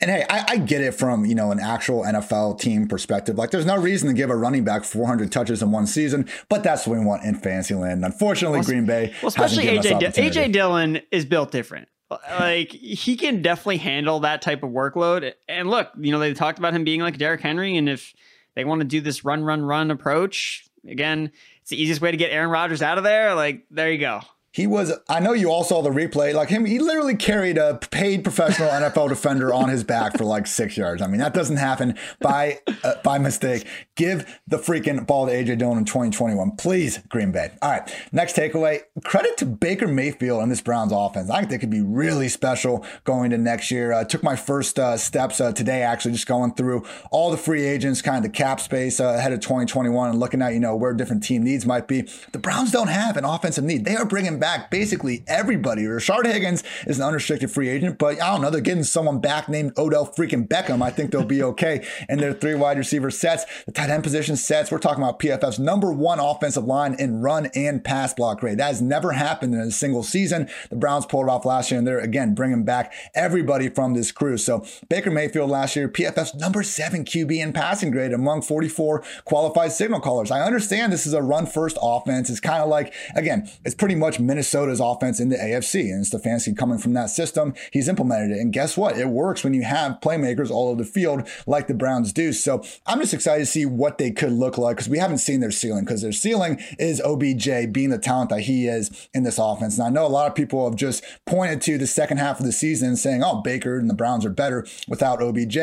And 0.00 0.10
hey, 0.10 0.24
I, 0.28 0.44
I, 0.48 0.56
get 0.58 0.80
it 0.80 0.92
from 0.92 1.24
you 1.24 1.34
know 1.34 1.50
an 1.50 1.60
actual 1.60 2.02
NFL 2.02 2.60
team 2.60 2.86
perspective. 2.86 3.36
Like, 3.36 3.50
there's 3.50 3.66
no 3.66 3.76
reason 3.76 4.08
to 4.08 4.14
give 4.14 4.30
a 4.30 4.36
running 4.36 4.64
back 4.64 4.84
400 4.84 5.32
touches 5.32 5.62
in 5.62 5.70
one 5.70 5.86
season, 5.86 6.28
but 6.48 6.62
that's 6.62 6.86
what 6.86 6.98
we 6.98 7.04
want 7.04 7.24
in 7.24 7.34
Fantasyland. 7.34 8.04
Unfortunately, 8.04 8.58
well, 8.58 8.66
Green 8.66 8.86
Bay, 8.86 9.14
well, 9.22 9.28
especially 9.28 9.64
AJ, 9.64 10.00
D- 10.00 10.22
AJ 10.22 10.52
Dillon 10.52 11.00
is 11.10 11.24
built 11.24 11.50
different 11.50 11.88
like 12.10 12.70
he 12.70 13.16
can 13.16 13.42
definitely 13.42 13.76
handle 13.78 14.20
that 14.20 14.42
type 14.42 14.62
of 14.62 14.70
workload. 14.70 15.34
And 15.48 15.68
look, 15.68 15.90
you 15.98 16.10
know, 16.10 16.18
they 16.18 16.32
talked 16.34 16.58
about 16.58 16.74
him 16.74 16.84
being 16.84 17.00
like 17.00 17.18
Derrick 17.18 17.40
Henry, 17.40 17.76
and 17.76 17.88
if 17.88 18.14
they 18.54 18.64
want 18.64 18.80
to 18.80 18.86
do 18.86 19.00
this 19.00 19.24
run, 19.24 19.44
run, 19.44 19.62
run 19.62 19.90
approach, 19.90 20.66
again, 20.86 21.30
it's 21.60 21.70
the 21.70 21.80
easiest 21.80 22.00
way 22.00 22.10
to 22.10 22.16
get 22.16 22.30
Aaron 22.30 22.50
Rodgers 22.50 22.82
out 22.82 22.98
of 22.98 23.04
there. 23.04 23.34
Like, 23.34 23.66
there 23.70 23.90
you 23.90 23.98
go. 23.98 24.20
He 24.58 24.66
was, 24.66 24.92
I 25.08 25.20
know 25.20 25.34
you 25.34 25.52
all 25.52 25.62
saw 25.62 25.82
the 25.82 25.90
replay. 25.90 26.34
Like 26.34 26.48
him, 26.48 26.64
he 26.64 26.80
literally 26.80 27.14
carried 27.14 27.58
a 27.58 27.76
paid 27.92 28.24
professional 28.24 28.68
NFL 28.70 29.08
defender 29.08 29.54
on 29.54 29.68
his 29.68 29.84
back 29.84 30.18
for 30.18 30.24
like 30.24 30.48
six 30.48 30.76
yards. 30.76 31.00
I 31.00 31.06
mean, 31.06 31.20
that 31.20 31.32
doesn't 31.32 31.58
happen 31.58 31.96
by 32.18 32.58
uh, 32.82 32.94
by 33.04 33.18
mistake. 33.18 33.68
Give 33.94 34.26
the 34.48 34.58
freaking 34.58 35.06
ball 35.06 35.26
to 35.26 35.32
AJ 35.32 35.58
Dillon 35.58 35.78
in 35.78 35.84
2021, 35.84 36.56
please, 36.56 36.98
Green 37.08 37.30
Bay. 37.30 37.52
All 37.62 37.70
right, 37.70 37.94
next 38.10 38.34
takeaway. 38.34 38.80
Credit 39.04 39.36
to 39.36 39.46
Baker 39.46 39.86
Mayfield 39.86 40.42
and 40.42 40.50
this 40.50 40.60
Browns 40.60 40.90
offense. 40.92 41.30
I 41.30 41.38
think 41.38 41.50
they 41.50 41.58
could 41.58 41.70
be 41.70 41.80
really 41.80 42.28
special 42.28 42.84
going 43.04 43.30
to 43.30 43.38
next 43.38 43.70
year. 43.70 43.92
Uh, 43.92 44.02
took 44.02 44.24
my 44.24 44.34
first 44.34 44.76
uh, 44.80 44.96
steps 44.96 45.40
uh, 45.40 45.52
today, 45.52 45.82
actually, 45.82 46.14
just 46.14 46.26
going 46.26 46.54
through 46.54 46.84
all 47.12 47.30
the 47.30 47.36
free 47.36 47.64
agents, 47.64 48.02
kind 48.02 48.16
of 48.16 48.24
the 48.24 48.36
cap 48.36 48.58
space 48.58 48.98
uh, 48.98 49.14
ahead 49.18 49.32
of 49.32 49.38
2021, 49.38 50.10
and 50.10 50.18
looking 50.18 50.42
at 50.42 50.52
you 50.52 50.58
know 50.58 50.74
where 50.74 50.92
different 50.94 51.22
team 51.22 51.44
needs 51.44 51.64
might 51.64 51.86
be. 51.86 52.08
The 52.32 52.40
Browns 52.40 52.72
don't 52.72 52.88
have 52.88 53.16
an 53.16 53.24
offensive 53.24 53.62
need. 53.62 53.84
They 53.84 53.94
are 53.94 54.04
bringing 54.04 54.40
back 54.40 54.47
basically 54.70 55.24
everybody. 55.26 55.82
Rashard 55.82 56.26
Higgins 56.26 56.64
is 56.86 56.98
an 56.98 57.04
unrestricted 57.04 57.50
free 57.50 57.68
agent, 57.68 57.98
but 57.98 58.20
I 58.20 58.32
don't 58.32 58.42
know. 58.42 58.50
They're 58.50 58.60
getting 58.60 58.84
someone 58.84 59.20
back 59.20 59.48
named 59.48 59.72
Odell 59.76 60.06
freaking 60.06 60.48
Beckham. 60.48 60.82
I 60.82 60.90
think 60.90 61.10
they'll 61.10 61.24
be 61.24 61.42
okay. 61.42 61.86
and 62.08 62.20
their 62.20 62.32
three 62.32 62.54
wide 62.54 62.78
receiver 62.78 63.10
sets, 63.10 63.44
the 63.64 63.72
tight 63.72 63.90
end 63.90 64.02
position 64.02 64.36
sets. 64.36 64.70
We're 64.70 64.78
talking 64.78 65.02
about 65.02 65.18
PFF's 65.18 65.58
number 65.58 65.92
one 65.92 66.18
offensive 66.20 66.64
line 66.64 66.94
in 66.98 67.20
run 67.20 67.46
and 67.54 67.82
pass 67.82 68.14
block 68.14 68.42
rate. 68.42 68.58
That 68.58 68.68
has 68.68 68.82
never 68.82 69.12
happened 69.12 69.54
in 69.54 69.60
a 69.60 69.70
single 69.70 70.02
season. 70.02 70.48
The 70.70 70.76
Browns 70.76 71.06
pulled 71.06 71.26
it 71.26 71.30
off 71.30 71.44
last 71.44 71.70
year, 71.70 71.78
and 71.78 71.86
they're 71.86 71.98
again 71.98 72.34
bringing 72.34 72.64
back 72.64 72.92
everybody 73.14 73.68
from 73.68 73.94
this 73.94 74.12
crew. 74.12 74.38
So 74.38 74.64
Baker 74.88 75.10
Mayfield 75.10 75.50
last 75.50 75.76
year, 75.76 75.88
PFF's 75.88 76.34
number 76.34 76.62
seven 76.62 77.04
QB 77.04 77.38
in 77.38 77.52
passing 77.52 77.90
grade 77.90 78.12
among 78.12 78.42
44 78.42 79.02
qualified 79.24 79.72
signal 79.72 80.00
callers. 80.00 80.30
I 80.30 80.40
understand 80.42 80.92
this 80.92 81.06
is 81.06 81.12
a 81.12 81.22
run 81.22 81.46
first 81.46 81.78
offense. 81.80 82.30
It's 82.30 82.40
kind 82.40 82.62
of 82.62 82.68
like, 82.68 82.92
again, 83.14 83.50
it's 83.64 83.74
pretty 83.74 83.94
much 83.94 84.20
Minnesota's 84.28 84.78
offense 84.78 85.18
in 85.18 85.30
the 85.30 85.36
AFC. 85.36 85.90
And 85.90 86.04
Stefanski 86.04 86.56
coming 86.56 86.78
from 86.78 86.92
that 86.92 87.10
system, 87.10 87.54
he's 87.72 87.88
implemented 87.88 88.30
it. 88.30 88.40
And 88.40 88.52
guess 88.52 88.76
what? 88.76 88.98
It 88.98 89.08
works 89.08 89.42
when 89.42 89.54
you 89.54 89.62
have 89.62 90.00
playmakers 90.00 90.50
all 90.50 90.68
over 90.68 90.84
the 90.84 90.88
field 90.88 91.26
like 91.46 91.66
the 91.66 91.74
Browns 91.74 92.12
do. 92.12 92.32
So 92.34 92.62
I'm 92.86 93.00
just 93.00 93.14
excited 93.14 93.40
to 93.40 93.50
see 93.50 93.64
what 93.64 93.96
they 93.96 94.10
could 94.10 94.32
look 94.32 94.58
like 94.58 94.76
because 94.76 94.88
we 94.88 94.98
haven't 94.98 95.18
seen 95.18 95.40
their 95.40 95.50
ceiling 95.50 95.84
because 95.84 96.02
their 96.02 96.12
ceiling 96.12 96.60
is 96.78 97.00
OBJ 97.00 97.72
being 97.72 97.88
the 97.88 97.98
talent 97.98 98.28
that 98.28 98.42
he 98.42 98.66
is 98.66 99.08
in 99.14 99.22
this 99.22 99.38
offense. 99.38 99.78
And 99.78 99.86
I 99.86 99.90
know 99.90 100.06
a 100.06 100.08
lot 100.08 100.28
of 100.28 100.34
people 100.34 100.68
have 100.68 100.76
just 100.76 101.02
pointed 101.26 101.62
to 101.62 101.78
the 101.78 101.86
second 101.86 102.18
half 102.18 102.38
of 102.38 102.44
the 102.44 102.52
season 102.52 102.96
saying, 102.96 103.22
oh, 103.24 103.40
Baker 103.40 103.78
and 103.78 103.88
the 103.88 103.94
Browns 103.94 104.26
are 104.26 104.30
better 104.30 104.66
without 104.86 105.22
OBJ. 105.22 105.56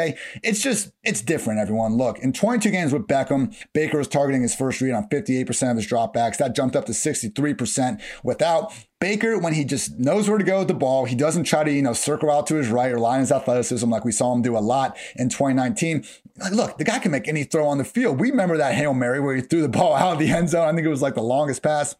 It's 0.43 0.61
just, 0.61 0.91
it's 1.03 1.21
different, 1.21 1.59
everyone. 1.59 1.97
Look, 1.97 2.17
in 2.19 2.33
22 2.33 2.71
games 2.71 2.91
with 2.91 3.07
Beckham, 3.07 3.55
Baker 3.73 3.99
was 3.99 4.07
targeting 4.07 4.41
his 4.41 4.55
first 4.55 4.81
read 4.81 4.93
on 4.93 5.07
58% 5.09 5.69
of 5.69 5.77
his 5.77 5.87
dropbacks. 5.87 6.37
That 6.37 6.55
jumped 6.55 6.75
up 6.75 6.85
to 6.85 6.91
63% 6.91 8.01
without. 8.23 8.54
Baker, 8.99 9.37
when 9.37 9.53
he 9.53 9.65
just 9.65 9.99
knows 9.99 10.27
where 10.27 10.37
to 10.37 10.43
go 10.43 10.59
with 10.59 10.67
the 10.67 10.73
ball, 10.73 11.05
he 11.05 11.15
doesn't 11.15 11.43
try 11.43 11.63
to, 11.63 11.71
you 11.71 11.81
know, 11.81 11.93
circle 11.93 12.31
out 12.31 12.47
to 12.47 12.55
his 12.55 12.69
right 12.69 12.91
or 12.91 12.99
line 12.99 13.19
his 13.19 13.31
athleticism 13.31 13.89
like 13.89 14.05
we 14.05 14.11
saw 14.11 14.33
him 14.33 14.41
do 14.41 14.57
a 14.57 14.59
lot 14.59 14.97
in 15.15 15.29
2019. 15.29 16.05
Like, 16.37 16.53
look, 16.53 16.77
the 16.77 16.83
guy 16.83 16.99
can 16.99 17.11
make 17.11 17.27
any 17.27 17.43
throw 17.43 17.67
on 17.67 17.77
the 17.77 17.83
field. 17.83 18.19
We 18.19 18.31
remember 18.31 18.57
that 18.57 18.73
Hail 18.73 18.93
Mary 18.93 19.19
where 19.19 19.35
he 19.35 19.41
threw 19.41 19.61
the 19.61 19.69
ball 19.69 19.95
out 19.95 20.13
of 20.13 20.19
the 20.19 20.31
end 20.31 20.49
zone. 20.49 20.67
I 20.67 20.73
think 20.73 20.85
it 20.85 20.89
was 20.89 21.01
like 21.01 21.15
the 21.15 21.21
longest 21.21 21.61
pass 21.61 21.95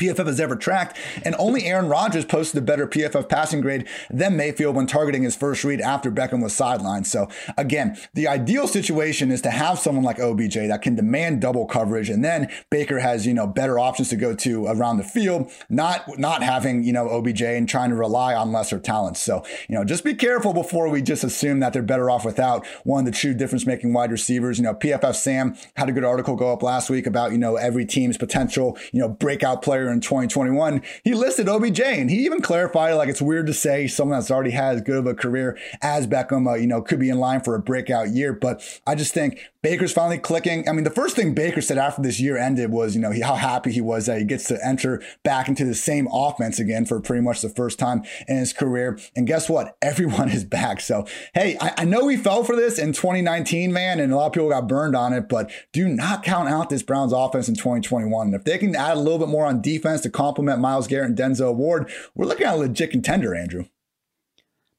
PFF 0.00 0.26
has 0.26 0.40
ever 0.40 0.56
tracked, 0.56 0.98
and 1.24 1.34
only 1.38 1.64
Aaron 1.64 1.88
Rodgers 1.88 2.24
posted 2.24 2.62
a 2.62 2.64
better 2.64 2.86
PFF 2.86 3.28
passing 3.28 3.60
grade 3.60 3.86
than 4.08 4.36
Mayfield 4.36 4.74
when 4.74 4.86
targeting 4.86 5.22
his 5.22 5.36
first 5.36 5.62
read 5.62 5.80
after 5.80 6.10
Beckham 6.10 6.42
was 6.42 6.54
sidelined. 6.54 7.06
So 7.06 7.28
again, 7.58 7.98
the 8.14 8.26
ideal 8.26 8.66
situation 8.66 9.30
is 9.30 9.42
to 9.42 9.50
have 9.50 9.78
someone 9.78 10.04
like 10.04 10.18
OBJ 10.18 10.54
that 10.54 10.80
can 10.82 10.94
demand 10.94 11.42
double 11.42 11.66
coverage, 11.66 12.08
and 12.08 12.24
then 12.24 12.50
Baker 12.70 12.98
has 12.98 13.26
you 13.26 13.34
know 13.34 13.46
better 13.46 13.78
options 13.78 14.08
to 14.08 14.16
go 14.16 14.34
to 14.36 14.66
around 14.66 14.96
the 14.96 15.04
field, 15.04 15.50
not 15.68 16.18
not 16.18 16.42
having 16.42 16.82
you 16.82 16.92
know 16.92 17.08
OBJ 17.10 17.42
and 17.42 17.68
trying 17.68 17.90
to 17.90 17.96
rely 17.96 18.34
on 18.34 18.52
lesser 18.52 18.78
talents. 18.78 19.20
So 19.20 19.44
you 19.68 19.74
know 19.74 19.84
just 19.84 20.02
be 20.02 20.14
careful 20.14 20.54
before 20.54 20.88
we 20.88 21.02
just 21.02 21.24
assume 21.24 21.60
that 21.60 21.74
they're 21.74 21.82
better 21.82 22.08
off 22.08 22.24
without 22.24 22.66
one 22.84 23.06
of 23.06 23.12
the 23.12 23.18
true 23.18 23.34
difference 23.34 23.66
making 23.66 23.92
wide 23.92 24.10
receivers. 24.10 24.58
You 24.58 24.64
know 24.64 24.74
PFF 24.74 25.14
Sam 25.14 25.56
had 25.76 25.90
a 25.90 25.92
good 25.92 26.04
article 26.04 26.36
go 26.36 26.52
up 26.52 26.62
last 26.62 26.88
week 26.88 27.06
about 27.06 27.32
you 27.32 27.38
know 27.38 27.56
every 27.56 27.84
team's 27.84 28.16
potential 28.16 28.78
you 28.92 29.00
know 29.00 29.08
breakout 29.08 29.60
player 29.60 29.89
in 29.90 30.00
2021, 30.00 30.82
he 31.04 31.14
listed 31.14 31.48
OBJ 31.48 31.80
and 31.80 32.10
he 32.10 32.24
even 32.24 32.40
clarified 32.40 32.94
like 32.94 33.08
it's 33.08 33.22
weird 33.22 33.46
to 33.46 33.54
say 33.54 33.86
someone 33.86 34.18
that's 34.18 34.30
already 34.30 34.50
had 34.50 34.76
as 34.76 34.82
good 34.82 34.98
of 34.98 35.06
a 35.06 35.14
career 35.14 35.58
as 35.82 36.06
Beckham, 36.06 36.50
uh, 36.50 36.54
you 36.54 36.66
know, 36.66 36.82
could 36.82 37.00
be 37.00 37.10
in 37.10 37.18
line 37.18 37.40
for 37.40 37.54
a 37.54 37.60
breakout 37.60 38.10
year. 38.10 38.32
But 38.32 38.62
I 38.86 38.94
just 38.94 39.12
think 39.14 39.49
Baker's 39.62 39.92
finally 39.92 40.18
clicking. 40.18 40.66
I 40.68 40.72
mean, 40.72 40.84
the 40.84 40.90
first 40.90 41.16
thing 41.16 41.34
Baker 41.34 41.60
said 41.60 41.76
after 41.76 42.00
this 42.00 42.18
year 42.18 42.38
ended 42.38 42.70
was, 42.70 42.94
you 42.94 43.00
know, 43.00 43.10
he, 43.10 43.20
how 43.20 43.34
happy 43.34 43.70
he 43.70 43.82
was 43.82 44.06
that 44.06 44.18
he 44.18 44.24
gets 44.24 44.44
to 44.44 44.58
enter 44.66 45.02
back 45.22 45.48
into 45.48 45.66
the 45.66 45.74
same 45.74 46.08
offense 46.10 46.58
again 46.58 46.86
for 46.86 46.98
pretty 47.00 47.22
much 47.22 47.42
the 47.42 47.50
first 47.50 47.78
time 47.78 48.02
in 48.26 48.38
his 48.38 48.54
career. 48.54 48.98
And 49.14 49.26
guess 49.26 49.50
what? 49.50 49.76
Everyone 49.82 50.30
is 50.30 50.44
back. 50.44 50.80
So, 50.80 51.06
hey, 51.34 51.58
I, 51.60 51.74
I 51.78 51.84
know 51.84 52.06
we 52.06 52.16
fell 52.16 52.42
for 52.42 52.56
this 52.56 52.78
in 52.78 52.92
2019, 52.92 53.72
man, 53.72 54.00
and 54.00 54.12
a 54.12 54.16
lot 54.16 54.28
of 54.28 54.32
people 54.32 54.48
got 54.48 54.68
burned 54.68 54.96
on 54.96 55.12
it, 55.12 55.28
but 55.28 55.50
do 55.72 55.88
not 55.88 56.22
count 56.22 56.48
out 56.48 56.70
this 56.70 56.82
Browns 56.82 57.12
offense 57.12 57.48
in 57.48 57.54
2021. 57.54 58.28
And 58.28 58.34
if 58.34 58.44
they 58.44 58.56
can 58.56 58.74
add 58.74 58.96
a 58.96 59.00
little 59.00 59.18
bit 59.18 59.28
more 59.28 59.44
on 59.44 59.60
defense 59.60 60.00
to 60.02 60.10
complement 60.10 60.60
Myles 60.60 60.86
Garrett 60.86 61.10
and 61.10 61.18
Denzel 61.18 61.54
Ward, 61.54 61.90
we're 62.14 62.26
looking 62.26 62.46
at 62.46 62.54
a 62.54 62.58
legit 62.58 62.90
contender, 62.90 63.34
Andrew. 63.34 63.64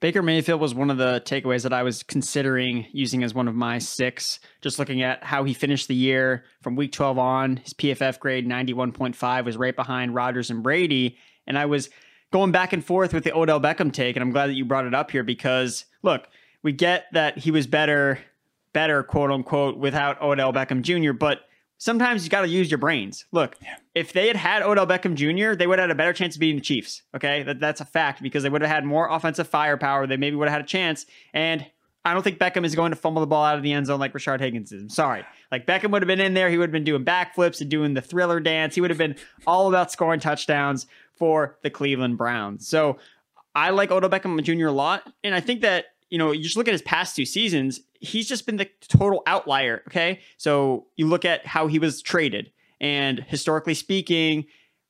Baker 0.01 0.23
Mayfield 0.23 0.59
was 0.59 0.73
one 0.73 0.89
of 0.89 0.97
the 0.97 1.21
takeaways 1.25 1.61
that 1.61 1.73
I 1.73 1.83
was 1.83 2.01
considering 2.01 2.87
using 2.91 3.21
as 3.23 3.35
one 3.35 3.47
of 3.47 3.53
my 3.53 3.77
six. 3.77 4.39
Just 4.59 4.79
looking 4.79 5.03
at 5.03 5.23
how 5.23 5.43
he 5.43 5.53
finished 5.53 5.87
the 5.87 5.95
year 5.95 6.43
from 6.63 6.75
week 6.75 6.91
12 6.91 7.19
on, 7.19 7.57
his 7.57 7.75
PFF 7.75 8.19
grade 8.19 8.47
91.5 8.47 9.45
was 9.45 9.57
right 9.57 9.75
behind 9.75 10.15
Rodgers 10.15 10.49
and 10.49 10.63
Brady. 10.63 11.17
And 11.45 11.55
I 11.55 11.67
was 11.67 11.91
going 12.31 12.51
back 12.51 12.73
and 12.73 12.83
forth 12.83 13.13
with 13.13 13.23
the 13.23 13.37
Odell 13.37 13.61
Beckham 13.61 13.93
take. 13.93 14.15
And 14.15 14.23
I'm 14.23 14.31
glad 14.31 14.47
that 14.47 14.55
you 14.55 14.65
brought 14.65 14.87
it 14.87 14.95
up 14.95 15.11
here 15.11 15.23
because, 15.23 15.85
look, 16.01 16.27
we 16.63 16.71
get 16.71 17.05
that 17.13 17.37
he 17.37 17.51
was 17.51 17.67
better, 17.67 18.17
better, 18.73 19.03
quote 19.03 19.29
unquote, 19.29 19.77
without 19.77 20.19
Odell 20.19 20.51
Beckham 20.51 20.81
Jr., 20.81 21.13
but 21.13 21.41
sometimes 21.81 22.23
you 22.23 22.29
got 22.29 22.41
to 22.41 22.47
use 22.47 22.69
your 22.69 22.77
brains. 22.77 23.25
Look, 23.31 23.57
yeah. 23.59 23.77
if 23.95 24.13
they 24.13 24.27
had 24.27 24.35
had 24.35 24.61
Odell 24.61 24.85
Beckham 24.85 25.15
Jr., 25.15 25.55
they 25.55 25.65
would 25.65 25.79
have 25.79 25.89
had 25.89 25.91
a 25.91 25.95
better 25.95 26.13
chance 26.13 26.35
of 26.35 26.39
beating 26.39 26.57
the 26.57 26.61
Chiefs. 26.61 27.01
Okay, 27.15 27.41
that, 27.41 27.59
that's 27.59 27.81
a 27.81 27.85
fact 27.85 28.21
because 28.21 28.43
they 28.43 28.49
would 28.49 28.61
have 28.61 28.69
had 28.69 28.85
more 28.85 29.09
offensive 29.09 29.47
firepower. 29.47 30.05
They 30.05 30.15
maybe 30.15 30.35
would 30.35 30.47
have 30.47 30.53
had 30.53 30.63
a 30.63 30.67
chance. 30.67 31.07
And 31.33 31.65
I 32.05 32.13
don't 32.13 32.21
think 32.21 32.37
Beckham 32.37 32.65
is 32.65 32.75
going 32.75 32.91
to 32.91 32.95
fumble 32.95 33.19
the 33.19 33.25
ball 33.27 33.43
out 33.43 33.57
of 33.57 33.63
the 33.63 33.73
end 33.73 33.87
zone 33.87 33.99
like 33.99 34.13
Rashard 34.13 34.39
Higgins 34.39 34.71
is. 34.71 34.83
I'm 34.83 34.89
sorry. 34.89 35.25
Like 35.51 35.65
Beckham 35.65 35.89
would 35.91 36.03
have 36.03 36.07
been 36.07 36.21
in 36.21 36.35
there. 36.35 36.51
He 36.51 36.57
would 36.59 36.69
have 36.69 36.71
been 36.71 36.83
doing 36.83 37.03
backflips 37.03 37.61
and 37.61 37.69
doing 37.69 37.95
the 37.95 38.01
thriller 38.01 38.39
dance. 38.39 38.75
He 38.75 38.81
would 38.81 38.91
have 38.91 38.99
been 38.99 39.15
all 39.47 39.67
about 39.67 39.91
scoring 39.91 40.19
touchdowns 40.19 40.85
for 41.15 41.57
the 41.63 41.71
Cleveland 41.71 42.19
Browns. 42.19 42.67
So 42.67 42.99
I 43.55 43.71
like 43.71 43.89
Odell 43.89 44.09
Beckham 44.09 44.39
Jr. 44.43 44.67
a 44.67 44.71
lot. 44.71 45.11
And 45.23 45.33
I 45.33 45.39
think 45.39 45.61
that, 45.61 45.85
you 46.11 46.19
know, 46.19 46.31
you 46.31 46.43
just 46.43 46.57
look 46.57 46.67
at 46.67 46.73
his 46.73 46.83
past 46.83 47.15
two 47.15 47.25
seasons, 47.25 47.81
he's 48.01 48.27
just 48.27 48.45
been 48.45 48.57
the 48.57 48.69
total 48.89 49.23
outlier. 49.25 49.83
Okay. 49.87 50.19
So 50.35 50.87
you 50.97 51.07
look 51.07 51.23
at 51.23 51.45
how 51.45 51.67
he 51.67 51.79
was 51.79 52.01
traded, 52.01 52.51
and 52.81 53.19
historically 53.19 53.75
speaking, 53.75 54.45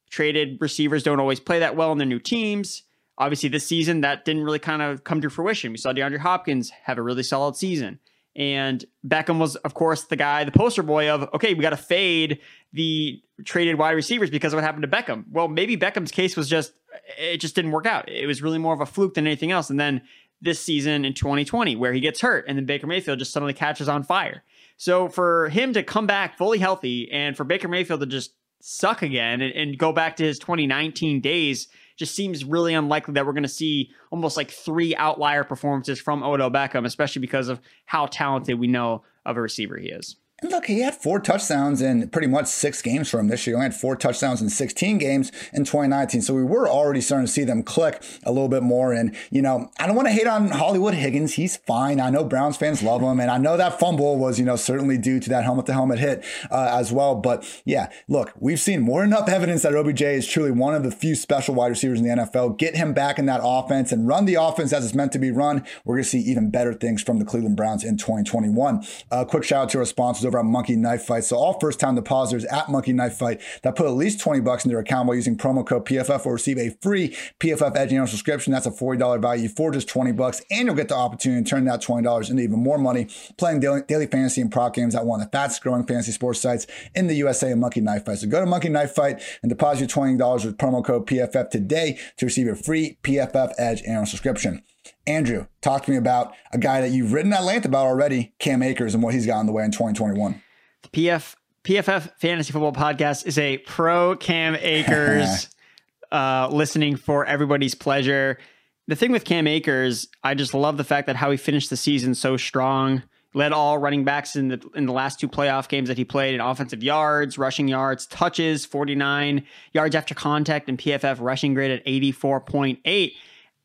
traded 0.09 0.57
receivers 0.59 1.03
don't 1.03 1.19
always 1.19 1.39
play 1.39 1.59
that 1.59 1.75
well 1.75 1.91
in 1.91 1.99
their 1.99 2.07
new 2.07 2.19
teams. 2.19 2.83
Obviously, 3.17 3.49
this 3.49 3.67
season 3.67 4.01
that 4.01 4.25
didn't 4.25 4.43
really 4.43 4.57
kind 4.57 4.81
of 4.81 5.03
come 5.03 5.21
to 5.21 5.29
fruition. 5.29 5.71
We 5.71 5.77
saw 5.77 5.93
DeAndre 5.93 6.17
Hopkins 6.17 6.71
have 6.85 6.97
a 6.97 7.03
really 7.03 7.21
solid 7.21 7.55
season. 7.55 7.99
And 8.33 8.83
Beckham 9.05 9.39
was, 9.39 9.57
of 9.57 9.73
course, 9.73 10.05
the 10.05 10.15
guy, 10.15 10.45
the 10.45 10.53
poster 10.53 10.83
boy 10.83 11.09
of, 11.09 11.29
okay, 11.33 11.53
we 11.53 11.61
got 11.61 11.71
to 11.71 11.77
fade 11.77 12.39
the 12.71 13.21
traded 13.43 13.77
wide 13.77 13.91
receivers 13.91 14.29
because 14.29 14.53
of 14.53 14.57
what 14.57 14.63
happened 14.63 14.83
to 14.83 14.87
Beckham. 14.87 15.25
Well, 15.29 15.49
maybe 15.49 15.75
Beckham's 15.75 16.11
case 16.11 16.37
was 16.37 16.47
just, 16.47 16.71
it 17.19 17.37
just 17.37 17.55
didn't 17.55 17.71
work 17.71 17.85
out. 17.85 18.07
It 18.07 18.25
was 18.27 18.41
really 18.41 18.57
more 18.57 18.73
of 18.73 18.79
a 18.79 18.85
fluke 18.85 19.15
than 19.15 19.27
anything 19.27 19.51
else. 19.51 19.69
And 19.69 19.77
then 19.77 20.01
this 20.41 20.59
season 20.59 21.05
in 21.05 21.13
2020, 21.13 21.75
where 21.75 21.93
he 21.93 21.99
gets 21.99 22.21
hurt 22.21 22.45
and 22.47 22.57
then 22.57 22.65
Baker 22.65 22.87
Mayfield 22.87 23.19
just 23.19 23.31
suddenly 23.31 23.53
catches 23.53 23.87
on 23.87 24.03
fire. 24.03 24.43
So 24.77 25.07
for 25.07 25.49
him 25.49 25.73
to 25.73 25.83
come 25.83 26.07
back 26.07 26.37
fully 26.37 26.57
healthy 26.57 27.11
and 27.11 27.37
for 27.37 27.43
Baker 27.43 27.67
Mayfield 27.67 27.99
to 27.99 28.05
just 28.07 28.33
suck 28.61 29.01
again 29.01 29.41
and, 29.41 29.53
and 29.53 29.77
go 29.77 29.91
back 29.91 30.15
to 30.17 30.23
his 30.23 30.39
2019 30.39 31.21
days 31.21 31.67
just 31.97 32.15
seems 32.15 32.43
really 32.43 32.73
unlikely 32.73 33.13
that 33.13 33.25
we're 33.25 33.33
going 33.33 33.43
to 33.43 33.49
see 33.49 33.91
almost 34.11 34.37
like 34.37 34.49
three 34.49 34.95
outlier 34.95 35.43
performances 35.43 35.99
from 35.99 36.23
Odell 36.23 36.49
Beckham, 36.49 36.85
especially 36.85 37.19
because 37.19 37.47
of 37.47 37.59
how 37.85 38.07
talented 38.07 38.59
we 38.59 38.67
know 38.67 39.03
of 39.25 39.37
a 39.37 39.41
receiver 39.41 39.77
he 39.77 39.89
is. 39.89 40.15
Look, 40.43 40.65
he 40.65 40.79
had 40.79 40.95
four 40.95 41.19
touchdowns 41.19 41.83
in 41.83 42.09
pretty 42.09 42.25
much 42.25 42.47
six 42.47 42.81
games 42.81 43.07
for 43.07 43.19
him 43.19 43.27
this 43.27 43.45
year. 43.45 43.57
He 43.57 43.61
had 43.61 43.75
four 43.75 43.95
touchdowns 43.95 44.41
in 44.41 44.49
16 44.49 44.97
games 44.97 45.31
in 45.53 45.65
2019. 45.65 46.23
So 46.23 46.33
we 46.33 46.43
were 46.43 46.67
already 46.67 46.99
starting 46.99 47.27
to 47.27 47.31
see 47.31 47.43
them 47.43 47.61
click 47.61 48.01
a 48.23 48.31
little 48.31 48.49
bit 48.49 48.63
more. 48.63 48.91
And, 48.91 49.15
you 49.29 49.43
know, 49.43 49.69
I 49.79 49.85
don't 49.85 49.95
want 49.95 50.07
to 50.07 50.13
hate 50.13 50.25
on 50.25 50.49
Hollywood 50.49 50.95
Higgins. 50.95 51.35
He's 51.35 51.57
fine. 51.57 51.99
I 51.99 52.09
know 52.09 52.23
Browns 52.23 52.57
fans 52.57 52.81
love 52.81 53.01
him. 53.01 53.19
And 53.19 53.29
I 53.29 53.37
know 53.37 53.55
that 53.55 53.79
fumble 53.79 54.17
was, 54.17 54.39
you 54.39 54.45
know, 54.45 54.55
certainly 54.55 54.97
due 54.97 55.19
to 55.19 55.29
that 55.29 55.43
helmet 55.43 55.67
to 55.67 55.73
helmet 55.73 55.99
hit 55.99 56.25
uh, 56.49 56.69
as 56.71 56.91
well. 56.91 57.13
But 57.13 57.47
yeah, 57.63 57.91
look, 58.07 58.31
we've 58.39 58.59
seen 58.59 58.81
more 58.81 59.03
enough 59.03 59.29
evidence 59.29 59.61
that 59.61 59.75
OBJ 59.75 60.01
is 60.01 60.27
truly 60.27 60.49
one 60.49 60.73
of 60.73 60.81
the 60.81 60.89
few 60.89 61.13
special 61.13 61.53
wide 61.53 61.67
receivers 61.67 61.99
in 61.99 62.07
the 62.07 62.15
NFL. 62.15 62.57
Get 62.57 62.75
him 62.75 62.93
back 62.93 63.19
in 63.19 63.27
that 63.27 63.41
offense 63.43 63.91
and 63.91 64.07
run 64.07 64.25
the 64.25 64.35
offense 64.35 64.73
as 64.73 64.85
it's 64.85 64.95
meant 64.95 65.11
to 65.11 65.19
be 65.19 65.29
run. 65.29 65.63
We're 65.85 65.97
going 65.97 66.03
to 66.03 66.09
see 66.09 66.19
even 66.21 66.49
better 66.49 66.73
things 66.73 67.03
from 67.03 67.19
the 67.19 67.25
Cleveland 67.25 67.57
Browns 67.57 67.83
in 67.83 67.97
2021. 67.97 68.83
Uh, 69.11 69.23
quick 69.23 69.43
shout 69.43 69.65
out 69.65 69.69
to 69.69 69.77
our 69.77 69.85
sponsors 69.85 70.30
over 70.31 70.39
at 70.39 70.45
Monkey 70.45 70.77
Knife 70.77 71.03
Fight. 71.03 71.25
So 71.25 71.35
all 71.35 71.59
first 71.59 71.79
time 71.79 71.95
depositors 71.95 72.45
at 72.45 72.69
Monkey 72.69 72.93
Knife 72.93 73.15
Fight 73.17 73.41
that 73.63 73.75
put 73.75 73.85
at 73.85 73.93
least 73.93 74.21
20 74.21 74.39
bucks 74.39 74.63
in 74.63 74.71
their 74.71 74.79
account 74.79 75.07
while 75.07 75.15
using 75.15 75.35
promo 75.35 75.65
code 75.65 75.85
PFF 75.85 76.23
will 76.23 76.31
receive 76.31 76.57
a 76.57 76.69
free 76.81 77.09
PFF 77.39 77.75
Edge 77.75 77.89
annual 77.89 78.07
subscription. 78.07 78.53
That's 78.53 78.65
a 78.65 78.71
$40 78.71 79.21
value 79.21 79.49
for 79.49 79.71
just 79.71 79.89
20 79.89 80.13
bucks. 80.13 80.41
And 80.49 80.67
you'll 80.67 80.75
get 80.75 80.87
the 80.87 80.95
opportunity 80.95 81.43
to 81.43 81.49
turn 81.49 81.65
that 81.65 81.81
$20 81.81 82.29
into 82.29 82.41
even 82.41 82.59
more 82.59 82.77
money 82.77 83.07
playing 83.37 83.59
daily, 83.59 83.81
daily 83.87 84.07
fantasy 84.07 84.41
and 84.41 84.51
prop 84.51 84.73
games 84.73 84.95
at 84.95 85.05
one 85.05 85.19
of 85.19 85.27
the 85.27 85.31
fastest 85.31 85.63
growing 85.63 85.85
fantasy 85.85 86.11
sports 86.11 86.39
sites 86.39 86.67
in 86.95 87.07
the 87.07 87.15
USA, 87.15 87.51
at 87.51 87.57
Monkey 87.57 87.81
Knife 87.81 88.05
Fight. 88.05 88.19
So 88.19 88.27
go 88.27 88.39
to 88.39 88.45
Monkey 88.45 88.69
Knife 88.69 88.93
Fight 88.93 89.21
and 89.43 89.49
deposit 89.49 89.95
your 89.95 90.05
$20 90.05 90.45
with 90.45 90.57
promo 90.57 90.83
code 90.83 91.07
PFF 91.07 91.49
today 91.49 91.99
to 92.17 92.25
receive 92.25 92.45
your 92.45 92.55
free 92.55 92.97
PFF 93.03 93.53
Edge 93.57 93.83
annual 93.83 94.05
subscription. 94.05 94.63
Andrew, 95.11 95.47
talk 95.61 95.85
to 95.85 95.91
me 95.91 95.97
about 95.97 96.33
a 96.53 96.57
guy 96.57 96.81
that 96.81 96.89
you've 96.89 97.13
written 97.13 97.33
at 97.33 97.43
length 97.43 97.65
about 97.65 97.85
already, 97.85 98.33
Cam 98.39 98.63
Akers, 98.63 98.93
and 98.93 99.03
what 99.03 99.13
he's 99.13 99.25
got 99.25 99.37
on 99.37 99.45
the 99.45 99.51
way 99.51 99.63
in 99.63 99.71
2021. 99.71 100.41
The 100.83 100.89
PF 100.89 101.35
PFF 101.63 102.17
Fantasy 102.19 102.51
Football 102.51 102.73
Podcast 102.73 103.27
is 103.27 103.37
a 103.37 103.57
pro 103.59 104.15
Cam 104.15 104.55
Akers 104.55 105.49
uh, 106.11 106.47
listening 106.51 106.95
for 106.95 107.25
everybody's 107.25 107.75
pleasure. 107.75 108.39
The 108.87 108.95
thing 108.95 109.11
with 109.11 109.25
Cam 109.25 109.47
Akers, 109.47 110.07
I 110.23 110.33
just 110.33 110.53
love 110.53 110.77
the 110.77 110.83
fact 110.83 111.07
that 111.07 111.15
how 111.15 111.29
he 111.29 111.37
finished 111.37 111.69
the 111.69 111.77
season 111.77 112.15
so 112.15 112.37
strong. 112.37 113.03
Led 113.33 113.53
all 113.53 113.77
running 113.77 114.03
backs 114.03 114.35
in 114.35 114.49
the 114.49 114.61
in 114.75 114.85
the 114.85 114.91
last 114.91 115.19
two 115.19 115.29
playoff 115.29 115.69
games 115.69 115.87
that 115.87 115.97
he 115.97 116.03
played 116.03 116.35
in 116.35 116.41
offensive 116.41 116.83
yards, 116.83 117.37
rushing 117.37 117.67
yards, 117.67 118.05
touches, 118.07 118.65
49 118.65 119.45
yards 119.73 119.95
after 119.95 120.13
contact, 120.13 120.67
and 120.67 120.77
PFF 120.77 121.17
rushing 121.21 121.53
grade 121.53 121.71
at 121.71 121.85
84.8 121.85 123.13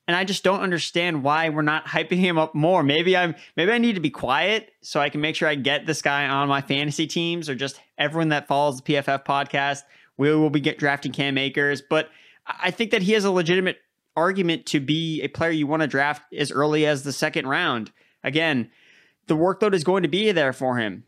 and 0.07 0.17
I 0.17 0.25
just 0.25 0.45
don't 0.45 0.61
understand 0.61 1.23
why 1.23 1.49
we're 1.49 1.63
not 1.63 1.87
hyping 1.87 2.19
him 2.19 2.39
up 2.39 2.55
more. 2.55 2.83
Maybe 2.83 3.17
I'm 3.17 3.35
maybe 3.57 3.73
I 3.73 3.79
need 3.79 3.95
to 3.95 4.01
be 4.01 4.11
quiet 4.11 4.73
so 4.81 5.01
I 5.01 5.09
can 5.09 5.21
make 5.21 5.35
sure 5.35 5.49
I 5.49 5.55
get 5.55 5.87
this 5.87 6.03
guy 6.03 6.27
on 6.29 6.49
my 6.49 6.61
fantasy 6.61 7.07
teams 7.07 7.49
or 7.49 7.55
just 7.55 7.81
everyone 7.99 8.29
that 8.29 8.47
follows 8.47 8.81
the 8.81 8.95
PFF 8.95 9.25
podcast. 9.25 9.83
We 10.17 10.35
will 10.35 10.51
be 10.51 10.61
get 10.61 10.79
drafting 10.79 11.13
Cam 11.13 11.37
Akers, 11.37 11.83
but 11.83 12.09
I 12.47 12.71
think 12.71 12.93
that 12.93 13.03
he 13.03 13.13
has 13.13 13.25
a 13.25 13.31
legitimate 13.31 13.79
argument 14.17 14.67
to 14.67 14.81
be 14.81 15.21
a 15.23 15.29
player 15.29 15.51
you 15.51 15.67
want 15.67 15.83
to 15.83 15.89
draft 15.89 16.33
as 16.33 16.51
early 16.51 16.87
as 16.87 17.03
the 17.03 17.13
second 17.13 17.47
round. 17.47 17.93
Again, 18.25 18.71
the 19.27 19.37
workload 19.37 19.75
is 19.75 19.85
going 19.85 20.05
to 20.05 20.09
be 20.09 20.33
there 20.33 20.53
for 20.53 20.79
him. 20.79 21.05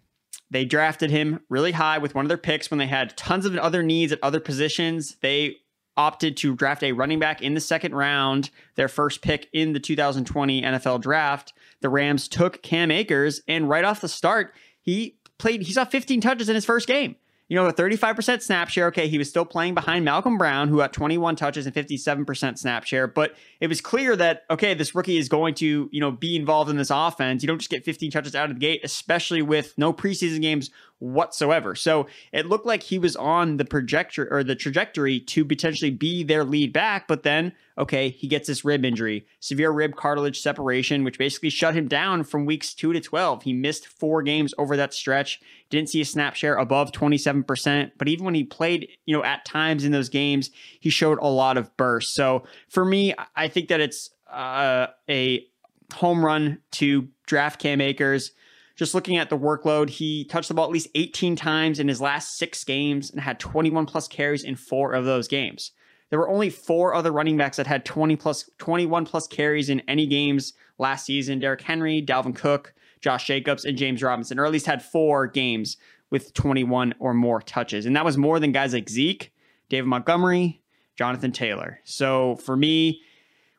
They 0.51 0.65
drafted 0.65 1.11
him 1.11 1.41
really 1.49 1.73
high 1.73 1.99
with 1.99 2.15
one 2.15 2.25
of 2.25 2.29
their 2.29 2.39
picks 2.39 2.71
when 2.71 2.79
they 2.79 2.87
had 2.87 3.17
tons 3.17 3.47
of 3.47 3.57
other 3.57 3.83
needs 3.83 4.13
at 4.13 4.19
other 4.23 4.41
positions. 4.41 5.17
They 5.21 5.57
opted 5.99 6.37
to 6.39 6.55
draft 6.55 6.83
a 6.83 6.93
running 6.93 7.19
back 7.19 7.43
in 7.43 7.53
the 7.53 7.61
second 7.61 7.95
round, 7.95 8.49
their 8.77 8.89
first 8.89 9.21
pick 9.21 9.49
in 9.53 9.75
the 9.75 9.81
2020 9.81 10.63
NFL 10.63 11.03
draft. 11.03 11.53
The 11.81 11.91
Rams 11.91 12.29
took 12.29 12.63
Cam 12.63 12.91
Akers, 12.91 13.43
and 13.47 13.69
right 13.69 13.85
off 13.85 14.01
the 14.01 14.09
start, 14.09 14.55
he 14.81 15.19
played, 15.37 15.63
he 15.63 15.73
saw 15.73 15.85
15 15.85 16.21
touches 16.21 16.49
in 16.49 16.55
his 16.55 16.65
first 16.65 16.87
game 16.87 17.17
you 17.49 17.55
know, 17.57 17.67
a 17.67 17.73
35% 17.73 18.43
snap 18.43 18.69
share. 18.69 18.87
Okay, 18.89 19.09
he 19.09 19.17
was 19.17 19.29
still 19.29 19.45
playing 19.45 19.75
behind 19.75 20.05
Malcolm 20.05 20.37
Brown, 20.37 20.69
who 20.69 20.79
got 20.79 20.93
21 20.93 21.35
touches 21.35 21.67
and 21.67 21.75
57% 21.75 22.59
snap 22.59 22.85
share, 22.85 23.07
but 23.07 23.35
it 23.61 23.69
was 23.69 23.81
clear 23.81 24.15
that, 24.17 24.45
okay, 24.51 24.75
this 24.75 24.95
rookie 24.95 25.17
is 25.17 25.29
going 25.29 25.55
to, 25.55 25.89
you 25.91 26.01
know, 26.01 26.11
be 26.11 26.37
involved 26.37 26.71
in 26.71 26.77
this 26.77 26.91
offense. 26.91 27.43
You 27.43 27.47
don't 27.47 27.59
just 27.59 27.71
get 27.71 27.85
15 27.85 28.11
touches 28.11 28.35
out 28.35 28.51
of 28.51 28.57
the 28.57 28.61
gate, 28.61 28.83
especially 28.85 29.41
with 29.41 29.77
no 29.79 29.93
preseason 29.95 30.43
games 30.43 30.71
whatsoever. 30.99 31.75
So 31.75 32.07
it 32.33 32.47
looked 32.47 32.67
like 32.67 32.83
he 32.83 32.99
was 32.99 33.17
on 33.17 33.57
the 33.57 33.65
projector 33.65 34.29
or 34.31 34.43
the 34.43 34.57
trajectory 34.57 35.21
to 35.21 35.45
potentially 35.45 35.91
be 35.91 36.23
their 36.23 36.45
lead 36.45 36.73
back, 36.73 37.07
but 37.07 37.23
then 37.23 37.53
okay, 37.79 38.09
he 38.11 38.27
gets 38.27 38.49
this 38.49 38.65
rib 38.65 38.85
injury, 38.85 39.25
severe 39.39 39.71
rib 39.71 39.95
cartilage 39.95 40.41
separation, 40.41 41.05
which 41.05 41.19
basically 41.19 41.49
shut 41.49 41.75
him 41.75 41.87
down 41.87 42.25
from 42.25 42.45
weeks 42.45 42.75
two 42.75 42.93
to 42.93 43.01
12. 43.01 43.45
He 43.45 43.53
missed 43.53 43.87
four 43.87 44.23
games 44.23 44.53
over 44.59 44.77
that 44.77 44.93
stretch, 44.93 45.41
didn't 45.71 45.89
see 45.89 46.01
a 46.01 46.05
snap 46.05 46.35
share 46.35 46.57
above 46.57 46.91
27%. 46.91 47.93
But 47.97 48.09
even 48.09 48.25
when 48.25 48.35
he 48.35 48.45
played, 48.45 48.89
you 49.07 49.17
know, 49.17 49.23
at 49.23 49.45
times 49.45 49.85
in 49.85 49.93
those 49.93 50.09
games, 50.09 50.51
he 50.81 50.91
showed 50.91 51.19
a 51.21 51.29
lot 51.29 51.57
of 51.57 51.75
burst. 51.77 52.15
So 52.15 52.45
for 52.69 52.85
me, 52.85 53.15
I 53.37 53.47
think 53.47 53.69
that 53.69 53.81
it's 53.81 54.11
uh, 54.31 54.89
a 55.09 55.47
home 55.95 56.25
run 56.25 56.59
to 56.73 57.09
draft 57.27 57.61
Cam 57.61 57.81
Akers. 57.81 58.33
Just 58.79 58.95
looking 58.95 59.17
at 59.17 59.29
the 59.29 59.37
workload, 59.37 59.91
he 59.91 60.25
touched 60.25 60.47
the 60.47 60.55
ball 60.55 60.65
at 60.65 60.71
least 60.71 60.87
18 60.95 61.35
times 61.35 61.81
in 61.81 61.89
his 61.89 62.01
last 62.01 62.39
six 62.39 62.63
games 62.63 63.11
and 63.11 63.21
had 63.21 63.41
21 63.41 63.87
plus 63.87 64.07
carries 64.07 64.45
in 64.45 64.55
four 64.55 64.93
of 64.93 65.05
those 65.05 65.27
games. 65.27 65.73
There 66.11 66.19
were 66.19 66.29
only 66.29 66.49
four 66.49 66.95
other 66.95 67.11
running 67.11 67.37
backs 67.37 67.57
that 67.57 67.67
had 67.67 67.85
20 67.85 68.15
plus 68.15 68.49
21 68.59 69.05
plus 69.05 69.27
carries 69.27 69.69
in 69.69 69.81
any 69.89 70.07
games 70.07 70.53
last 70.79 71.07
season. 71.07 71.41
Derrick 71.41 71.63
Henry, 71.63 72.01
Dalvin 72.01 72.37
Cook, 72.37 72.73
Josh 73.01 73.27
Jacobs, 73.27 73.65
and 73.65 73.77
James 73.77 74.01
Robinson, 74.01 74.39
or 74.39 74.47
at 74.47 74.53
least 74.53 74.67
had 74.67 74.81
four 74.81 75.27
games 75.27 75.77
with 76.11 76.33
21 76.35 76.95
or 77.01 77.13
more 77.13 77.43
touches. 77.43 77.85
And 77.85 77.97
that 77.97 78.05
was 78.05 78.17
more 78.17 78.39
than 78.39 78.53
guys 78.53 78.75
like 78.75 78.89
Zeke, 78.89 79.35
David 79.69 79.89
Montgomery, 79.89 80.63
Jonathan 80.95 81.33
Taylor. 81.33 81.81
So 81.83 82.37
for 82.37 82.57
me, 82.57 83.03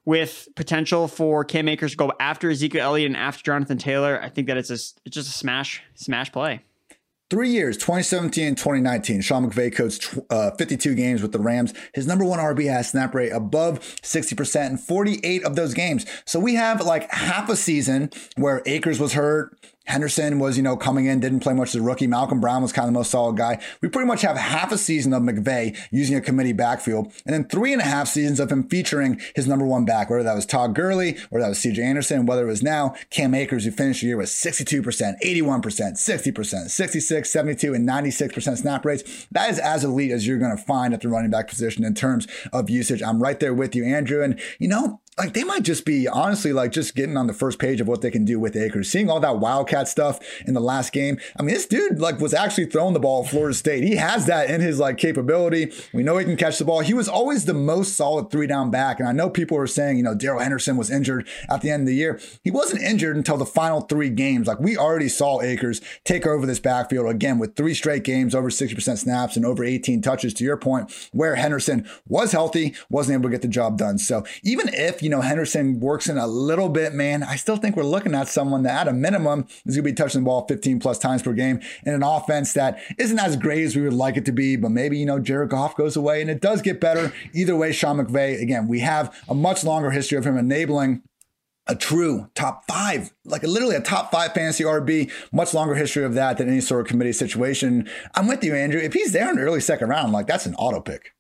with 0.10 0.48
potential 0.56 1.08
for 1.08 1.46
Cam 1.46 1.68
Akers 1.68 1.92
to 1.92 1.98
go 1.98 2.12
after 2.20 2.50
Ezekiel 2.50 2.82
Elliott 2.82 3.12
and 3.12 3.16
after 3.16 3.44
Jonathan 3.44 3.78
Taylor, 3.78 4.20
I 4.20 4.30
think 4.30 4.48
that 4.48 4.58
it's 4.58 4.72
a 4.72 4.74
it's 4.74 5.12
just 5.12 5.30
a 5.30 5.32
smash 5.32 5.84
smash 5.94 6.32
play. 6.32 6.64
Three 7.30 7.52
years, 7.52 7.78
2017 7.78 8.48
and 8.48 8.58
2019. 8.58 9.22
Sean 9.22 9.48
McVay 9.48 9.72
coached 9.72 10.18
uh, 10.32 10.50
52 10.58 10.96
games 10.96 11.22
with 11.22 11.32
the 11.32 11.38
Rams. 11.38 11.76
His 11.94 12.08
number 12.08 12.26
one 12.26 12.40
RB 12.40 12.66
has 12.72 12.90
snap 12.90 13.14
rate 13.14 13.30
above 13.30 13.82
60% 14.02 14.70
in 14.72 14.78
48 14.80 15.44
of 15.44 15.56
those 15.56 15.76
games. 15.76 16.08
So 16.26 16.40
we 16.40 16.56
have 16.56 16.82
like 16.84 17.08
half 17.12 17.48
a 17.48 17.56
season 17.56 18.10
where 18.36 18.64
Akers 18.66 19.00
was 19.00 19.14
hurt, 19.14 19.56
Henderson 19.90 20.38
was, 20.38 20.56
you 20.56 20.62
know, 20.62 20.78
coming 20.78 21.08
in, 21.08 21.20
didn't 21.20 21.40
play 21.40 21.54
much 21.54 21.70
as 21.70 21.76
a 21.76 21.82
rookie. 21.82 22.06
Malcolm 22.06 22.40
Brown 22.40 22.62
was 22.62 22.72
kind 22.72 22.88
of 22.88 22.94
the 22.94 23.00
most 23.00 23.10
solid 23.10 23.36
guy. 23.38 23.60
We 23.82 23.90
pretty 23.90 24.08
much 24.08 24.22
have 24.22 24.38
half 24.38 24.72
a 24.72 24.78
season 24.78 25.14
of 25.14 25.24
McVay 25.24 25.76
using 25.92 26.16
a 26.16 26.22
committee 26.22 26.54
backfield, 26.54 27.12
and 27.26 27.34
then 27.34 27.46
three 27.46 27.74
and 27.74 27.82
a 27.82 27.86
half 27.86 28.08
seasons 28.08 28.40
of 28.40 28.52
him 28.52 28.70
featuring 28.70 29.20
his 29.36 29.48
number 29.48 29.66
one 29.66 29.86
back, 29.86 30.10
whether 30.10 30.22
that 30.22 30.36
was 30.36 30.46
Todd 30.46 30.76
Gurley 30.76 31.18
or 31.32 31.40
that 31.42 31.50
was 31.50 31.58
CJ 31.58 31.80
Anderson, 31.80 32.28
whether 32.28 32.44
it 32.44 32.50
was 32.50 32.62
now 32.62 32.94
Cam 33.10 33.34
Akers, 33.34 33.66
who 33.66 33.72
finished 33.72 34.02
the 34.02 34.08
year 34.08 34.18
with 34.18 34.30
62%, 34.30 34.84
81%, 35.26 35.62
60%, 35.62 36.70
66, 36.70 37.30
72, 37.32 37.74
and 37.74 37.90
96% 37.90 38.58
snap 38.58 38.86
rates. 38.86 39.28
That 39.32 39.50
is 39.50 39.58
as 39.58 39.84
elite 39.84 40.12
as 40.12 40.28
you're 40.28 40.38
going 40.38 40.56
to 40.56 40.64
find 40.64 40.94
at 40.94 41.02
the 41.02 41.10
running 41.10 41.32
back 41.32 41.48
position 41.48 41.84
in 41.84 41.96
terms 41.96 42.28
of 42.54 42.70
usage. 42.70 43.02
I'm 43.02 43.24
right 43.24 43.40
there 43.40 43.56
with 43.56 43.76
you, 43.76 43.86
Andrew. 43.86 44.22
And, 44.22 44.40
you 44.60 44.68
know, 44.68 45.02
like 45.18 45.34
they 45.34 45.44
might 45.44 45.64
just 45.64 45.86
be 45.86 46.08
honestly 46.08 46.54
like 46.54 46.72
just 46.72 46.96
getting 46.96 47.18
on 47.18 47.28
the 47.28 47.34
first 47.34 47.60
page 47.60 47.82
of 47.82 47.88
what 47.88 48.02
they 48.02 48.10
can 48.10 48.24
do 48.24 48.40
with 48.40 48.56
Akers. 48.56 48.90
Seeing 48.90 49.10
all 49.10 49.20
that 49.20 49.40
Wildcat 49.40 49.88
stuff 49.88 50.20
in 50.48 50.54
the 50.54 50.62
last 50.62 50.94
game. 50.94 51.20
I 51.38 51.44
mean, 51.44 51.54
this 51.54 51.66
dude 51.66 52.00
like 52.00 52.20
was 52.20 52.34
actually 52.34 52.68
throwing 52.68 52.94
the 52.94 53.00
ball 53.00 53.24
at 53.24 53.30
Florida 53.30 53.54
State. 53.54 53.84
He 53.84 53.98
has 53.98 54.28
that 54.28 54.50
in 54.50 54.62
his 54.62 54.80
like 54.80 54.98
capability. 54.98 55.74
We 55.94 56.04
know 56.04 56.18
he 56.18 56.26
can 56.26 56.38
catch 56.38 56.58
the 56.58 56.66
ball. 56.66 56.80
He 56.80 56.94
was 56.94 57.10
always 57.10 57.46
the 57.46 57.54
most 57.54 57.96
solid 57.98 58.32
three 58.32 58.48
down 58.48 58.72
back. 58.72 59.00
And 59.00 59.10
I 59.10 59.12
know 59.12 59.30
people 59.30 59.58
were 59.58 59.68
saying, 59.68 59.98
you 59.98 60.04
know, 60.04 60.16
Darrell 60.16 60.40
Henderson 60.40 60.78
was 60.78 60.90
injured 60.90 61.28
at 61.50 61.62
the 61.62 61.70
end 61.70 61.82
of 61.82 61.88
the 61.88 61.96
year. 61.96 62.20
He 62.44 62.52
wasn't 62.52 62.82
injured 62.82 63.18
until 63.18 63.38
the 63.38 63.46
final 63.46 63.82
three 63.82 64.10
games. 64.10 64.48
Like 64.48 64.60
we 64.60 64.78
already 64.78 65.10
saw 65.10 65.42
Akers 65.42 65.82
take 66.06 66.26
over 66.26 66.46
this 66.46 66.60
backfield 66.60 67.08
again 67.10 67.40
with 67.40 67.56
three 67.56 67.74
straight 67.74 68.06
games, 68.06 68.34
over 68.34 68.50
60% 68.50 68.98
snaps 68.98 69.36
and 69.36 69.46
over 69.46 69.66
18 69.66 70.02
touches 70.02 70.34
to 70.36 70.46
your 70.46 70.58
point, 70.58 71.10
where 71.12 71.36
Henderson 71.36 71.88
was 72.08 72.32
healthy, 72.32 72.74
wasn't 72.90 73.16
able 73.16 73.30
to 73.30 73.34
get 73.34 73.42
the 73.42 73.48
job 73.48 73.78
done. 73.78 73.98
So 73.98 74.24
even 74.44 74.70
if, 74.74 75.04
you 75.04 75.09
you 75.10 75.16
know, 75.16 75.22
Henderson 75.22 75.80
works 75.80 76.08
in 76.08 76.20
a 76.20 76.28
little 76.28 76.70
bit, 76.70 76.94
man, 76.94 77.24
I 77.24 77.36
still 77.36 77.58
think 77.58 77.76
we're 77.76 77.82
looking 77.82 78.14
at 78.14 78.28
someone 78.28 78.62
that 78.62 78.82
at 78.82 78.88
a 78.88 78.94
minimum 78.94 79.48
is 79.66 79.76
going 79.76 79.84
to 79.84 79.92
be 79.92 79.94
touching 79.94 80.22
the 80.22 80.26
ball 80.26 80.46
15 80.48 80.80
plus 80.80 81.00
times 81.00 81.24
per 81.24 81.34
game 81.34 81.62
in 81.84 81.96
an 81.96 82.04
offense 82.04 82.54
that 82.54 82.80
isn't 83.00 83.18
as 83.18 83.36
great 83.36 83.64
as 83.64 83.76
we 83.76 83.82
would 83.82 83.94
like 83.94 84.18
it 84.18 84.26
to 84.26 84.32
be. 84.32 84.56
But 84.56 84.70
maybe, 84.70 85.00
you 85.00 85.08
know, 85.08 85.18
Jared 85.18 85.50
Goff 85.50 85.76
goes 85.76 85.96
away 85.96 86.22
and 86.22 86.30
it 86.30 86.42
does 86.42 86.62
get 86.62 86.80
better. 86.80 87.12
Either 87.34 87.56
way, 87.56 87.72
Sean 87.72 87.98
McVay, 87.98 88.40
again, 88.40 88.68
we 88.68 88.82
have 88.82 89.20
a 89.28 89.34
much 89.34 89.64
longer 89.64 89.90
history 89.90 90.20
of 90.20 90.28
him 90.28 90.38
enabling 90.38 91.02
a 91.66 91.76
true 91.76 92.30
top 92.36 92.66
five, 92.68 93.12
like 93.26 93.42
literally 93.42 93.78
a 93.78 93.82
top 93.82 94.12
five 94.12 94.36
fantasy 94.36 94.64
RB, 94.64 95.12
much 95.32 95.56
longer 95.56 95.74
history 95.74 96.04
of 96.04 96.14
that 96.14 96.38
than 96.38 96.48
any 96.48 96.62
sort 96.62 96.82
of 96.82 96.88
committee 96.88 97.14
situation. 97.14 97.90
I'm 98.14 98.28
with 98.28 98.44
you, 98.44 98.54
Andrew. 98.54 98.80
If 98.80 98.94
he's 98.94 99.12
there 99.12 99.32
in 99.32 99.38
the 99.38 99.42
early 99.42 99.62
second 99.62 99.90
round, 99.90 100.12
like 100.12 100.28
that's 100.28 100.46
an 100.46 100.54
auto 100.54 100.80
pick. 100.82 101.16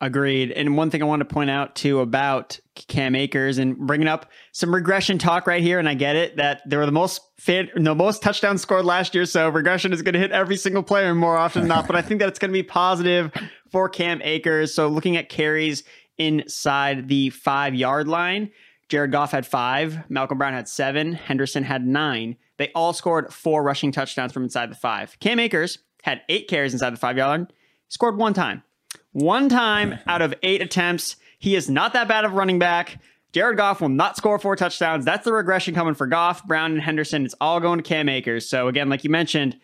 Agreed. 0.00 0.52
And 0.52 0.76
one 0.76 0.90
thing 0.90 1.02
I 1.02 1.06
want 1.06 1.20
to 1.20 1.24
point 1.24 1.50
out 1.50 1.74
too 1.74 1.98
about 1.98 2.60
Cam 2.86 3.16
Akers 3.16 3.58
and 3.58 3.76
bringing 3.76 4.06
up 4.06 4.30
some 4.52 4.72
regression 4.72 5.18
talk 5.18 5.48
right 5.48 5.60
here, 5.60 5.80
and 5.80 5.88
I 5.88 5.94
get 5.94 6.14
it 6.14 6.36
that 6.36 6.62
they 6.68 6.76
were 6.76 6.86
the 6.86 6.92
most 6.92 7.20
fit, 7.36 7.70
the 7.74 7.96
most 7.96 8.22
touchdowns 8.22 8.62
scored 8.62 8.84
last 8.84 9.12
year, 9.12 9.24
so 9.24 9.48
regression 9.48 9.92
is 9.92 10.02
going 10.02 10.12
to 10.12 10.20
hit 10.20 10.30
every 10.30 10.56
single 10.56 10.84
player 10.84 11.12
more 11.16 11.36
often 11.36 11.62
than 11.62 11.68
not. 11.68 11.88
but 11.88 11.96
I 11.96 12.02
think 12.02 12.20
that 12.20 12.28
it's 12.28 12.38
going 12.38 12.50
to 12.50 12.56
be 12.56 12.62
positive 12.62 13.32
for 13.72 13.88
Cam 13.88 14.22
Akers. 14.22 14.72
So 14.72 14.86
looking 14.86 15.16
at 15.16 15.28
carries 15.28 15.82
inside 16.16 17.08
the 17.08 17.30
five 17.30 17.74
yard 17.74 18.06
line, 18.06 18.52
Jared 18.88 19.10
Goff 19.10 19.32
had 19.32 19.46
five, 19.46 20.08
Malcolm 20.08 20.38
Brown 20.38 20.52
had 20.52 20.68
seven, 20.68 21.12
Henderson 21.12 21.64
had 21.64 21.84
nine. 21.84 22.36
They 22.56 22.70
all 22.72 22.92
scored 22.92 23.32
four 23.32 23.64
rushing 23.64 23.90
touchdowns 23.90 24.32
from 24.32 24.44
inside 24.44 24.70
the 24.70 24.76
five. 24.76 25.18
Cam 25.18 25.40
Akers 25.40 25.78
had 26.04 26.22
eight 26.28 26.46
carries 26.46 26.72
inside 26.72 26.90
the 26.90 26.98
five 26.98 27.16
yard 27.16 27.40
line, 27.40 27.48
scored 27.88 28.16
one 28.16 28.32
time. 28.32 28.62
One 29.12 29.48
time 29.48 29.98
out 30.06 30.22
of 30.22 30.34
eight 30.42 30.62
attempts. 30.62 31.16
He 31.38 31.54
is 31.54 31.70
not 31.70 31.92
that 31.92 32.08
bad 32.08 32.24
of 32.24 32.32
running 32.32 32.58
back. 32.58 33.00
Jared 33.32 33.58
Goff 33.58 33.80
will 33.80 33.90
not 33.90 34.16
score 34.16 34.38
four 34.38 34.56
touchdowns. 34.56 35.04
That's 35.04 35.24
the 35.24 35.32
regression 35.32 35.74
coming 35.74 35.94
for 35.94 36.06
Goff, 36.06 36.46
Brown, 36.46 36.72
and 36.72 36.80
Henderson. 36.80 37.24
It's 37.24 37.34
all 37.40 37.60
going 37.60 37.78
to 37.78 37.82
Cam 37.82 38.08
Akers. 38.08 38.48
So, 38.48 38.68
again, 38.68 38.88
like 38.88 39.04
you 39.04 39.10
mentioned, 39.10 39.58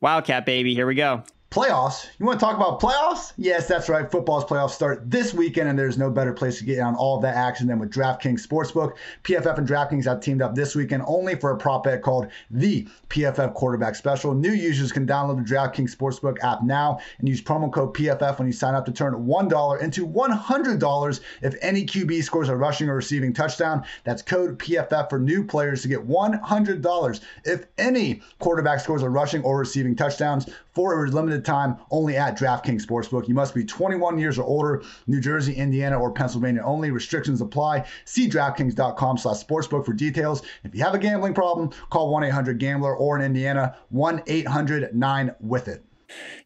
Wildcat, 0.00 0.46
baby. 0.46 0.74
Here 0.74 0.86
we 0.86 0.94
go. 0.94 1.24
Playoffs. 1.50 2.08
You 2.18 2.26
want 2.26 2.38
to 2.38 2.44
talk 2.44 2.56
about 2.56 2.78
playoffs? 2.78 3.32
Yes, 3.38 3.66
that's 3.66 3.88
right. 3.88 4.10
Football's 4.10 4.44
playoffs 4.44 4.72
start 4.72 5.10
this 5.10 5.32
weekend, 5.32 5.70
and 5.70 5.78
there's 5.78 5.96
no 5.96 6.10
better 6.10 6.34
place 6.34 6.58
to 6.58 6.64
get 6.64 6.78
on 6.78 6.94
all 6.94 7.16
of 7.16 7.22
that 7.22 7.36
action 7.36 7.66
than 7.66 7.78
with 7.78 7.90
DraftKings 7.90 8.46
Sportsbook. 8.46 8.96
PFF 9.24 9.56
and 9.56 9.66
DraftKings 9.66 10.04
have 10.04 10.20
teamed 10.20 10.42
up 10.42 10.54
this 10.54 10.74
weekend 10.74 11.04
only 11.06 11.36
for 11.36 11.50
a 11.50 11.56
prop 11.56 11.84
bet 11.84 12.02
called 12.02 12.26
the 12.50 12.86
PFF 13.08 13.54
Quarterback 13.54 13.94
Special. 13.94 14.34
New 14.34 14.52
users 14.52 14.92
can 14.92 15.06
download 15.06 15.38
the 15.38 15.54
DraftKings 15.54 15.96
Sportsbook 15.96 16.36
app 16.42 16.62
now 16.62 17.00
and 17.18 17.26
use 17.26 17.40
promo 17.40 17.72
code 17.72 17.94
PFF 17.94 18.38
when 18.38 18.46
you 18.46 18.52
sign 18.52 18.74
up 18.74 18.84
to 18.84 18.92
turn 18.92 19.14
$1 19.14 19.80
into 19.80 20.06
$100 20.06 21.20
if 21.40 21.54
any 21.62 21.86
QB 21.86 22.24
scores 22.24 22.50
a 22.50 22.56
rushing 22.56 22.90
or 22.90 22.96
receiving 22.96 23.32
touchdown. 23.32 23.82
That's 24.04 24.20
code 24.20 24.58
PFF 24.58 25.08
for 25.08 25.18
new 25.18 25.42
players 25.44 25.80
to 25.80 25.88
get 25.88 26.06
$100 26.06 27.20
if 27.46 27.64
any 27.78 28.20
quarterback 28.38 28.80
scores 28.80 29.02
a 29.02 29.08
rushing 29.08 29.42
or 29.44 29.58
receiving 29.58 29.96
touchdowns 29.96 30.46
for 30.78 31.04
a 31.04 31.10
limited 31.10 31.44
time 31.44 31.76
only 31.90 32.16
at 32.16 32.38
DraftKings 32.38 32.86
Sportsbook. 32.86 33.26
You 33.26 33.34
must 33.34 33.52
be 33.52 33.64
21 33.64 34.16
years 34.16 34.38
or 34.38 34.44
older, 34.44 34.84
New 35.08 35.20
Jersey, 35.20 35.52
Indiana, 35.54 35.98
or 35.98 36.12
Pennsylvania 36.12 36.62
only. 36.62 36.92
Restrictions 36.92 37.40
apply. 37.40 37.84
See 38.04 38.28
DraftKings.com 38.28 39.18
slash 39.18 39.42
sportsbook 39.42 39.84
for 39.84 39.92
details. 39.92 40.42
If 40.62 40.76
you 40.76 40.84
have 40.84 40.94
a 40.94 40.98
gambling 41.00 41.34
problem, 41.34 41.70
call 41.90 42.14
1-800-GAMBLER 42.14 42.94
or 42.94 43.18
in 43.18 43.24
Indiana, 43.24 43.76
1-800-9-WITH-IT. 43.92 45.87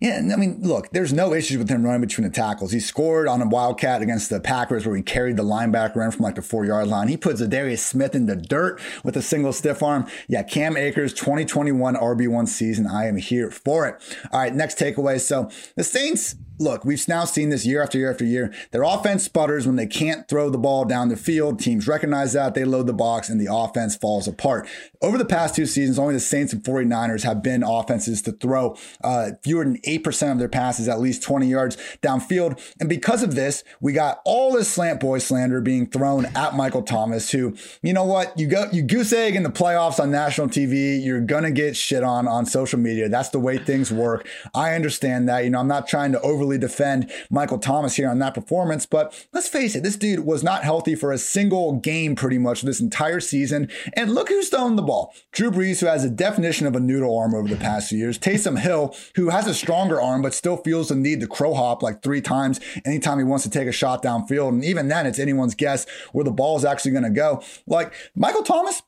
Yeah, 0.01 0.20
I 0.33 0.37
mean, 0.37 0.59
look, 0.61 0.90
there's 0.90 1.12
no 1.12 1.33
issues 1.33 1.59
with 1.59 1.68
him 1.68 1.85
running 1.85 2.01
between 2.01 2.27
the 2.27 2.35
tackles. 2.35 2.72
He 2.72 2.81
scored 2.81 3.29
on 3.29 3.40
a 3.40 3.46
Wildcat 3.46 4.03
against 4.03 4.31
the 4.31 4.40
Packers 4.40 4.85
where 4.87 4.96
he 4.96 5.03
carried 5.03 5.37
the 5.37 5.44
linebacker 5.44 6.05
in 6.05 6.11
from 6.11 6.22
like 6.22 6.35
the 6.35 6.42
four 6.42 6.64
yard 6.64 6.88
line. 6.88 7.09
He 7.09 7.16
puts 7.16 7.40
Za'Darius 7.40 7.79
Smith 7.79 8.14
in 8.14 8.27
the 8.27 8.37
dirt 8.37 8.81
with 9.05 9.16
a 9.16 9.22
single 9.22 9.53
stiff 9.53 9.83
arm. 9.83 10.07
Yeah, 10.29 10.42
Cam 10.42 10.77
Akers, 10.77 11.12
2021 11.14 11.94
RB1 11.94 12.48
season. 12.48 12.87
I 12.87 13.07
am 13.07 13.16
here 13.16 13.51
for 13.51 13.87
it. 13.87 14.18
All 14.33 14.40
right, 14.40 14.55
next 14.55 14.79
takeaway. 14.79 15.20
So 15.20 15.51
the 15.77 15.85
Saints 15.85 16.35
look, 16.58 16.84
we've 16.84 17.06
now 17.08 17.24
seen 17.24 17.50
this 17.50 17.66
year 17.66 17.82
after 17.82 17.98
year 17.98 18.10
after 18.10 18.24
year. 18.24 18.52
Their 18.70 18.82
offense 18.82 19.24
sputters 19.24 19.66
when 19.66 19.76
they 19.76 19.86
can't 19.86 20.26
throw 20.28 20.48
the 20.48 20.58
ball 20.58 20.84
down 20.84 21.08
the 21.08 21.16
field. 21.16 21.58
Teams 21.58 21.86
recognize 21.86 22.32
that. 22.32 22.54
They 22.54 22.64
load 22.64 22.86
the 22.86 22.92
box 22.92 23.28
and 23.28 23.40
the 23.40 23.52
offense 23.52 23.96
falls 23.96 24.26
apart. 24.26 24.68
Over 25.02 25.18
the 25.18 25.24
past 25.24 25.54
two 25.54 25.66
seasons, 25.66 25.98
only 25.98 26.14
the 26.14 26.20
Saints 26.20 26.52
and 26.52 26.62
49ers 26.62 27.24
have 27.24 27.42
been 27.42 27.62
offenses 27.62 28.22
to 28.22 28.32
throw 28.32 28.76
uh, 29.02 29.32
fewer 29.42 29.64
than 29.64 29.78
8% 29.78 30.32
of 30.32 30.38
their 30.38 30.48
passes 30.48 30.88
at 30.88 31.00
least 31.00 31.22
20 31.22 31.46
yards 31.46 31.76
downfield. 32.02 32.60
And 32.80 32.88
because 32.88 33.22
of 33.22 33.34
this, 33.34 33.64
we 33.80 33.92
got 33.92 34.20
all 34.24 34.52
this 34.52 34.70
slant 34.70 35.00
boy 35.00 35.18
slander 35.18 35.60
being 35.60 35.86
thrown 35.86 36.26
at 36.36 36.54
Michael 36.54 36.82
Thomas, 36.82 37.30
who, 37.30 37.56
you 37.82 37.92
know 37.92 38.04
what, 38.04 38.38
you 38.38 38.46
go, 38.46 38.68
you 38.72 38.82
goose 38.82 39.12
egg 39.12 39.36
in 39.36 39.42
the 39.42 39.50
playoffs 39.50 39.98
on 39.98 40.10
national 40.10 40.48
TV, 40.48 41.02
you're 41.02 41.20
to 41.42 41.50
get 41.50 41.76
shit 41.76 42.02
on 42.02 42.28
on 42.28 42.46
social 42.46 42.78
media. 42.78 43.08
That's 43.08 43.30
the 43.30 43.40
way 43.40 43.58
things 43.58 43.92
work. 43.92 44.26
I 44.54 44.74
understand 44.74 45.28
that. 45.28 45.44
You 45.44 45.50
know, 45.50 45.60
I'm 45.60 45.68
not 45.68 45.86
trying 45.86 46.12
to 46.12 46.20
overly 46.20 46.51
defend 46.58 47.10
Michael 47.30 47.58
Thomas 47.58 47.96
here 47.96 48.08
on 48.08 48.18
that 48.20 48.34
performance. 48.34 48.86
But 48.86 49.26
let's 49.32 49.48
face 49.48 49.74
it, 49.74 49.82
this 49.82 49.96
dude 49.96 50.20
was 50.20 50.42
not 50.42 50.64
healthy 50.64 50.94
for 50.94 51.12
a 51.12 51.18
single 51.18 51.74
game 51.74 52.14
pretty 52.14 52.38
much 52.38 52.62
this 52.62 52.80
entire 52.80 53.20
season. 53.20 53.70
And 53.94 54.14
look 54.14 54.28
who's 54.28 54.48
throwing 54.48 54.76
the 54.76 54.82
ball. 54.82 55.14
Drew 55.32 55.50
Brees, 55.50 55.80
who 55.80 55.86
has 55.86 56.04
a 56.04 56.10
definition 56.10 56.66
of 56.66 56.76
a 56.76 56.80
noodle 56.80 57.16
arm 57.16 57.34
over 57.34 57.48
the 57.48 57.56
past 57.56 57.88
few 57.88 57.98
years. 57.98 58.18
Taysom 58.18 58.58
Hill, 58.58 58.94
who 59.16 59.30
has 59.30 59.46
a 59.46 59.54
stronger 59.54 60.00
arm 60.00 60.22
but 60.22 60.34
still 60.34 60.56
feels 60.56 60.88
the 60.88 60.94
need 60.94 61.20
to 61.20 61.26
crow 61.26 61.54
hop 61.54 61.82
like 61.82 62.02
three 62.02 62.20
times 62.20 62.60
anytime 62.84 63.18
he 63.18 63.24
wants 63.24 63.44
to 63.44 63.50
take 63.50 63.68
a 63.68 63.72
shot 63.72 64.02
downfield. 64.02 64.48
And 64.48 64.64
even 64.64 64.88
then, 64.88 65.06
it's 65.06 65.18
anyone's 65.18 65.54
guess 65.54 65.86
where 66.12 66.24
the 66.24 66.30
ball 66.30 66.56
is 66.56 66.64
actually 66.64 66.92
going 66.92 67.04
to 67.04 67.10
go. 67.10 67.42
Like 67.66 67.92
Michael 68.14 68.42
Thomas, 68.42 68.82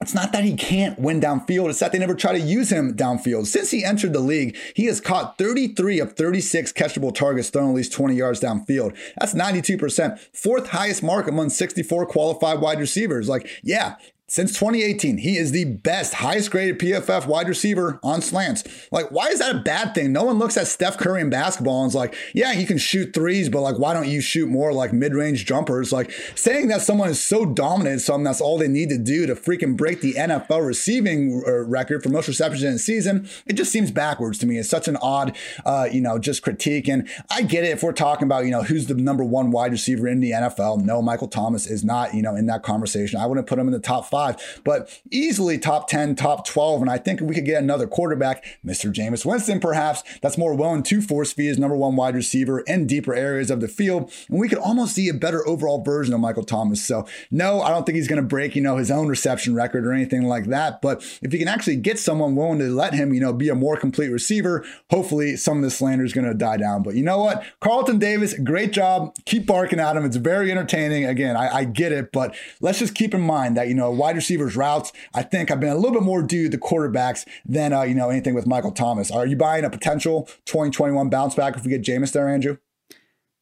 it's 0.00 0.14
not 0.14 0.32
that 0.32 0.44
he 0.44 0.54
can't 0.54 0.98
win 0.98 1.20
downfield, 1.20 1.70
it's 1.70 1.80
that 1.80 1.90
they 1.90 1.98
never 1.98 2.14
try 2.14 2.32
to 2.32 2.38
use 2.38 2.70
him 2.70 2.94
downfield. 2.94 3.46
Since 3.46 3.72
he 3.72 3.84
entered 3.84 4.12
the 4.12 4.20
league, 4.20 4.56
he 4.74 4.84
has 4.86 5.00
caught 5.00 5.38
33 5.38 5.98
of 5.98 6.12
36 6.12 6.72
catchable 6.72 7.12
targets 7.12 7.50
thrown 7.50 7.70
at 7.70 7.74
least 7.74 7.92
20 7.92 8.14
yards 8.14 8.40
downfield. 8.40 8.96
That's 9.18 9.34
92%. 9.34 10.18
Fourth 10.32 10.68
highest 10.68 11.02
mark 11.02 11.26
among 11.26 11.50
64 11.50 12.06
qualified 12.06 12.60
wide 12.60 12.78
receivers. 12.78 13.28
Like, 13.28 13.48
yeah, 13.64 13.96
since 14.30 14.52
2018, 14.52 15.16
he 15.16 15.38
is 15.38 15.52
the 15.52 15.64
best, 15.64 16.12
highest 16.14 16.50
graded 16.50 16.78
PFF 16.78 17.26
wide 17.26 17.48
receiver 17.48 17.98
on 18.02 18.20
slants. 18.20 18.62
Like, 18.92 19.10
why 19.10 19.28
is 19.28 19.38
that 19.38 19.56
a 19.56 19.60
bad 19.60 19.94
thing? 19.94 20.12
No 20.12 20.24
one 20.24 20.38
looks 20.38 20.58
at 20.58 20.66
Steph 20.66 20.98
Curry 20.98 21.22
in 21.22 21.30
basketball 21.30 21.82
and 21.82 21.88
is 21.88 21.94
like, 21.94 22.14
yeah, 22.34 22.52
he 22.52 22.66
can 22.66 22.76
shoot 22.76 23.14
threes, 23.14 23.48
but 23.48 23.62
like, 23.62 23.78
why 23.78 23.94
don't 23.94 24.06
you 24.06 24.20
shoot 24.20 24.46
more 24.46 24.74
like 24.74 24.92
mid 24.92 25.14
range 25.14 25.46
jumpers? 25.46 25.92
Like, 25.92 26.10
saying 26.34 26.68
that 26.68 26.82
someone 26.82 27.08
is 27.08 27.24
so 27.24 27.46
dominant, 27.46 28.02
something 28.02 28.24
that's 28.24 28.42
all 28.42 28.58
they 28.58 28.68
need 28.68 28.90
to 28.90 28.98
do 28.98 29.24
to 29.26 29.34
freaking 29.34 29.78
break 29.78 30.02
the 30.02 30.12
NFL 30.12 30.66
receiving 30.66 31.42
uh, 31.46 31.64
record 31.64 32.02
for 32.02 32.10
most 32.10 32.28
receptions 32.28 32.62
in 32.62 32.74
a 32.74 32.78
season, 32.78 33.26
it 33.46 33.54
just 33.54 33.72
seems 33.72 33.90
backwards 33.90 34.36
to 34.40 34.46
me. 34.46 34.58
It's 34.58 34.68
such 34.68 34.88
an 34.88 34.98
odd, 35.00 35.34
uh, 35.64 35.88
you 35.90 36.02
know, 36.02 36.18
just 36.18 36.42
critique. 36.42 36.86
And 36.86 37.08
I 37.30 37.40
get 37.40 37.64
it 37.64 37.68
if 37.68 37.82
we're 37.82 37.92
talking 37.92 38.24
about, 38.24 38.44
you 38.44 38.50
know, 38.50 38.62
who's 38.62 38.88
the 38.88 38.94
number 38.94 39.24
one 39.24 39.52
wide 39.52 39.72
receiver 39.72 40.06
in 40.06 40.20
the 40.20 40.32
NFL. 40.32 40.84
No, 40.84 41.00
Michael 41.00 41.28
Thomas 41.28 41.66
is 41.66 41.82
not, 41.82 42.12
you 42.12 42.20
know, 42.20 42.36
in 42.36 42.44
that 42.46 42.62
conversation. 42.62 43.18
I 43.18 43.24
wouldn't 43.24 43.46
put 43.46 43.58
him 43.58 43.68
in 43.68 43.72
the 43.72 43.78
top 43.78 44.04
five 44.04 44.17
five, 44.18 44.60
but 44.64 45.00
easily 45.10 45.58
top 45.58 45.88
10, 45.88 46.16
top 46.16 46.46
12. 46.46 46.82
And 46.82 46.90
I 46.90 46.98
think 46.98 47.20
we 47.20 47.34
could 47.34 47.44
get 47.44 47.62
another 47.62 47.86
quarterback, 47.86 48.44
Mr. 48.64 48.92
Jameis 48.92 49.24
Winston, 49.24 49.60
perhaps, 49.60 50.02
that's 50.22 50.36
more 50.36 50.54
willing 50.54 50.82
to 50.84 51.00
force 51.00 51.32
feed 51.32 51.46
his 51.46 51.58
number 51.58 51.76
one 51.76 51.94
wide 51.94 52.14
receiver 52.14 52.60
in 52.60 52.86
deeper 52.86 53.14
areas 53.14 53.50
of 53.50 53.60
the 53.60 53.68
field. 53.68 54.12
And 54.28 54.40
we 54.40 54.48
could 54.48 54.58
almost 54.58 54.94
see 54.94 55.08
a 55.08 55.14
better 55.14 55.46
overall 55.46 55.82
version 55.82 56.14
of 56.14 56.20
Michael 56.20 56.44
Thomas. 56.44 56.84
So, 56.84 57.06
no, 57.30 57.62
I 57.62 57.70
don't 57.70 57.86
think 57.86 57.96
he's 57.96 58.08
going 58.08 58.20
to 58.20 58.26
break, 58.26 58.56
you 58.56 58.62
know, 58.62 58.76
his 58.76 58.90
own 58.90 59.08
reception 59.08 59.54
record 59.54 59.86
or 59.86 59.92
anything 59.92 60.24
like 60.24 60.46
that. 60.46 60.82
But 60.82 61.02
if 61.22 61.32
you 61.32 61.38
can 61.38 61.48
actually 61.48 61.76
get 61.76 61.98
someone 61.98 62.34
willing 62.34 62.58
to 62.58 62.68
let 62.68 62.94
him, 62.94 63.14
you 63.14 63.20
know, 63.20 63.32
be 63.32 63.48
a 63.48 63.54
more 63.54 63.76
complete 63.76 64.08
receiver, 64.08 64.64
hopefully 64.90 65.36
some 65.36 65.58
of 65.58 65.62
the 65.62 65.70
slander 65.70 66.04
is 66.04 66.12
going 66.12 66.26
to 66.26 66.34
die 66.34 66.56
down. 66.56 66.82
But 66.82 66.94
you 66.96 67.04
know 67.04 67.18
what? 67.18 67.44
Carlton 67.60 67.98
Davis, 67.98 68.34
great 68.38 68.72
job. 68.72 69.14
Keep 69.26 69.46
barking 69.46 69.78
at 69.78 69.96
him. 69.96 70.04
It's 70.04 70.16
very 70.16 70.50
entertaining. 70.50 71.04
Again, 71.04 71.36
I, 71.36 71.58
I 71.58 71.64
get 71.64 71.92
it, 71.92 72.10
but 72.12 72.34
let's 72.60 72.80
just 72.80 72.94
keep 72.94 73.14
in 73.14 73.20
mind 73.20 73.56
that, 73.56 73.68
you 73.68 73.74
know, 73.74 73.92
wide 74.08 74.16
receivers 74.16 74.56
routes, 74.56 74.90
I 75.12 75.22
think 75.22 75.50
I've 75.50 75.60
been 75.60 75.68
a 75.68 75.74
little 75.74 75.92
bit 75.92 76.02
more 76.02 76.22
due 76.22 76.44
to 76.44 76.48
the 76.48 76.58
quarterbacks 76.58 77.28
than, 77.44 77.74
uh, 77.74 77.82
you 77.82 77.94
know, 77.94 78.08
anything 78.08 78.34
with 78.34 78.46
Michael 78.46 78.72
Thomas. 78.72 79.10
Are 79.10 79.26
you 79.26 79.36
buying 79.36 79.66
a 79.66 79.70
potential 79.70 80.30
2021 80.46 81.10
bounce 81.10 81.34
back 81.34 81.56
if 81.56 81.64
we 81.64 81.70
get 81.70 81.82
Jameis 81.82 82.12
there, 82.12 82.26
Andrew? 82.26 82.56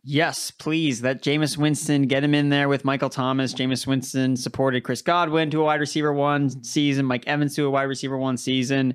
Yes, 0.03 0.51
please. 0.51 1.03
That 1.03 1.23
Jameis 1.23 1.57
Winston, 1.57 2.03
get 2.03 2.25
him 2.25 2.35
in 2.35 2.49
there 2.49 2.69
with 2.69 2.85
Michael 2.85 3.11
Thomas. 3.11 3.55
Jameis 3.55 3.87
Winston 3.87 4.37
supported 4.37 4.83
Chris 4.83 5.03
Godwin 5.03 5.51
to 5.51 5.61
a 5.61 5.65
wide 5.65 5.81
receiver 5.81 6.13
one 6.13 6.65
season, 6.65 7.07
Mike 7.07 7.27
Evans 7.29 7.55
to 7.55 7.65
a 7.65 7.71
wide 7.71 7.85
receiver 7.85 8.17
one 8.17 8.37
season. 8.37 8.95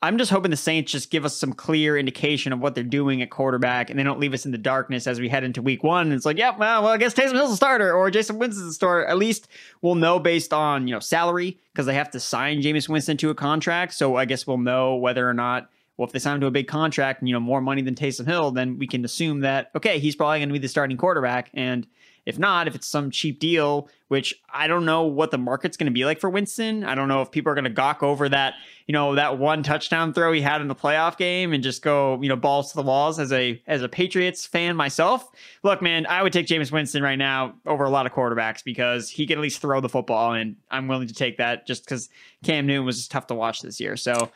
I'm 0.00 0.16
just 0.16 0.30
hoping 0.30 0.52
the 0.52 0.56
Saints 0.56 0.92
just 0.92 1.10
give 1.10 1.24
us 1.24 1.36
some 1.36 1.52
clear 1.52 1.98
indication 1.98 2.52
of 2.52 2.60
what 2.60 2.76
they're 2.76 2.84
doing 2.84 3.20
at 3.20 3.30
quarterback, 3.30 3.90
and 3.90 3.98
they 3.98 4.04
don't 4.04 4.20
leave 4.20 4.32
us 4.32 4.46
in 4.46 4.52
the 4.52 4.58
darkness 4.58 5.08
as 5.08 5.18
we 5.18 5.28
head 5.28 5.42
into 5.42 5.60
Week 5.60 5.82
One. 5.82 6.12
It's 6.12 6.24
like, 6.24 6.38
yeah, 6.38 6.56
well, 6.56 6.84
well, 6.84 6.92
I 6.92 6.98
guess 6.98 7.14
Taysom 7.14 7.32
Hill's 7.32 7.52
a 7.52 7.56
starter 7.56 7.92
or 7.92 8.08
Jason 8.10 8.38
Winston's 8.38 8.70
a 8.70 8.74
starter. 8.74 9.06
At 9.06 9.18
least 9.18 9.48
we'll 9.82 9.96
know 9.96 10.20
based 10.20 10.52
on 10.52 10.86
you 10.86 10.94
know 10.94 11.00
salary 11.00 11.58
because 11.72 11.86
they 11.86 11.94
have 11.94 12.10
to 12.12 12.20
sign 12.20 12.62
Jameis 12.62 12.88
Winston 12.88 13.16
to 13.16 13.30
a 13.30 13.34
contract. 13.34 13.92
So 13.94 14.14
I 14.14 14.24
guess 14.24 14.46
we'll 14.46 14.58
know 14.58 14.94
whether 14.94 15.28
or 15.28 15.34
not. 15.34 15.68
Well, 15.96 16.06
if 16.06 16.12
they 16.12 16.20
sign 16.20 16.36
him 16.36 16.42
to 16.42 16.46
a 16.46 16.52
big 16.52 16.68
contract 16.68 17.20
and 17.20 17.28
you 17.28 17.34
know 17.34 17.40
more 17.40 17.60
money 17.60 17.82
than 17.82 17.96
Taysom 17.96 18.26
Hill, 18.26 18.52
then 18.52 18.78
we 18.78 18.86
can 18.86 19.04
assume 19.04 19.40
that 19.40 19.72
okay, 19.74 19.98
he's 19.98 20.14
probably 20.14 20.38
going 20.38 20.48
to 20.50 20.52
be 20.52 20.60
the 20.60 20.68
starting 20.68 20.96
quarterback. 20.96 21.50
And 21.54 21.88
If 22.28 22.38
not, 22.38 22.68
if 22.68 22.74
it's 22.74 22.86
some 22.86 23.10
cheap 23.10 23.40
deal, 23.40 23.88
which 24.08 24.34
I 24.52 24.66
don't 24.66 24.84
know 24.84 25.04
what 25.04 25.30
the 25.30 25.38
market's 25.38 25.78
going 25.78 25.86
to 25.86 25.92
be 25.92 26.04
like 26.04 26.20
for 26.20 26.28
Winston. 26.28 26.84
I 26.84 26.94
don't 26.94 27.08
know 27.08 27.22
if 27.22 27.30
people 27.30 27.50
are 27.50 27.54
going 27.54 27.64
to 27.64 27.70
gawk 27.70 28.02
over 28.02 28.28
that, 28.28 28.52
you 28.86 28.92
know, 28.92 29.14
that 29.14 29.38
one 29.38 29.62
touchdown 29.62 30.12
throw 30.12 30.30
he 30.32 30.42
had 30.42 30.60
in 30.60 30.68
the 30.68 30.74
playoff 30.74 31.16
game 31.16 31.54
and 31.54 31.62
just 31.62 31.80
go, 31.80 32.20
you 32.20 32.28
know, 32.28 32.36
balls 32.36 32.70
to 32.72 32.76
the 32.76 32.82
walls 32.82 33.18
as 33.18 33.32
a 33.32 33.62
as 33.66 33.80
a 33.80 33.88
Patriots 33.88 34.44
fan 34.44 34.76
myself. 34.76 35.26
Look, 35.62 35.80
man, 35.80 36.04
I 36.04 36.22
would 36.22 36.34
take 36.34 36.46
Jameis 36.46 36.70
Winston 36.70 37.02
right 37.02 37.16
now 37.16 37.54
over 37.64 37.84
a 37.84 37.90
lot 37.90 38.04
of 38.04 38.12
quarterbacks 38.12 38.62
because 38.62 39.08
he 39.08 39.26
can 39.26 39.38
at 39.38 39.42
least 39.42 39.62
throw 39.62 39.80
the 39.80 39.88
football 39.88 40.34
and 40.34 40.56
I'm 40.70 40.86
willing 40.86 41.08
to 41.08 41.14
take 41.14 41.38
that 41.38 41.66
just 41.66 41.86
cuz 41.86 42.10
Cam 42.44 42.66
Newton 42.66 42.84
was 42.84 42.98
just 42.98 43.10
tough 43.10 43.26
to 43.28 43.34
watch 43.34 43.62
this 43.62 43.80
year. 43.80 43.96
So, 43.96 44.30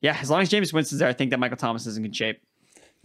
yeah, 0.00 0.18
as 0.20 0.30
long 0.30 0.42
as 0.42 0.50
Jameis 0.50 0.72
Winston's 0.72 0.98
there, 0.98 1.08
I 1.08 1.12
think 1.12 1.30
that 1.30 1.38
Michael 1.38 1.56
Thomas 1.56 1.86
is 1.86 1.96
in 1.96 2.02
good 2.02 2.16
shape. 2.16 2.40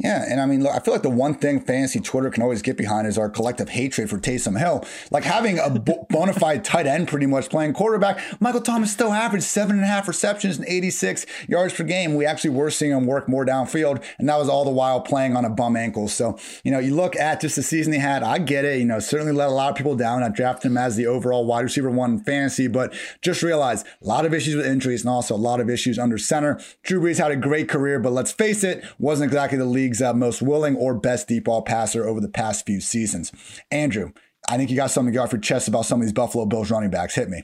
Yeah, 0.04 0.26
and 0.28 0.42
I 0.42 0.48
mean, 0.48 0.64
look, 0.64 0.74
I 0.74 0.80
feel 0.80 0.96
like 0.96 1.04
the 1.04 1.12
one 1.12 1.36
thing 1.36 1.60
fantasy 1.60 2.00
Twitter 2.00 2.32
can 2.32 2.42
always 2.42 2.64
get 2.64 2.76
behind 2.76 3.06
is 3.06 3.20
our 3.20 3.30
collective 3.30 3.70
hatred 3.70 4.10
for 4.10 4.18
Taysom 4.18 4.58
Hill. 4.58 4.84
Like 5.12 5.24
having 5.24 5.60
a 5.60 5.70
bona 6.10 6.34
fide 6.34 6.66
tight 6.66 6.88
end 6.88 7.08
pretty 7.08 7.28
much 7.28 7.50
playing 7.50 7.74
quarterback. 7.74 8.20
Michael 8.42 8.62
Thomas 8.62 8.92
still 8.92 9.14
averaged 9.14 9.46
seven 9.46 9.76
and 9.76 9.86
a 9.86 9.88
half 9.88 10.08
receptions 10.08 10.58
and 10.58 10.68
86 10.68 11.28
yards 11.48 11.76
per 11.76 11.84
game. 11.84 12.16
We 12.16 12.26
actually 12.26 12.50
were 12.50 12.72
seeing 12.72 12.92
him 12.92 13.06
work 13.06 13.30
more 13.30 13.46
downfield, 13.46 14.04
and 14.18 14.28
that 14.28 14.40
was 14.40 14.50
all 14.50 14.66
the 14.66 14.72
while 14.72 15.02
playing 15.02 15.36
on 15.36 15.46
a 15.46 15.52
bum 15.52 15.76
ankle. 15.76 16.08
So, 16.08 16.40
you 16.64 16.72
know, 16.72 16.80
you 16.80 16.96
look 16.96 17.16
at 17.16 17.42
just 17.42 17.56
the 17.56 17.64
season 17.64 17.94
he 17.94 18.00
had, 18.00 18.24
I 18.24 18.40
get 18.40 18.66
it. 18.66 18.80
You 18.80 18.86
know, 18.86 19.00
certainly 19.00 19.34
let 19.34 19.50
a 19.50 19.52
lot 19.52 19.70
of 19.70 19.78
people 19.78 19.96
down. 19.96 20.24
I 20.24 20.30
drafted 20.30 20.72
him 20.72 20.78
as 20.78 20.96
the 20.96 21.06
overall 21.06 21.46
wide 21.46 21.62
receiver 21.62 21.92
one 21.92 22.14
in 22.14 22.20
fantasy, 22.24 22.68
but 22.68 22.92
just 23.22 23.44
realize 23.44 23.84
a 23.84 24.08
lot 24.08 24.26
of 24.26 24.34
issues 24.34 24.56
with 24.56 24.66
injuries 24.66 25.02
and 25.02 25.12
also 25.12 25.36
a 25.36 25.38
lot 25.38 25.60
of 25.60 25.70
issues 25.70 26.00
under 26.00 26.18
center. 26.18 26.60
Drew 26.82 27.00
Brees 27.00 27.20
had 27.20 27.32
a 27.32 27.36
great 27.36 27.70
career, 27.70 28.00
but 28.00 28.14
let's 28.14 28.32
face 28.32 28.64
it, 28.64 28.84
wasn't 28.98 29.30
exactly 29.30 29.60
the 29.60 29.66
league 29.66 29.90
league's 29.91 30.01
uh, 30.01 30.13
most 30.13 30.41
willing 30.41 30.75
or 30.77 30.93
best 30.93 31.27
deep 31.27 31.43
ball 31.43 31.62
passer 31.62 32.08
over 32.08 32.21
the 32.21 32.30
past 32.30 32.65
few 32.65 32.80
seasons. 32.80 33.32
Andrew, 33.71 34.12
I 34.47 34.56
think 34.56 34.69
you 34.69 34.77
got 34.77 34.89
something 34.89 35.12
to 35.12 35.17
get 35.17 35.23
off 35.23 35.34
your 35.34 35.41
chest 35.41 35.67
about 35.67 35.86
some 35.86 35.99
of 35.99 36.06
these 36.06 36.13
Buffalo 36.13 36.45
Bills 36.45 36.71
running 36.71 36.89
backs. 36.89 37.15
Hit 37.15 37.30
me. 37.30 37.43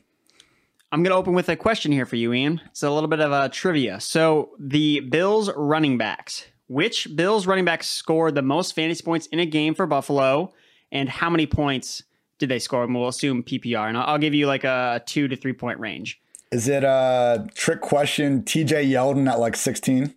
I'm 0.93 1.03
going 1.03 1.11
to 1.11 1.17
open 1.17 1.33
with 1.33 1.49
a 1.49 1.57
question 1.57 1.91
here 1.91 2.05
for 2.05 2.15
you, 2.15 2.31
Ian. 2.31 2.61
It's 2.67 2.83
a 2.83 2.89
little 2.89 3.09
bit 3.09 3.19
of 3.19 3.33
a 3.33 3.49
trivia. 3.49 3.99
So, 3.99 4.51
the 4.57 5.01
Bills 5.01 5.51
running 5.57 5.97
backs, 5.97 6.45
which 6.67 7.13
Bills 7.13 7.45
running 7.45 7.65
backs 7.65 7.87
scored 7.87 8.35
the 8.35 8.41
most 8.41 8.73
fantasy 8.73 9.03
points 9.03 9.27
in 9.27 9.39
a 9.39 9.45
game 9.45 9.75
for 9.75 9.85
Buffalo, 9.85 10.53
and 10.89 11.09
how 11.09 11.29
many 11.29 11.45
points 11.45 12.03
did 12.39 12.47
they 12.47 12.59
score? 12.59 12.85
And 12.85 12.95
we'll 12.95 13.09
assume 13.09 13.43
PPR, 13.43 13.89
and 13.89 13.97
I'll 13.97 14.17
give 14.17 14.33
you 14.33 14.47
like 14.47 14.63
a 14.63 15.03
two 15.05 15.27
to 15.27 15.35
three 15.35 15.51
point 15.51 15.81
range. 15.81 16.21
Is 16.53 16.69
it 16.69 16.85
a 16.85 17.45
trick 17.53 17.81
question? 17.81 18.43
TJ 18.43 18.89
Yeldon 18.89 19.29
at 19.29 19.41
like 19.41 19.57
16? 19.57 20.15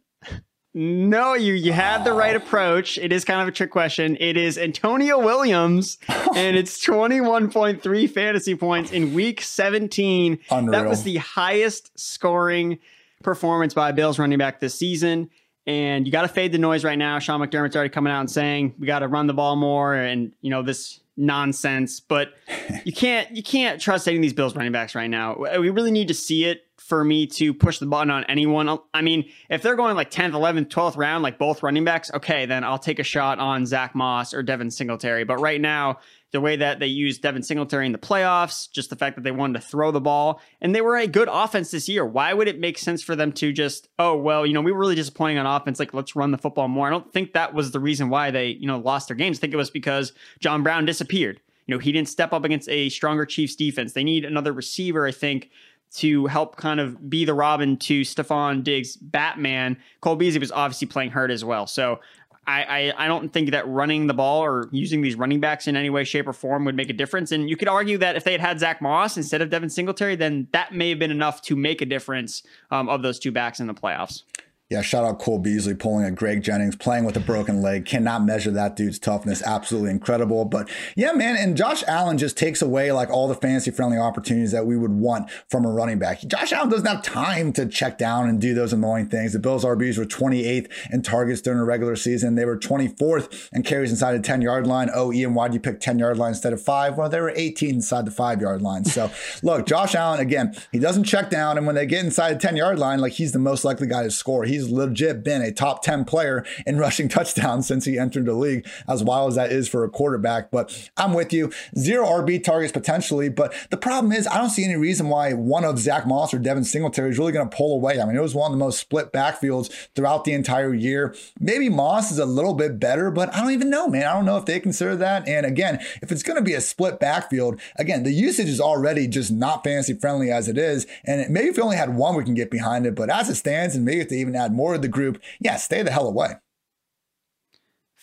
No, 0.72 1.34
you 1.34 1.54
you 1.54 1.72
had 1.72 2.04
the 2.04 2.12
right 2.12 2.34
ah. 2.34 2.38
approach. 2.38 2.96
It 2.96 3.12
is 3.12 3.24
kind 3.24 3.42
of 3.42 3.48
a 3.48 3.50
trick 3.50 3.70
question. 3.70 4.16
It 4.20 4.36
is 4.36 4.56
Antonio 4.56 5.18
Williams, 5.18 5.98
and 6.08 6.56
it's 6.56 6.84
21.3 6.84 8.10
fantasy 8.10 8.54
points 8.54 8.92
in 8.92 9.12
week 9.12 9.42
17. 9.42 10.38
Unreal. 10.50 10.70
That 10.70 10.88
was 10.88 11.02
the 11.02 11.16
highest 11.16 11.98
scoring 11.98 12.78
performance 13.22 13.74
by 13.74 13.90
Bills 13.92 14.18
running 14.18 14.38
back 14.38 14.60
this 14.60 14.74
season. 14.74 15.30
And 15.66 16.06
you 16.06 16.12
got 16.12 16.22
to 16.22 16.28
fade 16.28 16.52
the 16.52 16.58
noise 16.58 16.84
right 16.84 16.98
now. 16.98 17.18
Sean 17.18 17.40
McDermott's 17.40 17.76
already 17.76 17.90
coming 17.90 18.12
out 18.12 18.20
and 18.20 18.30
saying 18.30 18.74
we 18.78 18.86
got 18.86 19.00
to 19.00 19.08
run 19.08 19.26
the 19.26 19.34
ball 19.34 19.56
more, 19.56 19.94
and 19.94 20.32
you 20.40 20.50
know 20.50 20.62
this 20.62 21.00
nonsense. 21.16 21.98
But 21.98 22.34
you 22.84 22.92
can't 22.92 23.28
you 23.32 23.42
can't 23.42 23.80
trust 23.80 24.06
any 24.06 24.18
of 24.18 24.22
these 24.22 24.32
Bills 24.32 24.54
running 24.54 24.72
backs 24.72 24.94
right 24.94 25.10
now. 25.10 25.36
We 25.36 25.70
really 25.70 25.90
need 25.90 26.08
to 26.08 26.14
see 26.14 26.44
it 26.44 26.62
for 26.90 27.04
me 27.04 27.24
to 27.26 27.54
push 27.54 27.78
the 27.78 27.86
button 27.86 28.10
on 28.10 28.24
anyone. 28.24 28.78
I 28.92 29.00
mean, 29.00 29.30
if 29.48 29.62
they're 29.62 29.76
going 29.76 29.94
like 29.96 30.10
10th, 30.10 30.32
11th, 30.32 30.68
12th 30.68 30.96
round, 30.96 31.22
like 31.22 31.38
both 31.38 31.62
running 31.62 31.84
backs, 31.84 32.10
okay, 32.12 32.46
then 32.46 32.64
I'll 32.64 32.78
take 32.78 32.98
a 32.98 33.04
shot 33.04 33.38
on 33.38 33.64
Zach 33.64 33.94
Moss 33.94 34.34
or 34.34 34.42
Devin 34.42 34.72
Singletary. 34.72 35.22
But 35.22 35.40
right 35.40 35.60
now, 35.60 36.00
the 36.32 36.40
way 36.40 36.56
that 36.56 36.80
they 36.80 36.88
used 36.88 37.22
Devin 37.22 37.44
Singletary 37.44 37.86
in 37.86 37.92
the 37.92 37.98
playoffs, 37.98 38.68
just 38.70 38.90
the 38.90 38.96
fact 38.96 39.14
that 39.14 39.22
they 39.22 39.30
wanted 39.30 39.60
to 39.60 39.66
throw 39.66 39.92
the 39.92 40.00
ball, 40.00 40.40
and 40.60 40.74
they 40.74 40.80
were 40.80 40.96
a 40.96 41.06
good 41.06 41.28
offense 41.30 41.70
this 41.70 41.88
year. 41.88 42.04
Why 42.04 42.34
would 42.34 42.48
it 42.48 42.58
make 42.58 42.76
sense 42.76 43.02
for 43.02 43.14
them 43.14 43.32
to 43.34 43.52
just, 43.52 43.88
oh, 43.98 44.16
well, 44.16 44.44
you 44.44 44.52
know, 44.52 44.60
we 44.60 44.72
were 44.72 44.78
really 44.78 44.96
disappointing 44.96 45.38
on 45.38 45.46
offense. 45.46 45.78
Like, 45.78 45.94
let's 45.94 46.16
run 46.16 46.32
the 46.32 46.38
football 46.38 46.68
more. 46.68 46.88
I 46.88 46.90
don't 46.90 47.12
think 47.12 47.34
that 47.34 47.54
was 47.54 47.70
the 47.70 47.80
reason 47.80 48.10
why 48.10 48.32
they, 48.32 48.48
you 48.48 48.66
know, 48.66 48.78
lost 48.78 49.08
their 49.08 49.16
games. 49.16 49.38
I 49.38 49.40
think 49.40 49.54
it 49.54 49.56
was 49.56 49.70
because 49.70 50.12
John 50.40 50.64
Brown 50.64 50.84
disappeared. 50.84 51.40
You 51.66 51.76
know, 51.76 51.78
he 51.78 51.92
didn't 51.92 52.08
step 52.08 52.32
up 52.32 52.44
against 52.44 52.68
a 52.68 52.88
stronger 52.88 53.24
Chiefs 53.24 53.54
defense. 53.54 53.92
They 53.92 54.02
need 54.02 54.24
another 54.24 54.52
receiver, 54.52 55.06
I 55.06 55.12
think, 55.12 55.50
to 55.96 56.26
help 56.26 56.56
kind 56.56 56.80
of 56.80 57.10
be 57.10 57.24
the 57.24 57.34
Robin 57.34 57.76
to 57.78 58.02
Stefon 58.02 58.62
Diggs 58.62 58.96
Batman. 58.96 59.76
Cole 60.00 60.16
Beasley 60.16 60.38
was 60.38 60.52
obviously 60.52 60.86
playing 60.86 61.10
hurt 61.10 61.30
as 61.30 61.44
well. 61.44 61.66
So 61.66 62.00
I, 62.46 62.62
I, 62.62 63.04
I 63.04 63.08
don't 63.08 63.32
think 63.32 63.50
that 63.50 63.66
running 63.68 64.06
the 64.06 64.14
ball 64.14 64.42
or 64.42 64.68
using 64.72 65.02
these 65.02 65.14
running 65.14 65.40
backs 65.40 65.66
in 65.66 65.76
any 65.76 65.90
way, 65.90 66.04
shape, 66.04 66.26
or 66.26 66.32
form 66.32 66.64
would 66.64 66.74
make 66.74 66.90
a 66.90 66.92
difference. 66.94 67.32
And 67.32 67.48
you 67.48 67.56
could 67.56 67.68
argue 67.68 67.98
that 67.98 68.16
if 68.16 68.24
they 68.24 68.32
had 68.32 68.40
had 68.40 68.58
Zach 68.58 68.80
Moss 68.80 69.16
instead 69.16 69.42
of 69.42 69.50
Devin 69.50 69.70
Singletary, 69.70 70.16
then 70.16 70.48
that 70.52 70.74
may 70.74 70.90
have 70.90 70.98
been 70.98 71.10
enough 71.10 71.42
to 71.42 71.56
make 71.56 71.80
a 71.80 71.86
difference 71.86 72.42
um, 72.70 72.88
of 72.88 73.02
those 73.02 73.18
two 73.18 73.30
backs 73.30 73.60
in 73.60 73.66
the 73.66 73.74
playoffs. 73.74 74.22
Yeah, 74.70 74.82
shout 74.82 75.04
out 75.04 75.18
Cole 75.18 75.40
Beasley 75.40 75.74
pulling 75.74 76.04
a 76.04 76.12
Greg 76.12 76.44
Jennings, 76.44 76.76
playing 76.76 77.04
with 77.04 77.16
a 77.16 77.20
broken 77.20 77.60
leg. 77.60 77.86
Cannot 77.86 78.24
measure 78.24 78.52
that 78.52 78.76
dude's 78.76 79.00
toughness. 79.00 79.42
Absolutely 79.42 79.90
incredible. 79.90 80.44
But 80.44 80.70
yeah, 80.94 81.10
man, 81.10 81.36
and 81.36 81.56
Josh 81.56 81.82
Allen 81.88 82.18
just 82.18 82.38
takes 82.38 82.62
away 82.62 82.92
like 82.92 83.10
all 83.10 83.26
the 83.26 83.34
fantasy 83.34 83.72
friendly 83.72 83.98
opportunities 83.98 84.52
that 84.52 84.66
we 84.66 84.76
would 84.76 84.92
want 84.92 85.28
from 85.48 85.64
a 85.64 85.68
running 85.68 85.98
back. 85.98 86.20
Josh 86.20 86.52
Allen 86.52 86.68
doesn't 86.68 86.86
have 86.86 87.02
time 87.02 87.52
to 87.54 87.66
check 87.66 87.98
down 87.98 88.28
and 88.28 88.40
do 88.40 88.54
those 88.54 88.72
annoying 88.72 89.08
things. 89.08 89.32
The 89.32 89.40
Bills 89.40 89.64
RBs 89.64 89.98
were 89.98 90.04
28th 90.04 90.70
in 90.92 91.02
targets 91.02 91.40
during 91.40 91.58
the 91.58 91.64
regular 91.64 91.96
season. 91.96 92.36
They 92.36 92.44
were 92.44 92.56
24th 92.56 93.48
in 93.52 93.64
carries 93.64 93.90
inside 93.90 94.12
the 94.12 94.20
10 94.20 94.40
yard 94.40 94.68
line. 94.68 94.88
Oh, 94.94 95.12
Ian, 95.12 95.34
why'd 95.34 95.52
you 95.52 95.58
pick 95.58 95.80
10 95.80 95.98
yard 95.98 96.16
line 96.16 96.30
instead 96.30 96.52
of 96.52 96.62
five? 96.62 96.96
Well, 96.96 97.08
they 97.08 97.20
were 97.20 97.32
18 97.34 97.70
inside 97.70 98.04
the 98.04 98.12
five 98.12 98.40
yard 98.40 98.62
line. 98.62 98.84
So 98.84 99.10
look, 99.42 99.66
Josh 99.66 99.96
Allen, 99.96 100.20
again, 100.20 100.54
he 100.70 100.78
doesn't 100.78 101.04
check 101.04 101.28
down. 101.28 101.58
And 101.58 101.66
when 101.66 101.74
they 101.74 101.86
get 101.86 102.04
inside 102.04 102.34
the 102.34 102.38
10 102.38 102.54
yard 102.54 102.78
line, 102.78 103.00
like 103.00 103.14
he's 103.14 103.32
the 103.32 103.40
most 103.40 103.64
likely 103.64 103.88
guy 103.88 104.04
to 104.04 104.12
score. 104.12 104.44
He's 104.44 104.59
legit 104.68 105.24
been 105.24 105.30
been 105.30 105.48
a 105.48 105.52
top 105.52 105.82
10 105.82 106.04
player 106.04 106.44
in 106.66 106.76
rushing 106.76 107.08
touchdowns 107.20 107.66
since 107.66 107.84
he 107.84 107.98
entered 107.98 108.26
the 108.26 108.34
league, 108.34 108.66
as 108.88 109.04
wild 109.04 109.30
as 109.30 109.34
that 109.36 109.52
is 109.52 109.68
for 109.68 109.84
a 109.84 109.90
quarterback. 109.90 110.50
But 110.50 110.90
I'm 110.96 111.14
with 111.14 111.32
you. 111.32 111.52
Zero 111.78 112.04
RB 112.06 112.42
targets 112.42 112.72
potentially. 112.72 113.28
But 113.28 113.54
the 113.70 113.76
problem 113.76 114.12
is, 114.12 114.26
I 114.26 114.38
don't 114.38 114.50
see 114.50 114.64
any 114.64 114.76
reason 114.76 115.08
why 115.08 115.32
one 115.32 115.64
of 115.64 115.78
Zach 115.78 116.06
Moss 116.06 116.34
or 116.34 116.38
Devin 116.38 116.64
Singletary 116.64 117.10
is 117.10 117.18
really 117.18 117.32
going 117.32 117.48
to 117.48 117.56
pull 117.56 117.74
away. 117.74 118.00
I 118.00 118.04
mean, 118.04 118.16
it 118.16 118.22
was 118.22 118.34
one 118.34 118.50
of 118.50 118.58
the 118.58 118.64
most 118.64 118.80
split 118.80 119.12
backfields 119.12 119.70
throughout 119.94 120.24
the 120.24 120.32
entire 120.32 120.74
year. 120.74 121.14
Maybe 121.38 121.68
Moss 121.68 122.10
is 122.10 122.18
a 122.18 122.26
little 122.26 122.54
bit 122.54 122.80
better, 122.80 123.10
but 123.10 123.34
I 123.34 123.40
don't 123.40 123.52
even 123.52 123.70
know, 123.70 123.88
man. 123.88 124.06
I 124.06 124.12
don't 124.12 124.24
know 124.24 124.36
if 124.36 124.46
they 124.46 124.60
consider 124.60 124.96
that. 124.96 125.28
And 125.28 125.46
again, 125.46 125.78
if 126.02 126.10
it's 126.10 126.22
going 126.22 126.38
to 126.38 126.44
be 126.44 126.54
a 126.54 126.60
split 126.60 126.98
backfield, 126.98 127.60
again, 127.76 128.02
the 128.02 128.12
usage 128.12 128.48
is 128.48 128.60
already 128.60 129.06
just 129.06 129.30
not 129.30 129.64
fantasy 129.64 129.94
friendly 129.94 130.30
as 130.30 130.48
it 130.48 130.58
is. 130.58 130.86
And 131.04 131.30
maybe 131.30 131.48
if 131.48 131.56
we 131.56 131.62
only 131.62 131.76
had 131.76 131.94
one, 131.94 132.16
we 132.16 132.24
can 132.24 132.34
get 132.34 132.50
behind 132.50 132.86
it. 132.86 132.94
But 132.94 133.10
as 133.10 133.28
it 133.28 133.36
stands, 133.36 133.74
and 133.74 133.84
maybe 133.84 134.00
if 134.00 134.08
they 134.08 134.16
even 134.16 134.36
add 134.36 134.49
more 134.50 134.74
of 134.74 134.82
the 134.82 134.88
group, 134.88 135.20
yeah, 135.40 135.56
stay 135.56 135.82
the 135.82 135.90
hell 135.90 136.06
away. 136.06 136.34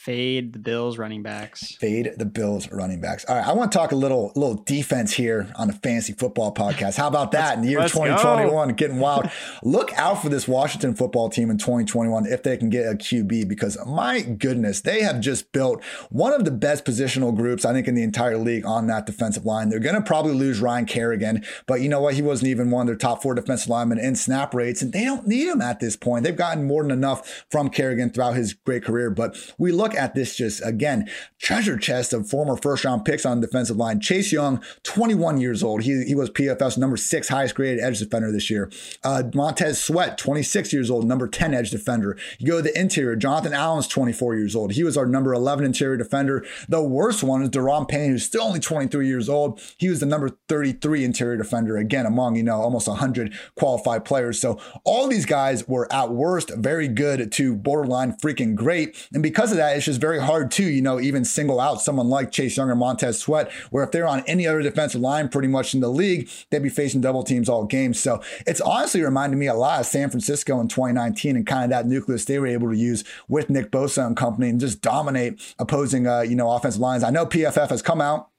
Fade 0.07 0.53
the 0.53 0.59
Bills 0.59 0.97
running 0.97 1.21
backs. 1.21 1.75
Fade 1.75 2.13
the 2.15 2.23
Bills 2.23 2.71
running 2.71 3.01
backs. 3.01 3.25
All 3.25 3.35
right, 3.35 3.45
I 3.45 3.51
want 3.51 3.73
to 3.73 3.77
talk 3.77 3.91
a 3.91 3.95
little 3.95 4.31
little 4.37 4.55
defense 4.55 5.11
here 5.11 5.51
on 5.57 5.67
the 5.67 5.73
Fantasy 5.73 6.13
Football 6.13 6.53
Podcast. 6.53 6.95
How 6.95 7.09
about 7.09 7.33
that 7.33 7.57
in 7.57 7.61
the 7.61 7.71
year 7.71 7.81
2021? 7.81 8.69
Go. 8.69 8.73
Getting 8.73 8.99
wild. 8.99 9.29
Look 9.63 9.91
out 9.99 10.21
for 10.21 10.29
this 10.29 10.47
Washington 10.47 10.95
football 10.95 11.29
team 11.29 11.49
in 11.49 11.57
2021 11.57 12.25
if 12.25 12.41
they 12.41 12.55
can 12.55 12.69
get 12.69 12.85
a 12.85 12.95
QB 12.95 13.49
because 13.49 13.77
my 13.85 14.21
goodness, 14.21 14.79
they 14.79 15.01
have 15.01 15.19
just 15.19 15.51
built 15.51 15.83
one 16.09 16.31
of 16.31 16.45
the 16.45 16.51
best 16.51 16.85
positional 16.85 17.35
groups 17.35 17.65
I 17.65 17.73
think 17.73 17.89
in 17.89 17.95
the 17.95 18.03
entire 18.03 18.37
league 18.37 18.65
on 18.65 18.87
that 18.87 19.07
defensive 19.07 19.45
line. 19.45 19.67
They're 19.67 19.79
going 19.79 19.95
to 19.95 20.01
probably 20.01 20.35
lose 20.35 20.61
Ryan 20.61 20.85
Kerrigan, 20.85 21.43
but 21.65 21.81
you 21.81 21.89
know 21.89 21.99
what? 21.99 22.13
He 22.13 22.21
wasn't 22.21 22.47
even 22.47 22.71
one 22.71 22.83
of 22.83 22.87
their 22.87 22.95
top 22.95 23.21
four 23.21 23.35
defensive 23.35 23.67
linemen 23.67 23.99
in 23.99 24.15
snap 24.15 24.53
rates, 24.53 24.81
and 24.81 24.93
they 24.93 25.03
don't 25.03 25.27
need 25.27 25.49
him 25.49 25.59
at 25.59 25.81
this 25.81 25.97
point. 25.97 26.23
They've 26.23 26.33
gotten 26.33 26.65
more 26.65 26.81
than 26.81 26.91
enough 26.91 27.45
from 27.51 27.69
Kerrigan 27.69 28.11
throughout 28.11 28.37
his 28.37 28.53
great 28.53 28.85
career, 28.85 29.09
but 29.09 29.35
we 29.57 29.73
look 29.73 29.96
at 29.97 30.15
this 30.15 30.35
just 30.35 30.63
again 30.65 31.09
treasure 31.39 31.77
chest 31.77 32.13
of 32.13 32.29
former 32.29 32.57
first 32.57 32.83
round 32.83 33.05
picks 33.05 33.25
on 33.25 33.39
the 33.39 33.47
defensive 33.47 33.77
line. 33.77 33.99
Chase 33.99 34.31
Young, 34.31 34.61
21 34.83 35.39
years 35.39 35.63
old. 35.63 35.83
He, 35.83 36.03
he 36.05 36.15
was 36.15 36.29
PFF's 36.29 36.77
number 36.77 36.97
six 36.97 37.29
highest 37.29 37.55
graded 37.55 37.83
edge 37.83 37.99
defender 37.99 38.31
this 38.31 38.49
year. 38.49 38.71
Uh, 39.03 39.23
Montez 39.33 39.81
Sweat, 39.81 40.17
26 40.17 40.73
years 40.73 40.89
old, 40.89 41.05
number 41.05 41.27
10 41.27 41.53
edge 41.53 41.71
defender. 41.71 42.17
You 42.39 42.47
go 42.47 42.57
to 42.57 42.63
the 42.63 42.79
interior. 42.79 43.15
Jonathan 43.15 43.53
Allen's 43.53 43.87
24 43.87 44.35
years 44.35 44.55
old. 44.55 44.73
He 44.73 44.83
was 44.83 44.97
our 44.97 45.05
number 45.05 45.33
11 45.33 45.65
interior 45.65 45.97
defender. 45.97 46.45
The 46.67 46.81
worst 46.81 47.23
one 47.23 47.43
is 47.43 47.49
Daron 47.49 47.87
Payne, 47.87 48.11
who's 48.11 48.25
still 48.25 48.43
only 48.43 48.59
23 48.59 49.07
years 49.07 49.29
old. 49.29 49.61
He 49.77 49.89
was 49.89 49.99
the 49.99 50.05
number 50.05 50.29
33 50.47 51.03
interior 51.03 51.37
defender, 51.37 51.77
again, 51.77 52.05
among, 52.05 52.35
you 52.35 52.43
know, 52.43 52.59
almost 52.61 52.87
100 52.87 53.33
qualified 53.55 54.05
players. 54.05 54.39
So 54.39 54.59
all 54.83 55.07
these 55.07 55.25
guys 55.25 55.67
were 55.67 55.91
at 55.91 56.11
worst 56.11 56.51
very 56.55 56.87
good 56.87 57.31
to 57.33 57.55
borderline 57.55 58.13
freaking 58.13 58.55
great. 58.55 59.07
And 59.13 59.23
because 59.23 59.51
of 59.51 59.57
that, 59.57 59.75
it's 59.87 59.95
just 59.95 60.01
very 60.01 60.19
hard 60.19 60.51
to, 60.51 60.63
you 60.63 60.81
know, 60.81 60.99
even 60.99 61.23
single 61.23 61.59
out 61.59 61.81
someone 61.81 62.09
like 62.09 62.31
Chase 62.31 62.57
Young 62.57 62.69
or 62.69 62.75
Montez 62.75 63.19
Sweat, 63.19 63.51
where 63.71 63.83
if 63.83 63.91
they're 63.91 64.07
on 64.07 64.21
any 64.27 64.45
other 64.45 64.61
defensive 64.61 64.99
line 64.99 65.29
pretty 65.29 65.47
much 65.47 65.73
in 65.73 65.79
the 65.79 65.87
league, 65.87 66.29
they'd 66.49 66.61
be 66.61 66.69
facing 66.69 66.99
double 66.99 67.23
teams 67.23 67.47
all 67.47 67.65
game. 67.65 67.93
So 67.93 68.21
it's 68.45 68.59
honestly 68.59 69.01
reminded 69.01 69.37
me 69.37 69.47
a 69.47 69.53
lot 69.53 69.79
of 69.79 69.85
San 69.85 70.09
Francisco 70.09 70.59
in 70.59 70.67
2019 70.67 71.37
and 71.37 71.47
kind 71.47 71.63
of 71.63 71.69
that 71.69 71.87
nucleus 71.87 72.25
they 72.25 72.37
were 72.37 72.47
able 72.47 72.69
to 72.69 72.77
use 72.77 73.03
with 73.29 73.49
Nick 73.49 73.71
Bosa 73.71 74.05
and 74.05 74.17
company 74.17 74.49
and 74.49 74.59
just 74.59 74.81
dominate 74.81 75.39
opposing, 75.57 76.05
uh, 76.05 76.21
you 76.21 76.35
know, 76.35 76.51
offensive 76.51 76.81
lines. 76.81 77.03
I 77.03 77.09
know 77.09 77.25
PFF 77.25 77.69
has 77.69 77.81
come 77.81 78.01
out 78.01 78.29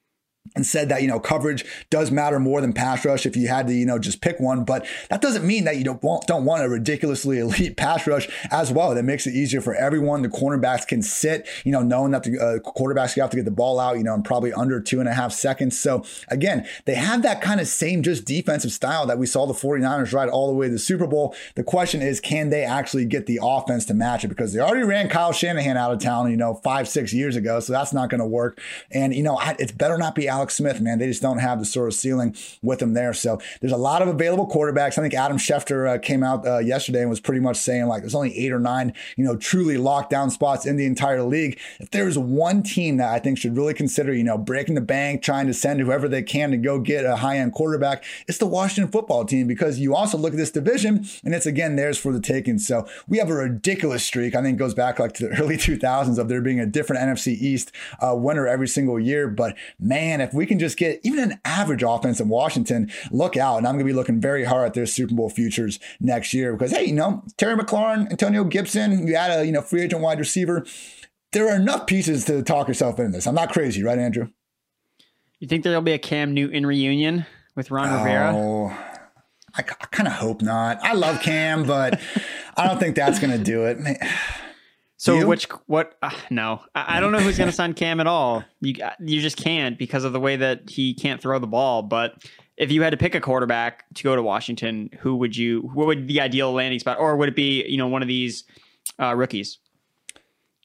and 0.54 0.66
said 0.66 0.88
that 0.88 1.02
you 1.02 1.08
know 1.08 1.20
coverage 1.20 1.64
does 1.90 2.10
matter 2.10 2.38
more 2.38 2.60
than 2.60 2.72
pass 2.72 3.04
rush 3.04 3.26
if 3.26 3.36
you 3.36 3.48
had 3.48 3.66
to 3.66 3.74
you 3.74 3.86
know 3.86 3.98
just 3.98 4.20
pick 4.20 4.38
one 4.40 4.64
but 4.64 4.86
that 5.10 5.20
doesn't 5.20 5.46
mean 5.46 5.64
that 5.64 5.76
you 5.76 5.84
don't 5.84 6.02
want, 6.02 6.26
don't 6.26 6.44
want 6.44 6.62
a 6.62 6.68
ridiculously 6.68 7.38
elite 7.48 7.76
pass 7.76 8.06
rush 8.06 8.28
as 8.50 8.70
well. 8.72 8.94
That 8.94 9.04
makes 9.04 9.26
it 9.26 9.34
easier 9.34 9.60
for 9.60 9.74
everyone. 9.74 10.22
The 10.22 10.28
cornerbacks 10.28 10.86
can 10.86 11.02
sit 11.02 11.48
you 11.64 11.72
know 11.72 11.82
knowing 11.82 12.12
that 12.12 12.22
the 12.22 12.38
uh, 12.38 12.70
quarterbacks 12.70 13.16
you 13.16 13.22
have 13.22 13.30
to 13.30 13.36
get 13.36 13.44
the 13.44 13.50
ball 13.50 13.80
out 13.80 13.96
you 13.98 14.04
know 14.04 14.14
in 14.14 14.22
probably 14.22 14.52
under 14.52 14.80
two 14.80 15.00
and 15.00 15.08
a 15.08 15.14
half 15.14 15.32
seconds. 15.32 15.78
So 15.78 16.04
again 16.28 16.66
they 16.84 16.94
have 16.94 17.22
that 17.22 17.40
kind 17.40 17.60
of 17.60 17.68
same 17.68 18.02
just 18.02 18.24
defensive 18.24 18.72
style 18.72 19.06
that 19.06 19.18
we 19.18 19.26
saw 19.26 19.46
the 19.46 19.54
49ers 19.54 20.12
ride 20.12 20.28
all 20.28 20.48
the 20.48 20.54
way 20.54 20.66
to 20.66 20.72
the 20.72 20.78
Super 20.78 21.06
Bowl. 21.06 21.34
The 21.54 21.64
question 21.64 22.02
is 22.02 22.20
can 22.20 22.50
they 22.50 22.64
actually 22.64 23.04
get 23.04 23.26
the 23.26 23.40
offense 23.42 23.86
to 23.86 23.94
match 23.94 24.24
it? 24.24 24.28
Because 24.28 24.52
they 24.52 24.60
already 24.60 24.84
ran 24.84 25.08
Kyle 25.08 25.32
Shanahan 25.32 25.76
out 25.76 25.92
of 25.92 26.00
town 26.00 26.30
you 26.30 26.36
know 26.36 26.54
five 26.54 26.88
six 26.88 27.12
years 27.12 27.36
ago 27.36 27.60
so 27.60 27.72
that's 27.72 27.92
not 27.92 28.10
going 28.10 28.20
to 28.20 28.26
work. 28.26 28.60
And 28.90 29.14
you 29.14 29.22
know 29.22 29.38
it's 29.58 29.72
better 29.72 29.98
not 29.98 30.14
be 30.14 30.28
Alex 30.38 30.54
Smith, 30.54 30.80
man. 30.80 31.00
They 31.00 31.08
just 31.08 31.20
don't 31.20 31.38
have 31.38 31.58
the 31.58 31.64
sort 31.64 31.88
of 31.88 31.94
ceiling 31.94 32.36
with 32.62 32.80
him 32.80 32.94
there. 32.94 33.12
So 33.12 33.40
there's 33.60 33.72
a 33.72 33.76
lot 33.76 34.02
of 34.02 34.08
available 34.08 34.48
quarterbacks. 34.48 34.96
I 34.96 35.02
think 35.02 35.14
Adam 35.14 35.36
Schefter 35.36 35.96
uh, 35.96 35.98
came 35.98 36.22
out 36.22 36.46
uh, 36.46 36.58
yesterday 36.58 37.00
and 37.00 37.10
was 37.10 37.18
pretty 37.18 37.40
much 37.40 37.56
saying 37.56 37.86
like 37.86 38.02
there's 38.02 38.14
only 38.14 38.38
eight 38.38 38.52
or 38.52 38.60
nine, 38.60 38.92
you 39.16 39.24
know, 39.24 39.36
truly 39.36 39.76
locked 39.76 40.10
down 40.10 40.30
spots 40.30 40.64
in 40.64 40.76
the 40.76 40.86
entire 40.86 41.24
league. 41.24 41.58
If 41.80 41.90
there's 41.90 42.16
one 42.16 42.62
team 42.62 42.98
that 42.98 43.12
I 43.12 43.18
think 43.18 43.36
should 43.36 43.56
really 43.56 43.74
consider, 43.74 44.14
you 44.14 44.22
know, 44.22 44.38
breaking 44.38 44.76
the 44.76 44.80
bank, 44.80 45.22
trying 45.22 45.48
to 45.48 45.54
send 45.54 45.80
whoever 45.80 46.06
they 46.06 46.22
can 46.22 46.52
to 46.52 46.56
go 46.56 46.78
get 46.78 47.04
a 47.04 47.16
high 47.16 47.38
end 47.38 47.52
quarterback, 47.52 48.04
it's 48.28 48.38
the 48.38 48.46
Washington 48.46 48.92
football 48.92 49.24
team 49.24 49.48
because 49.48 49.80
you 49.80 49.96
also 49.96 50.16
look 50.16 50.32
at 50.32 50.38
this 50.38 50.52
division 50.52 51.04
and 51.24 51.34
it's 51.34 51.46
again 51.46 51.74
theirs 51.74 51.98
for 51.98 52.12
the 52.12 52.20
taking. 52.20 52.60
So 52.60 52.86
we 53.08 53.18
have 53.18 53.28
a 53.28 53.34
ridiculous 53.34 54.04
streak. 54.04 54.36
I 54.36 54.42
think 54.42 54.56
goes 54.56 54.74
back 54.74 55.00
like 55.00 55.14
to 55.14 55.28
the 55.28 55.36
early 55.40 55.56
2000s 55.56 56.16
of 56.16 56.28
there 56.28 56.40
being 56.40 56.60
a 56.60 56.66
different 56.66 57.02
NFC 57.02 57.32
East 57.32 57.72
uh, 58.00 58.14
winner 58.14 58.46
every 58.46 58.68
single 58.68 59.00
year. 59.00 59.28
But 59.28 59.56
man, 59.80 60.20
if 60.20 60.27
we 60.32 60.46
can 60.46 60.58
just 60.58 60.76
get 60.76 61.00
even 61.02 61.18
an 61.18 61.40
average 61.44 61.82
offense 61.82 62.20
in 62.20 62.28
Washington, 62.28 62.90
look 63.10 63.36
out. 63.36 63.58
And 63.58 63.66
I'm 63.66 63.74
going 63.74 63.86
to 63.86 63.92
be 63.92 63.96
looking 63.96 64.20
very 64.20 64.44
hard 64.44 64.66
at 64.66 64.74
their 64.74 64.86
Super 64.86 65.14
Bowl 65.14 65.30
futures 65.30 65.78
next 66.00 66.32
year 66.34 66.52
because, 66.52 66.72
hey, 66.72 66.84
you 66.84 66.94
know, 66.94 67.22
Terry 67.36 67.56
McLaurin, 67.56 68.10
Antonio 68.10 68.44
Gibson, 68.44 69.06
you 69.06 69.14
add 69.14 69.40
a, 69.40 69.44
you 69.44 69.52
know, 69.52 69.62
free 69.62 69.82
agent 69.82 70.02
wide 70.02 70.18
receiver. 70.18 70.64
There 71.32 71.48
are 71.48 71.56
enough 71.56 71.86
pieces 71.86 72.24
to 72.26 72.42
talk 72.42 72.68
yourself 72.68 72.98
into 72.98 73.12
this. 73.12 73.26
I'm 73.26 73.34
not 73.34 73.52
crazy, 73.52 73.82
right, 73.82 73.98
Andrew? 73.98 74.28
You 75.38 75.46
think 75.46 75.62
there'll 75.62 75.82
be 75.82 75.92
a 75.92 75.98
Cam 75.98 76.34
Newton 76.34 76.66
reunion 76.66 77.26
with 77.54 77.70
Ron 77.70 77.88
oh, 77.88 77.98
Rivera? 77.98 78.88
I, 79.54 79.60
I 79.60 79.86
kind 79.86 80.06
of 80.06 80.14
hope 80.14 80.42
not. 80.42 80.78
I 80.82 80.94
love 80.94 81.20
Cam, 81.20 81.64
but 81.64 82.00
I 82.56 82.66
don't 82.66 82.80
think 82.80 82.96
that's 82.96 83.18
going 83.18 83.36
to 83.36 83.42
do 83.42 83.64
it. 83.64 83.78
So 84.98 85.14
you? 85.14 85.26
which 85.28 85.48
what? 85.66 85.96
Uh, 86.02 86.10
no, 86.28 86.60
I, 86.74 86.96
I, 86.96 87.00
don't 87.00 87.12
know 87.12 87.20
who's 87.20 87.38
going 87.38 87.48
to 87.48 87.54
sign 87.54 87.72
Cam 87.72 88.00
at 88.00 88.08
all. 88.08 88.44
You 88.60 88.74
you 88.98 89.20
just 89.20 89.36
can't 89.36 89.78
because 89.78 90.02
of 90.02 90.12
the 90.12 90.18
way 90.18 90.34
that 90.34 90.68
he 90.68 90.92
can't 90.92 91.22
throw 91.22 91.38
the 91.38 91.46
ball. 91.46 91.82
But 91.82 92.14
if 92.56 92.72
you 92.72 92.82
had 92.82 92.90
to 92.90 92.96
pick 92.96 93.14
a 93.14 93.20
quarterback 93.20 93.84
to 93.94 94.02
go 94.02 94.16
to 94.16 94.22
Washington, 94.22 94.90
who 94.98 95.14
would 95.16 95.36
you? 95.36 95.70
What 95.72 95.86
would 95.86 96.08
the 96.08 96.20
ideal 96.20 96.52
landing 96.52 96.80
spot, 96.80 96.98
or 96.98 97.16
would 97.16 97.28
it 97.28 97.36
be 97.36 97.64
you 97.68 97.78
know 97.78 97.86
one 97.86 98.02
of 98.02 98.08
these 98.08 98.42
uh, 99.00 99.14
rookies? 99.14 99.58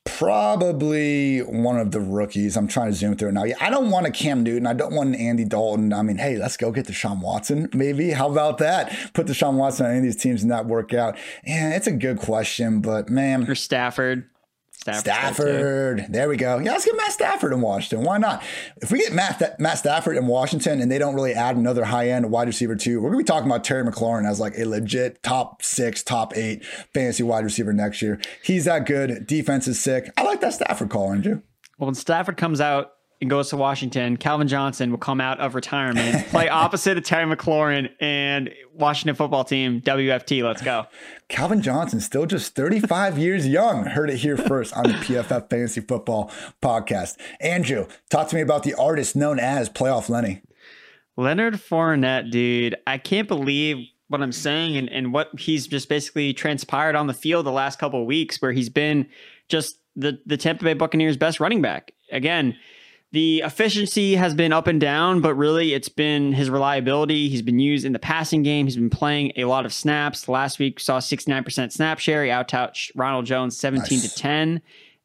Probably 0.05 1.39
one 1.39 1.79
of 1.79 1.91
the 1.91 2.01
rookies. 2.01 2.57
I'm 2.57 2.67
trying 2.67 2.91
to 2.91 2.93
zoom 2.93 3.15
through 3.15 3.29
it 3.29 3.31
now. 3.33 3.45
Yeah, 3.45 3.55
I 3.61 3.69
don't 3.69 3.89
want 3.89 4.05
a 4.05 4.11
Cam 4.11 4.43
Newton. 4.43 4.67
I 4.67 4.73
don't 4.73 4.93
want 4.93 5.09
an 5.09 5.15
Andy 5.15 5.45
Dalton. 5.45 5.93
I 5.93 6.01
mean, 6.01 6.17
hey, 6.17 6.37
let's 6.37 6.57
go 6.57 6.71
get 6.71 6.87
Deshaun 6.87 7.21
Watson, 7.21 7.69
maybe. 7.73 8.11
How 8.11 8.29
about 8.29 8.57
that? 8.57 8.95
Put 9.13 9.27
Deshaun 9.27 9.53
Watson 9.55 9.85
on 9.85 9.91
any 9.93 9.99
of 9.99 10.03
these 10.03 10.17
teams 10.17 10.43
and 10.43 10.51
that 10.51 10.65
work 10.65 10.93
out. 10.93 11.17
Yeah, 11.45 11.75
it's 11.75 11.87
a 11.87 11.91
good 11.91 12.19
question, 12.19 12.81
but 12.81 13.09
man. 13.09 13.49
Or 13.49 13.55
Stafford. 13.55 14.29
Stafford. 14.83 15.01
Stafford. 15.01 16.05
There 16.09 16.27
we 16.27 16.35
go. 16.35 16.59
Yeah, 16.59 16.73
let's 16.73 16.83
get 16.83 16.97
Matt 16.97 17.13
Stafford 17.13 17.53
in 17.53 17.61
Washington. 17.61 18.05
Why 18.05 18.17
not? 18.17 18.43
If 18.81 18.91
we 18.91 18.99
get 18.99 19.13
Matt, 19.13 19.59
Matt 19.59 19.77
Stafford 19.77 20.17
in 20.17 20.27
Washington 20.27 20.81
and 20.81 20.91
they 20.91 20.97
don't 20.97 21.15
really 21.15 21.33
add 21.33 21.55
another 21.55 21.85
high 21.85 22.09
end 22.09 22.29
wide 22.29 22.47
receiver 22.47 22.75
too, 22.75 23.01
we're 23.01 23.09
going 23.09 23.23
to 23.23 23.23
be 23.23 23.27
talking 23.27 23.49
about 23.49 23.63
Terry 23.63 23.89
McLaurin 23.89 24.29
as 24.29 24.39
like 24.39 24.57
a 24.57 24.65
legit 24.65 25.23
top 25.23 25.61
six, 25.63 26.03
top 26.03 26.35
eight 26.35 26.65
fantasy 26.93 27.23
wide 27.23 27.45
receiver 27.45 27.71
next 27.71 28.01
year. 28.01 28.19
He's 28.43 28.65
that 28.65 28.85
good. 28.85 29.25
Defense 29.25 29.67
is 29.67 29.81
sick. 29.81 30.11
I 30.17 30.23
like 30.23 30.41
that 30.41 30.53
Stafford 30.53 30.89
call, 30.89 31.11
Andrew. 31.13 31.41
Well, 31.77 31.87
when 31.87 31.95
Stafford 31.95 32.35
comes 32.37 32.59
out 32.59 32.91
and 33.23 33.29
goes 33.29 33.49
to 33.49 33.57
Washington, 33.57 34.17
Calvin 34.17 34.49
Johnson 34.49 34.91
will 34.91 34.97
come 34.97 35.21
out 35.21 35.39
of 35.39 35.55
retirement, 35.55 36.27
play 36.27 36.49
opposite 36.49 36.97
of 36.97 37.05
Terry 37.05 37.25
McLaurin 37.33 37.89
and 38.01 38.53
Washington 38.73 39.15
football 39.15 39.45
team, 39.45 39.79
WFT. 39.79 40.43
Let's 40.43 40.61
go. 40.61 40.87
Calvin 41.29 41.61
Johnson, 41.61 42.01
still 42.01 42.25
just 42.25 42.53
35 42.53 43.17
years 43.17 43.47
young. 43.47 43.85
Heard 43.85 44.09
it 44.09 44.17
here 44.17 44.35
first 44.35 44.75
on 44.75 44.83
the 44.83 44.93
PFF 44.95 45.49
Fantasy 45.49 45.79
Football 45.79 46.31
Podcast. 46.61 47.17
Andrew, 47.39 47.87
talk 48.09 48.27
to 48.27 48.35
me 48.35 48.41
about 48.41 48.63
the 48.63 48.73
artist 48.73 49.15
known 49.15 49.39
as 49.39 49.69
Playoff 49.69 50.09
Lenny. 50.09 50.41
Leonard 51.15 51.53
Fournette, 51.53 52.29
dude. 52.29 52.75
I 52.85 52.97
can't 52.97 53.29
believe 53.29 53.87
what 54.09 54.21
I'm 54.21 54.33
saying 54.33 54.75
and, 54.75 54.89
and 54.89 55.13
what 55.13 55.29
he's 55.39 55.65
just 55.65 55.87
basically 55.87 56.33
transpired 56.33 56.95
on 56.95 57.07
the 57.07 57.13
field 57.13 57.45
the 57.45 57.51
last 57.53 57.79
couple 57.79 58.01
of 58.01 58.05
weeks, 58.05 58.41
where 58.41 58.51
he's 58.51 58.69
been 58.69 59.07
just 59.47 59.77
the, 59.95 60.19
the 60.25 60.35
Tampa 60.35 60.65
Bay 60.65 60.73
Buccaneers' 60.73 61.15
best 61.15 61.39
running 61.39 61.61
back. 61.61 61.93
Again, 62.11 62.57
the 63.13 63.43
efficiency 63.45 64.15
has 64.15 64.33
been 64.33 64.51
up 64.51 64.65
and 64.65 64.81
down, 64.81 65.21
but 65.21 65.35
really 65.35 65.75
it's 65.75 65.87
been 65.87 66.33
his 66.33 66.49
reliability. 66.49 67.29
He's 67.29 67.43
been 67.43 67.59
used 67.59 67.85
in 67.85 67.93
the 67.93 67.99
passing 67.99 68.41
game. 68.41 68.65
He's 68.65 68.75
been 68.75 68.89
playing 68.89 69.33
a 69.37 69.45
lot 69.45 69.67
of 69.67 69.73
snaps. 69.73 70.27
Last 70.27 70.57
week 70.57 70.79
saw 70.79 70.97
69% 70.97 71.71
snap 71.71 71.99
share. 71.99 72.23
He 72.23 72.31
out-touched 72.31 72.91
Ronald 72.95 73.27
Jones 73.27 73.55
17 73.55 73.99
nice. 73.99 74.11
to 74.11 74.19
10. 74.19 74.61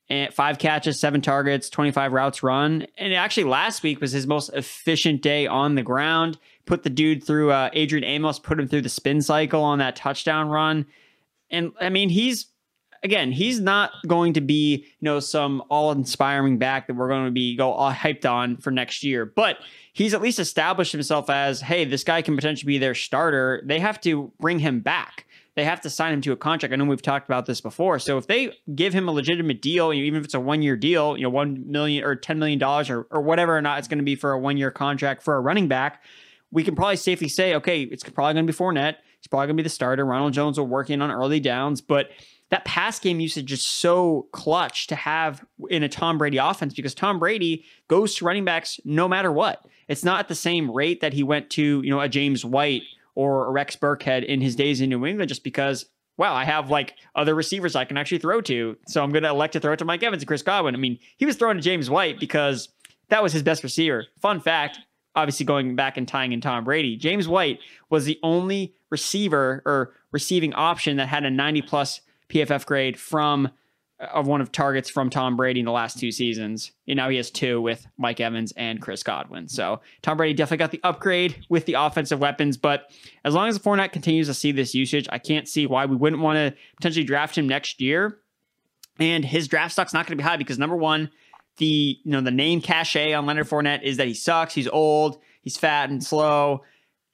And 0.09 0.33
five 0.33 0.59
catches, 0.59 0.99
seven 0.99 1.21
targets, 1.21 1.69
25 1.69 2.15
routes 2.15 2.43
run. 2.43 2.87
And 2.97 3.13
actually 3.13 3.45
last 3.45 3.83
week 3.83 4.01
was 4.01 4.13
his 4.13 4.27
most 4.27 4.49
efficient 4.55 5.21
day 5.21 5.47
on 5.47 5.75
the 5.75 5.83
ground. 5.83 6.39
Put 6.65 6.85
the 6.85 6.91
dude 6.91 7.23
through 7.23 7.53
uh, 7.53 7.69
Adrian 7.75 8.05
Amos, 8.05 8.39
put 8.39 8.59
him 8.59 8.69
through 8.69 8.83
the 8.83 8.89
spin 8.89 9.21
cycle 9.21 9.63
on 9.63 9.81
that 9.81 9.97
touchdown 9.97 10.49
run. 10.49 10.87
And 11.51 11.73
I 11.79 11.91
mean, 11.91 12.09
he's 12.09 12.47
again, 13.03 13.33
he's 13.33 13.61
not 13.61 13.93
going 14.07 14.33
to 14.35 14.41
be, 14.41 14.85
you 14.85 15.05
know, 15.05 15.21
some 15.21 15.63
all-inspiring 15.71 16.59
back 16.59 16.87
that 16.87 16.95
we're 16.95 17.09
going 17.09 17.25
to 17.25 17.31
be 17.31 17.57
go 17.57 17.73
all 17.73 17.93
hyped 17.93 18.29
on 18.29 18.57
for 18.57 18.71
next 18.71 19.03
year. 19.05 19.25
But 19.25 19.59
he's 19.93 20.15
at 20.15 20.23
least 20.23 20.39
established 20.39 20.93
himself 20.93 21.31
as, 21.31 21.61
hey, 21.61 21.85
this 21.85 22.05
guy 22.05 22.23
can 22.23 22.35
potentially 22.37 22.67
be 22.67 22.79
their 22.79 22.95
starter. 22.95 23.63
They 23.65 23.81
have 23.81 24.01
to 24.03 24.33
bring 24.41 24.59
him 24.59 24.81
back. 24.81 25.27
They 25.55 25.65
have 25.65 25.81
to 25.81 25.91
sign 25.91 26.13
him 26.13 26.21
to 26.21 26.31
a 26.31 26.37
contract. 26.37 26.73
I 26.73 26.77
know 26.77 26.85
we've 26.85 27.03
talked 27.03 27.29
about 27.29 27.47
this 27.47 27.61
before. 27.61 27.99
So 27.99 28.17
if 28.17 28.29
they 28.29 28.53
give 28.77 28.93
him 28.93 29.09
a 29.09 29.13
legitimate 29.13 29.61
deal, 29.61 29.93
even 29.93 30.21
if 30.21 30.25
it's 30.25 30.35
a 30.35 30.41
one-year 30.41 30.77
deal, 30.77 31.17
you 31.17 31.25
know, 31.25 31.31
one 31.31 31.65
million 31.69 32.05
or 32.05 32.15
ten 32.15 32.39
million 32.39 32.61
dollars 32.61 32.89
or 32.89 33.09
or 33.11 33.21
whatever 33.23 33.57
or 33.57 33.61
not 33.61 33.81
it's 33.81 33.89
going 33.89 33.99
to 33.99 34.05
be 34.05 34.15
for 34.15 34.31
a 34.31 34.39
one-year 34.39 34.71
contract 34.71 35.21
for 35.21 35.35
a 35.35 35.41
running 35.41 35.67
back, 35.67 36.05
we 36.53 36.63
can 36.63 36.77
probably 36.77 36.95
safely 36.95 37.29
say, 37.29 37.57
okay, 37.57 37.83
it's 37.83 38.05
probably 38.05 38.35
going 38.35 38.47
to 38.47 38.53
be 38.53 38.57
Fournette. 38.57 38.99
It's 39.19 39.27
probably 39.27 39.49
going 39.49 39.57
to 39.57 39.63
be 39.63 39.65
the 39.65 39.69
starter. 39.69 40.05
Ronald 40.05 40.33
Jones 40.33 40.61
will 40.61 40.69
work 40.69 40.91
in 40.91 41.03
on 41.03 41.11
early 41.11 41.41
downs, 41.41 41.81
but 41.81 42.11
that 42.51 42.65
pass 42.65 42.99
game 42.99 43.21
usage 43.21 43.53
is 43.53 43.63
so 43.63 44.27
clutch 44.33 44.87
to 44.87 44.95
have 44.95 45.45
in 45.69 45.83
a 45.83 45.89
Tom 45.89 46.19
Brady 46.19 46.39
offense 46.39 46.75
because 46.75 46.95
Tom 46.95 47.19
Brady 47.19 47.65
goes 47.89 48.15
to 48.17 48.25
running 48.25 48.45
backs 48.45 48.81
no 48.85 49.07
matter 49.09 49.31
what. 49.31 49.65
It's 49.87 50.05
not 50.05 50.21
at 50.21 50.29
the 50.29 50.35
same 50.35 50.71
rate 50.71 51.01
that 51.01 51.13
he 51.13 51.23
went 51.23 51.51
to, 51.51 51.83
you 51.83 51.91
know, 51.91 52.01
a 52.01 52.09
James 52.09 52.45
White 52.45 52.83
or 53.15 53.47
a 53.47 53.51
Rex 53.51 53.77
Burkhead 53.77 54.25
in 54.25 54.41
his 54.41 54.57
days 54.57 54.81
in 54.81 54.89
New 54.89 55.05
England 55.05 55.29
just 55.29 55.45
because 55.45 55.87
wow, 56.19 56.35
I 56.35 56.45
have 56.45 56.69
like 56.69 56.97
other 57.15 57.35
receivers 57.35 57.77
I 57.77 57.85
can 57.85 57.97
actually 57.97 58.19
throw 58.19 58.41
to. 58.43 58.77
So 58.89 59.03
I'm 59.03 59.13
going 59.13 59.23
to 59.23 59.31
elect 59.31 59.55
to 59.55 59.61
throw 59.61 59.73
it 59.73 59.79
to 59.79 59.85
Mike 59.85 60.03
Evans 60.03 60.23
and 60.23 60.29
Chris 60.29 60.43
Godwin. 60.43 60.75
I 60.75 60.79
mean, 60.79 60.99
he 61.17 61.25
was 61.25 61.37
throwing 61.37 61.57
to 61.57 61.63
James 61.63 61.89
White 61.89 62.19
because 62.19 62.69
that 63.09 63.23
was 63.23 63.33
his 63.33 63.43
best 63.43 63.63
receiver. 63.63 64.05
Fun 64.21 64.41
fact, 64.41 64.81
obviously 65.15 65.47
going 65.47 65.77
back 65.77 65.97
and 65.97 66.07
tying 66.07 66.33
in 66.33 66.41
Tom 66.41 66.65
Brady, 66.65 66.97
James 66.97 67.29
White 67.29 67.61
was 67.89 68.05
the 68.05 68.19
only 68.23 68.75
receiver 68.91 69.63
or 69.65 69.95
receiving 70.11 70.53
option 70.55 70.97
that 70.97 71.07
had 71.07 71.25
a 71.25 71.31
90 71.31 71.63
plus 71.63 72.01
PFF 72.29 72.67
grade 72.67 72.99
from 72.99 73.51
of 74.01 74.29
one 74.29 74.41
of 74.41 74.53
targets 74.53 74.89
from 74.89 75.11
Tom 75.11 75.37
Brady 75.37 75.61
in 75.61 75.67
the 75.67 75.73
last 75.73 75.99
two 75.99 76.13
seasons. 76.13 76.71
And 76.87 76.97
now 76.97 77.09
he 77.09 77.17
has 77.17 77.31
two 77.31 77.61
with 77.61 77.85
Mike 77.97 78.21
Evans 78.21 78.53
and 78.57 78.81
Chris 78.81 79.03
Godwin. 79.03 79.49
So 79.49 79.81
Tom 80.03 80.17
Brady 80.17 80.35
definitely 80.35 80.59
got 80.59 80.71
the 80.71 80.81
upgrade 80.85 81.45
with 81.49 81.67
the 81.67 81.75
offensive 81.75 82.21
weapons. 82.21 82.57
But 82.57 82.93
as 83.25 83.35
long 83.35 83.49
as 83.49 83.59
the 83.59 83.65
Fournette 83.65 83.93
continues 83.93 84.29
to 84.29 84.35
see 84.35 84.53
this 84.53 84.75
usage, 84.75 85.09
I 85.11 85.19
can't 85.19 85.49
see 85.49 85.67
why 85.67 85.87
we 85.87 85.97
wouldn't 85.97 86.23
want 86.23 86.37
to 86.37 86.61
potentially 86.77 87.05
draft 87.05 87.37
him 87.37 87.49
next 87.49 87.81
year. 87.81 88.19
And 89.01 89.25
his 89.25 89.49
draft 89.49 89.73
stock's 89.73 89.93
not 89.93 90.07
going 90.07 90.17
to 90.17 90.23
be 90.23 90.29
high 90.29 90.37
because 90.37 90.59
number 90.59 90.77
one, 90.77 91.11
the 91.57 91.99
you 92.05 92.13
know 92.13 92.21
the 92.21 92.31
name 92.31 92.61
cachet 92.61 93.13
on 93.13 93.27
Leonard 93.27 93.49
Fournette 93.49 93.83
is 93.83 93.97
that 93.97 94.07
he 94.07 94.15
sucks, 94.15 94.55
he's 94.55 94.69
old, 94.69 95.19
he's 95.41 95.57
fat 95.57 95.91
and 95.91 96.03
slow, 96.03 96.63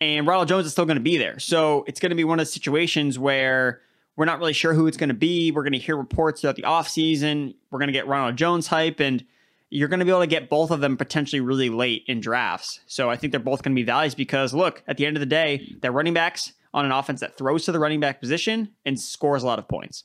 and 0.03 0.27
Ronald 0.27 0.49
Jones 0.49 0.67
is 0.67 0.73
still 0.73 0.85
going 0.85 0.99
to 0.99 1.03
be 1.03 1.17
there. 1.17 1.39
So 1.39 1.85
it's 1.87 1.99
going 1.99 2.11
to 2.11 2.17
be 2.17 2.25
one 2.25 2.39
of 2.39 2.47
the 2.47 2.53
situations 2.53 3.19
where 3.19 3.81
we're 4.17 4.25
not 4.25 4.39
really 4.39 4.53
sure 4.53 4.75
who 4.75 4.87
it's 4.87 4.97
going 4.97 5.09
to 5.09 5.15
be. 5.15 5.51
We're 5.51 5.63
going 5.63 5.73
to 5.73 5.79
hear 5.79 5.97
reports 5.97 6.41
throughout 6.41 6.57
the 6.57 6.63
offseason. 6.63 7.55
We're 7.71 7.79
going 7.79 7.89
to 7.89 7.93
get 7.93 8.07
Ronald 8.07 8.37
Jones 8.37 8.69
hype, 8.69 9.01
and 9.01 9.25
you're 9.71 9.89
going 9.89 9.99
to 9.99 10.05
be 10.05 10.11
able 10.11 10.21
to 10.21 10.27
get 10.27 10.49
both 10.49 10.71
of 10.71 10.81
them 10.81 10.97
potentially 10.97 11.41
really 11.41 11.69
late 11.69 12.05
in 12.07 12.21
drafts. 12.21 12.81
So 12.87 13.11
I 13.11 13.17
think 13.17 13.33
they're 13.33 13.41
both 13.41 13.63
going 13.63 13.75
to 13.75 13.81
be 13.81 13.85
values 13.85 14.15
because, 14.15 14.55
look, 14.55 14.83
at 14.87 14.97
the 14.97 15.07
end 15.07 15.17
of 15.17 15.21
the 15.21 15.27
day, 15.27 15.75
they're 15.81 15.93
running 15.93 16.15
backs 16.15 16.53
on 16.73 16.85
an 16.85 16.93
offense 16.93 17.21
that 17.21 17.37
throws 17.37 17.65
to 17.65 17.73
the 17.73 17.79
running 17.79 18.01
back 18.01 18.21
position 18.21 18.71
and 18.85 18.99
scores 19.01 19.43
a 19.43 19.47
lot 19.47 19.59
of 19.59 19.69
points. 19.69 20.05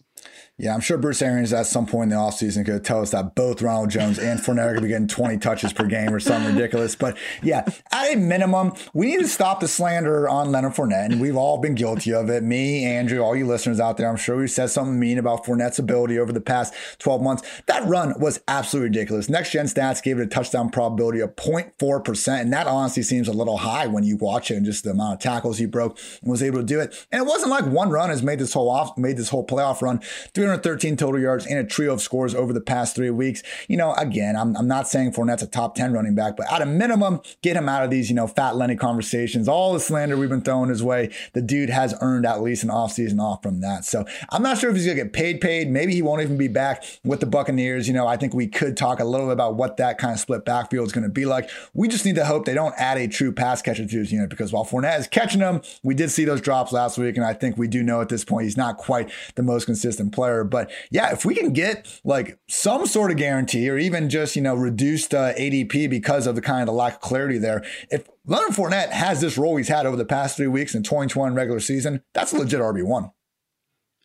Yeah, 0.59 0.73
I'm 0.73 0.81
sure 0.81 0.97
Bruce 0.97 1.21
Arians 1.21 1.53
at 1.53 1.67
some 1.67 1.85
point 1.85 2.11
in 2.11 2.17
the 2.17 2.21
offseason 2.21 2.65
could 2.65 2.83
tell 2.83 3.01
us 3.01 3.11
that 3.11 3.33
both 3.33 3.61
Ronald 3.61 3.91
Jones 3.91 4.19
and 4.19 4.41
Fournette 4.41 4.65
are 4.65 4.71
going 4.71 4.75
to 4.75 4.81
be 4.81 4.87
getting 4.89 5.07
20 5.07 5.37
touches 5.37 5.71
per 5.71 5.85
game 5.85 6.13
or 6.13 6.19
something 6.19 6.53
ridiculous. 6.53 6.97
But 6.97 7.17
yeah, 7.41 7.65
at 7.93 8.13
a 8.13 8.17
minimum, 8.17 8.73
we 8.93 9.05
need 9.05 9.21
to 9.21 9.27
stop 9.29 9.61
the 9.61 9.69
slander 9.69 10.27
on 10.27 10.51
Leonard 10.51 10.73
Fournette. 10.73 11.05
And 11.05 11.21
we've 11.21 11.37
all 11.37 11.59
been 11.59 11.75
guilty 11.75 12.13
of 12.13 12.29
it. 12.29 12.43
Me, 12.43 12.83
Andrew, 12.83 13.21
all 13.21 13.37
you 13.37 13.47
listeners 13.47 13.79
out 13.79 13.95
there, 13.95 14.09
I'm 14.09 14.17
sure 14.17 14.35
we've 14.35 14.51
said 14.51 14.69
something 14.69 14.99
mean 14.99 15.17
about 15.17 15.45
Fournette's 15.45 15.79
ability 15.79 16.19
over 16.19 16.33
the 16.33 16.41
past 16.41 16.73
12 16.99 17.21
months. 17.21 17.61
That 17.67 17.87
run 17.87 18.19
was 18.19 18.41
absolutely 18.49 18.89
ridiculous. 18.89 19.29
Next 19.29 19.51
gen 19.51 19.67
stats 19.67 20.03
gave 20.03 20.19
it 20.19 20.23
a 20.23 20.27
touchdown 20.27 20.71
probability 20.71 21.21
of 21.21 21.37
0.4%. 21.37 22.41
And 22.41 22.51
that 22.51 22.67
honestly 22.67 23.03
seems 23.03 23.29
a 23.29 23.33
little 23.33 23.59
high 23.59 23.87
when 23.87 24.03
you 24.03 24.17
watch 24.17 24.51
it 24.51 24.55
and 24.55 24.65
just 24.65 24.83
the 24.83 24.91
amount 24.91 25.13
of 25.13 25.19
tackles 25.19 25.57
he 25.57 25.67
broke 25.67 25.97
and 26.21 26.29
was 26.29 26.43
able 26.43 26.59
to 26.59 26.65
do 26.65 26.81
it. 26.81 27.07
And 27.13 27.21
it 27.21 27.25
wasn't 27.25 27.51
like 27.51 27.65
one 27.65 27.91
run 27.91 28.09
has 28.09 28.21
made 28.21 28.39
this 28.39 28.51
whole 28.51 28.69
off, 28.69 28.97
made 28.97 29.15
this 29.15 29.29
whole 29.29 29.47
playoff 29.47 29.81
run. 29.81 30.01
313 30.33 30.97
total 30.97 31.19
yards 31.19 31.45
and 31.45 31.57
a 31.59 31.63
trio 31.63 31.93
of 31.93 32.01
scores 32.01 32.35
over 32.35 32.53
the 32.53 32.61
past 32.61 32.95
three 32.95 33.09
weeks. 33.09 33.43
You 33.67 33.77
know, 33.77 33.93
again, 33.93 34.35
I'm, 34.35 34.55
I'm 34.57 34.67
not 34.67 34.87
saying 34.87 35.13
Fournette's 35.13 35.43
a 35.43 35.47
top 35.47 35.75
10 35.75 35.93
running 35.93 36.15
back, 36.15 36.37
but 36.37 36.51
at 36.51 36.61
a 36.61 36.65
minimum, 36.65 37.21
get 37.41 37.55
him 37.55 37.69
out 37.69 37.83
of 37.83 37.89
these, 37.89 38.09
you 38.09 38.15
know, 38.15 38.27
fat 38.27 38.55
Lenny 38.55 38.75
conversations. 38.75 39.47
All 39.47 39.73
the 39.73 39.79
slander 39.79 40.17
we've 40.17 40.29
been 40.29 40.41
throwing 40.41 40.69
his 40.69 40.83
way, 40.83 41.11
the 41.33 41.41
dude 41.41 41.69
has 41.69 41.93
earned 42.01 42.25
at 42.25 42.41
least 42.41 42.63
an 42.63 42.69
offseason 42.69 43.21
off 43.21 43.43
from 43.43 43.61
that. 43.61 43.85
So 43.85 44.05
I'm 44.29 44.43
not 44.43 44.57
sure 44.57 44.69
if 44.69 44.75
he's 44.75 44.85
going 44.85 44.97
to 44.97 45.03
get 45.03 45.13
paid, 45.13 45.41
paid. 45.41 45.69
Maybe 45.69 45.93
he 45.93 46.01
won't 46.01 46.21
even 46.21 46.37
be 46.37 46.47
back 46.47 46.83
with 47.03 47.19
the 47.19 47.25
Buccaneers. 47.25 47.87
You 47.87 47.93
know, 47.93 48.07
I 48.07 48.17
think 48.17 48.33
we 48.33 48.47
could 48.47 48.77
talk 48.77 48.99
a 48.99 49.05
little 49.05 49.27
bit 49.27 49.33
about 49.33 49.55
what 49.55 49.77
that 49.77 49.97
kind 49.97 50.13
of 50.13 50.19
split 50.19 50.45
backfield 50.45 50.87
is 50.87 50.93
going 50.93 51.03
to 51.03 51.09
be 51.09 51.25
like. 51.25 51.49
We 51.73 51.87
just 51.87 52.05
need 52.05 52.15
to 52.15 52.25
hope 52.25 52.45
they 52.45 52.53
don't 52.53 52.75
add 52.77 52.97
a 52.97 53.07
true 53.07 53.31
pass 53.31 53.61
catcher 53.61 53.85
to 53.85 53.97
his 53.97 54.11
unit 54.11 54.29
because 54.29 54.53
while 54.53 54.65
Fournette 54.65 54.99
is 54.99 55.07
catching 55.07 55.39
them, 55.39 55.61
we 55.83 55.95
did 55.95 56.11
see 56.11 56.25
those 56.25 56.41
drops 56.41 56.71
last 56.71 56.97
week. 56.97 57.17
And 57.17 57.25
I 57.25 57.33
think 57.33 57.57
we 57.57 57.67
do 57.67 57.83
know 57.83 58.01
at 58.01 58.09
this 58.09 58.23
point 58.23 58.45
he's 58.45 58.57
not 58.57 58.77
quite 58.77 59.11
the 59.35 59.43
most 59.43 59.65
consistent 59.65 59.98
player. 60.11 60.43
But 60.43 60.71
yeah, 60.91 61.11
if 61.11 61.25
we 61.25 61.35
can 61.35 61.53
get 61.53 61.99
like 62.03 62.39
some 62.47 62.85
sort 62.85 63.11
of 63.11 63.17
guarantee 63.17 63.69
or 63.69 63.77
even 63.77 64.09
just, 64.09 64.35
you 64.35 64.41
know, 64.41 64.55
reduced 64.55 65.13
uh, 65.13 65.33
ADP 65.33 65.89
because 65.89 66.27
of 66.27 66.35
the 66.35 66.41
kind 66.41 66.69
of 66.69 66.75
lack 66.75 66.95
of 66.95 67.01
clarity 67.01 67.37
there, 67.37 67.63
if 67.91 68.07
Leonard 68.25 68.51
Fournette 68.51 68.91
has 68.91 69.21
this 69.21 69.37
role 69.37 69.57
he's 69.57 69.67
had 69.67 69.85
over 69.85 69.97
the 69.97 70.05
past 70.05 70.37
three 70.37 70.47
weeks 70.47 70.73
in 70.73 70.83
2021 70.83 71.33
regular 71.35 71.59
season, 71.59 72.01
that's 72.13 72.31
a 72.31 72.37
legit 72.37 72.59
RB1. 72.59 73.11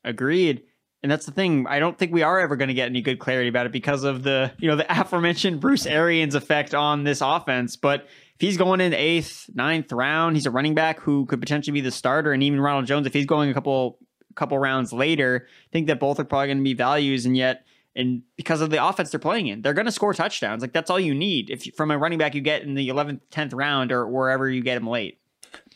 Agreed. 0.05 0.63
And 1.05 1.11
that's 1.11 1.27
the 1.27 1.33
thing. 1.33 1.67
I 1.67 1.81
don't 1.81 1.99
think 1.99 2.15
we 2.15 2.23
are 2.23 2.41
ever 2.41 2.57
going 2.57 2.69
to 2.69 2.75
get 2.75 2.87
any 2.89 3.03
good 3.03 3.19
clarity 3.19 3.51
about 3.51 3.67
it 3.67 3.73
because 3.73 4.05
of 4.05 4.23
the, 4.23 4.53
you 4.59 4.69
know, 4.69 4.77
the 4.77 4.87
aforementioned 5.01 5.61
Bruce 5.61 5.85
Arians 5.85 6.35
effect 6.35 6.75
on 6.75 7.05
this 7.05 7.21
offense. 7.21 7.77
But 7.77 8.07
if 8.35 8.41
he's 8.41 8.57
going 8.57 8.81
in 8.81 8.95
eighth, 8.95 9.51
ninth 9.55 9.93
round, 9.93 10.35
he's 10.35 10.47
a 10.47 10.51
running 10.51 10.75
back 10.75 11.01
who 11.01 11.27
could 11.27 11.41
potentially 11.41 11.75
be 11.75 11.83
the 11.83 11.91
starter. 11.91 12.33
And 12.33 12.43
even 12.43 12.59
Ronald 12.59 12.87
Jones, 12.87 13.07
if 13.07 13.13
he's 13.13 13.27
going 13.27 13.51
a 13.51 13.55
couple 13.55 13.99
couple 14.35 14.59
rounds 14.59 14.93
later. 14.93 15.47
I 15.49 15.71
think 15.73 15.87
that 15.87 16.01
both 16.01 16.19
are 16.19 16.25
probably 16.25 16.49
going 16.49 16.59
to 16.59 16.65
be 16.65 16.75
values, 16.75 17.27
and 17.27 17.37
yet, 17.37 17.65
and 17.97 18.23
because 18.37 18.61
of 18.61 18.71
the 18.71 18.85
offense 18.85 19.11
they're 19.11 19.21
playing 19.21 19.47
in, 19.47 19.63
they're 19.63 19.75
going 19.75 19.87
to 19.87 19.93
score 19.93 20.15
touchdowns. 20.15 20.63
Like 20.63 20.73
that's 20.73 20.91
all 20.91 21.01
you 21.01 21.15
need 21.15 21.51
if 21.51 21.75
from 21.75 21.91
a 21.91 21.99
running 21.99 22.19
back 22.19 22.35
you 22.35 22.41
get 22.41 22.63
in 22.63 22.75
the 22.75 22.89
11th, 22.89 23.21
10th 23.31 23.55
round 23.55 23.93
or 23.93 24.07
wherever 24.07 24.49
you 24.51 24.63
get 24.63 24.77
him 24.77 24.89
late 24.89 25.19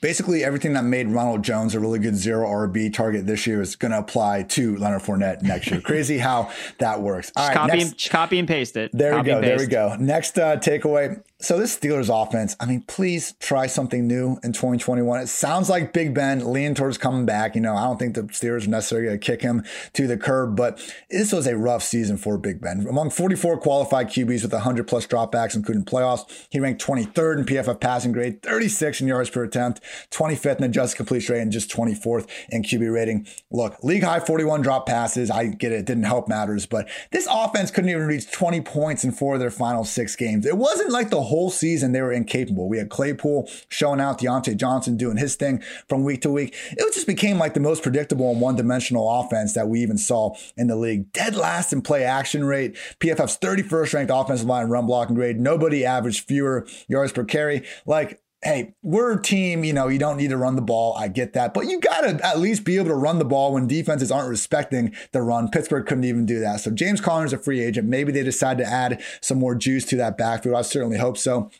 basically 0.00 0.44
everything 0.44 0.72
that 0.74 0.84
made 0.84 1.09
Ronald 1.09 1.42
Jones 1.42 1.74
a 1.74 1.80
really 1.80 1.98
good 1.98 2.16
zero 2.16 2.46
RB 2.46 2.92
target 2.92 3.26
this 3.26 3.46
year 3.46 3.61
is 3.61 3.76
going 3.76 3.92
to 3.92 3.98
apply 3.98 4.44
to 4.44 4.76
Leonard 4.76 5.02
Fournette 5.02 5.42
next 5.42 5.70
year. 5.70 5.80
Crazy 5.84 6.18
how 6.18 6.50
that 6.78 7.00
works. 7.00 7.32
All 7.36 7.48
right, 7.48 7.56
copy, 7.56 7.78
next, 7.78 7.90
and, 7.90 8.11
copy 8.11 8.38
and 8.38 8.48
paste 8.48 8.76
it. 8.76 8.90
There 8.92 9.12
copy 9.12 9.28
we 9.30 9.34
go. 9.34 9.40
There 9.40 9.59
we 9.59 9.66
go. 9.66 9.96
Next 9.98 10.38
uh, 10.38 10.56
takeaway. 10.56 11.22
So 11.41 11.57
this 11.57 11.78
Steelers 11.78 12.11
offense, 12.11 12.57
I 12.59 12.66
mean, 12.66 12.82
please 12.82 13.34
try 13.39 13.68
something 13.68 14.09
new 14.09 14.41
in 14.43 14.53
2021. 14.53 15.20
It 15.20 15.28
sounds 15.28 15.70
like 15.70 15.93
Big 15.93 16.12
Ben 16.12 16.53
leaning 16.53 16.74
towards 16.74 16.99
coming 16.99 17.26
back. 17.26 17.55
You 17.55 17.61
know, 17.61 17.76
I 17.76 17.84
don't 17.84 17.97
think 17.97 18.16
the 18.16 18.22
Steelers 18.24 18.66
are 18.66 18.70
necessarily 18.70 19.07
going 19.07 19.20
to 19.20 19.24
kick 19.24 19.43
him 19.43 19.62
to 19.93 20.09
the 20.09 20.16
curb, 20.16 20.57
but 20.57 20.80
this 21.11 21.30
was 21.30 21.47
a 21.47 21.57
rough 21.57 21.84
season 21.84 22.16
for 22.16 22.39
Big 22.39 22.61
Ben. 22.61 22.84
Among 22.89 23.11
44 23.11 23.59
qualified 23.59 24.09
QBs 24.09 24.43
with 24.43 24.53
100 24.53 24.89
plus 24.89 25.07
dropbacks, 25.07 25.55
including 25.55 25.84
playoffs, 25.84 26.28
he 26.51 26.59
ranked 26.59 26.84
23rd 26.84 27.39
in 27.39 27.45
PFF 27.45 27.80
passing 27.80 28.11
grade, 28.11 28.43
36 28.43 29.01
in 29.01 29.07
yards 29.07 29.30
per 29.30 29.45
attempt, 29.45 29.80
25th 30.11 30.59
in 30.59 30.64
adjusted 30.64 30.97
completion 30.97 31.36
rate, 31.36 31.43
and 31.43 31.53
just 31.53 31.70
24th 31.70 32.28
in 32.49 32.64
QB 32.64 32.93
rating. 32.93 33.28
Look, 33.53 33.78
league 33.84 34.03
high 34.03 34.18
41 34.18 34.62
drop 34.62 34.86
passes. 34.86 35.30
I 35.30 35.47
get 35.47 35.70
it, 35.70 35.78
it 35.78 35.84
didn't 35.84 36.03
help 36.03 36.26
matters, 36.26 36.66
but 36.66 36.89
this 37.12 37.28
offense 37.30 37.70
couldn't 37.70 37.91
even 37.91 38.09
reach 38.09 38.28
20 38.28 38.61
points 38.62 39.05
in 39.05 39.12
four 39.12 39.34
of 39.34 39.41
their 39.41 39.53
final 39.53 39.84
six 39.84 40.16
games. 40.16 40.45
It 40.45 40.57
wasn't 40.57 40.91
like 40.91 41.11
the 41.11 41.28
whole 41.29 41.51
season 41.51 41.93
they 41.93 42.03
were 42.03 42.12
incapable. 42.12 42.68
We 42.68 42.79
had 42.79 42.91
Claypool 42.91 43.49
showing 43.68 44.01
out, 44.01 44.18
Diontae 44.18 44.57
Johnson 44.57 44.97
doing 44.97 45.16
his 45.16 45.37
thing 45.37 45.62
from 45.89 46.03
week 46.03 46.22
to 46.22 46.31
week. 46.31 46.55
It 46.72 46.95
just 46.95 47.07
became 47.07 47.39
like 47.39 47.55
the 47.55 47.61
most 47.61 47.83
predictable 47.83 48.31
and 48.31 48.41
one 48.41 48.57
dimensional 48.57 49.09
offense 49.20 49.55
that 49.55 49.68
we 49.68 49.81
even 49.81 49.99
saw 49.99 50.35
in 50.57 50.66
the 50.66 50.76
league. 50.76 51.12
Dead 51.12 51.37
last 51.37 51.72
in 51.72 51.83
play 51.83 52.05
action 52.05 52.45
rate. 52.45 52.76
PFF's 53.01 53.39
31st 53.39 53.95
ranked 53.95 54.12
offensive 54.14 54.47
line 54.47 54.68
run 54.68 54.87
blocking 54.87 55.14
grade. 55.14 55.39
Nobody 55.39 55.85
averaged 55.85 56.26
fewer 56.26 56.66
yards 56.89 57.12
per 57.12 57.24
carry. 57.24 57.64
Like, 57.87 58.20
hey, 58.43 58.74
we're 58.82 59.18
a 59.18 59.22
team, 59.22 59.64
you 59.64 59.72
know, 59.72 59.89
you 59.89 59.99
don't 59.99 60.16
need 60.16 60.30
to 60.30 60.36
run 60.36 60.57
the 60.57 60.62
ball. 60.62 60.97
I 60.97 61.09
get 61.09 61.32
that. 61.32 61.53
But 61.55 61.66
you 61.66 61.80
got 61.80 62.03
to 62.03 62.24
at 62.24 62.39
least 62.39 62.64
be 62.64 62.76
able 62.76 62.89
to 62.89 62.95
run 62.95 63.18
the 63.18 63.24
ball 63.24 63.53
when 63.53 63.66
defenses 63.66 64.12
aren't 64.12 64.28
respecting 64.28 64.95
the 65.12 65.22
run. 65.22 65.49
Pittsburgh 65.49 65.86
couldn't 65.86 66.05
even 66.05 66.24
do 66.24 66.39
that. 66.41 66.61
So 66.61 66.70
James 66.70 67.01
Conner's 67.01 67.32
a 67.32 67.39
free 67.39 67.61
agent. 67.61 67.89
Maybe 67.89 68.12
they 68.12 68.22
decide 68.22 68.59
to 68.59 68.64
add 68.64 69.03
some 69.20 69.39
more 69.39 69.55
juice 69.55 69.84
to 69.86 69.97
that 69.97 70.16
backfield. 70.16 70.55
I 70.55 70.62
certainly 70.62 70.99
hope 70.99 71.18
so 71.18 71.51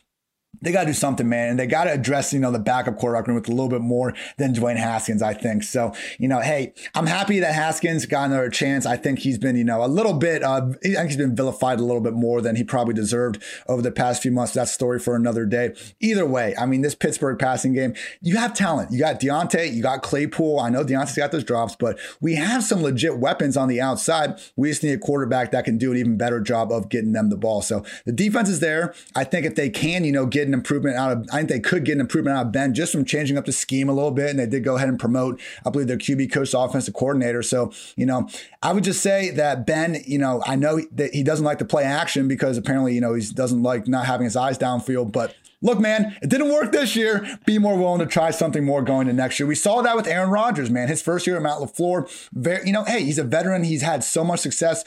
they 0.61 0.71
got 0.71 0.81
to 0.81 0.87
do 0.87 0.93
something, 0.93 1.27
man. 1.27 1.49
And 1.49 1.59
they 1.59 1.67
got 1.67 1.85
to 1.85 1.93
address, 1.93 2.33
you 2.33 2.39
know, 2.39 2.51
the 2.51 2.59
backup 2.59 2.97
quarterback 2.97 3.27
room 3.27 3.35
with 3.35 3.47
a 3.47 3.51
little 3.51 3.69
bit 3.69 3.81
more 3.81 4.13
than 4.37 4.53
Dwayne 4.53 4.77
Haskins, 4.77 5.21
I 5.21 5.33
think. 5.33 5.63
So, 5.63 5.93
you 6.17 6.27
know, 6.27 6.39
hey, 6.39 6.73
I'm 6.95 7.07
happy 7.07 7.39
that 7.39 7.53
Haskins 7.53 8.05
got 8.05 8.27
another 8.27 8.49
chance. 8.49 8.85
I 8.85 8.97
think 8.97 9.19
he's 9.19 9.37
been, 9.37 9.55
you 9.55 9.63
know, 9.63 9.83
a 9.83 9.87
little 9.87 10.13
bit, 10.13 10.43
uh, 10.43 10.69
I 10.83 10.87
think 10.87 11.09
he's 11.09 11.17
been 11.17 11.35
vilified 11.35 11.79
a 11.79 11.83
little 11.83 12.01
bit 12.01 12.13
more 12.13 12.41
than 12.41 12.55
he 12.55 12.63
probably 12.63 12.93
deserved 12.93 13.41
over 13.67 13.81
the 13.81 13.91
past 13.91 14.21
few 14.21 14.31
months. 14.31 14.53
That 14.53 14.67
story 14.67 14.99
for 14.99 15.15
another 15.15 15.45
day. 15.45 15.73
Either 15.99 16.25
way, 16.25 16.55
I 16.57 16.65
mean, 16.65 16.81
this 16.81 16.95
Pittsburgh 16.95 17.39
passing 17.39 17.73
game, 17.73 17.93
you 18.21 18.37
have 18.37 18.53
talent. 18.53 18.91
You 18.91 18.99
got 18.99 19.19
Diontae, 19.19 19.73
you 19.73 19.81
got 19.81 20.01
Claypool. 20.01 20.59
I 20.59 20.69
know 20.69 20.83
Diontae's 20.83 21.15
got 21.15 21.31
those 21.31 21.43
drops, 21.43 21.75
but 21.75 21.97
we 22.19 22.35
have 22.35 22.63
some 22.63 22.81
legit 22.81 23.17
weapons 23.17 23.55
on 23.55 23.67
the 23.67 23.81
outside. 23.81 24.39
We 24.55 24.69
just 24.69 24.83
need 24.83 24.93
a 24.93 24.97
quarterback 24.97 25.51
that 25.51 25.65
can 25.65 25.77
do 25.77 25.91
an 25.91 25.97
even 25.97 26.17
better 26.17 26.39
job 26.39 26.71
of 26.71 26.89
getting 26.89 27.13
them 27.13 27.29
the 27.29 27.37
ball. 27.37 27.61
So 27.61 27.85
the 28.05 28.11
defense 28.11 28.49
is 28.49 28.59
there. 28.59 28.93
I 29.15 29.23
think 29.23 29.45
if 29.45 29.55
they 29.55 29.69
can, 29.69 30.03
you 30.03 30.11
know, 30.11 30.25
get 30.25 30.48
an 30.49 30.53
improvement 30.53 30.97
out 30.97 31.11
of, 31.11 31.27
I 31.31 31.37
think 31.37 31.49
they 31.49 31.59
could 31.59 31.85
get 31.85 31.93
an 31.93 32.01
improvement 32.01 32.37
out 32.37 32.47
of 32.47 32.51
Ben 32.51 32.73
just 32.73 32.91
from 32.91 33.05
changing 33.05 33.37
up 33.37 33.45
the 33.45 33.51
scheme 33.51 33.89
a 33.89 33.93
little 33.93 34.11
bit. 34.11 34.29
And 34.29 34.39
they 34.39 34.45
did 34.45 34.63
go 34.63 34.75
ahead 34.75 34.89
and 34.89 34.99
promote, 34.99 35.39
I 35.65 35.69
believe, 35.69 35.87
their 35.87 35.97
QB 35.97 36.31
coach, 36.31 36.53
offensive 36.53 36.93
coordinator. 36.93 37.41
So, 37.41 37.71
you 37.95 38.05
know, 38.05 38.27
I 38.61 38.73
would 38.73 38.83
just 38.83 39.01
say 39.01 39.31
that 39.31 39.65
Ben, 39.65 39.97
you 40.05 40.17
know, 40.17 40.43
I 40.45 40.55
know 40.55 40.81
that 40.91 41.13
he 41.13 41.23
doesn't 41.23 41.45
like 41.45 41.59
to 41.59 41.65
play 41.65 41.83
action 41.83 42.27
because 42.27 42.57
apparently, 42.57 42.93
you 42.93 43.01
know, 43.01 43.13
he 43.13 43.25
doesn't 43.33 43.63
like 43.63 43.87
not 43.87 44.05
having 44.05 44.25
his 44.25 44.35
eyes 44.35 44.57
downfield, 44.57 45.11
but 45.11 45.35
look, 45.61 45.79
man, 45.79 46.15
it 46.21 46.29
didn't 46.29 46.49
work 46.49 46.71
this 46.71 46.95
year. 46.95 47.27
Be 47.45 47.57
more 47.57 47.77
willing 47.77 47.99
to 47.99 48.05
try 48.05 48.31
something 48.31 48.63
more 48.63 48.81
going 48.81 49.07
to 49.07 49.13
next 49.13 49.39
year. 49.39 49.47
We 49.47 49.55
saw 49.55 49.81
that 49.81 49.95
with 49.95 50.07
Aaron 50.07 50.29
Rodgers, 50.29 50.69
man. 50.69 50.87
His 50.87 51.01
first 51.01 51.27
year 51.27 51.35
at 51.35 51.41
Matt 51.41 51.57
LaFleur, 51.57 52.29
very, 52.33 52.65
you 52.65 52.71
know, 52.71 52.83
hey, 52.85 53.03
he's 53.03 53.17
a 53.17 53.23
veteran. 53.23 53.63
He's 53.63 53.81
had 53.81 54.03
so 54.03 54.23
much 54.23 54.39
success. 54.39 54.83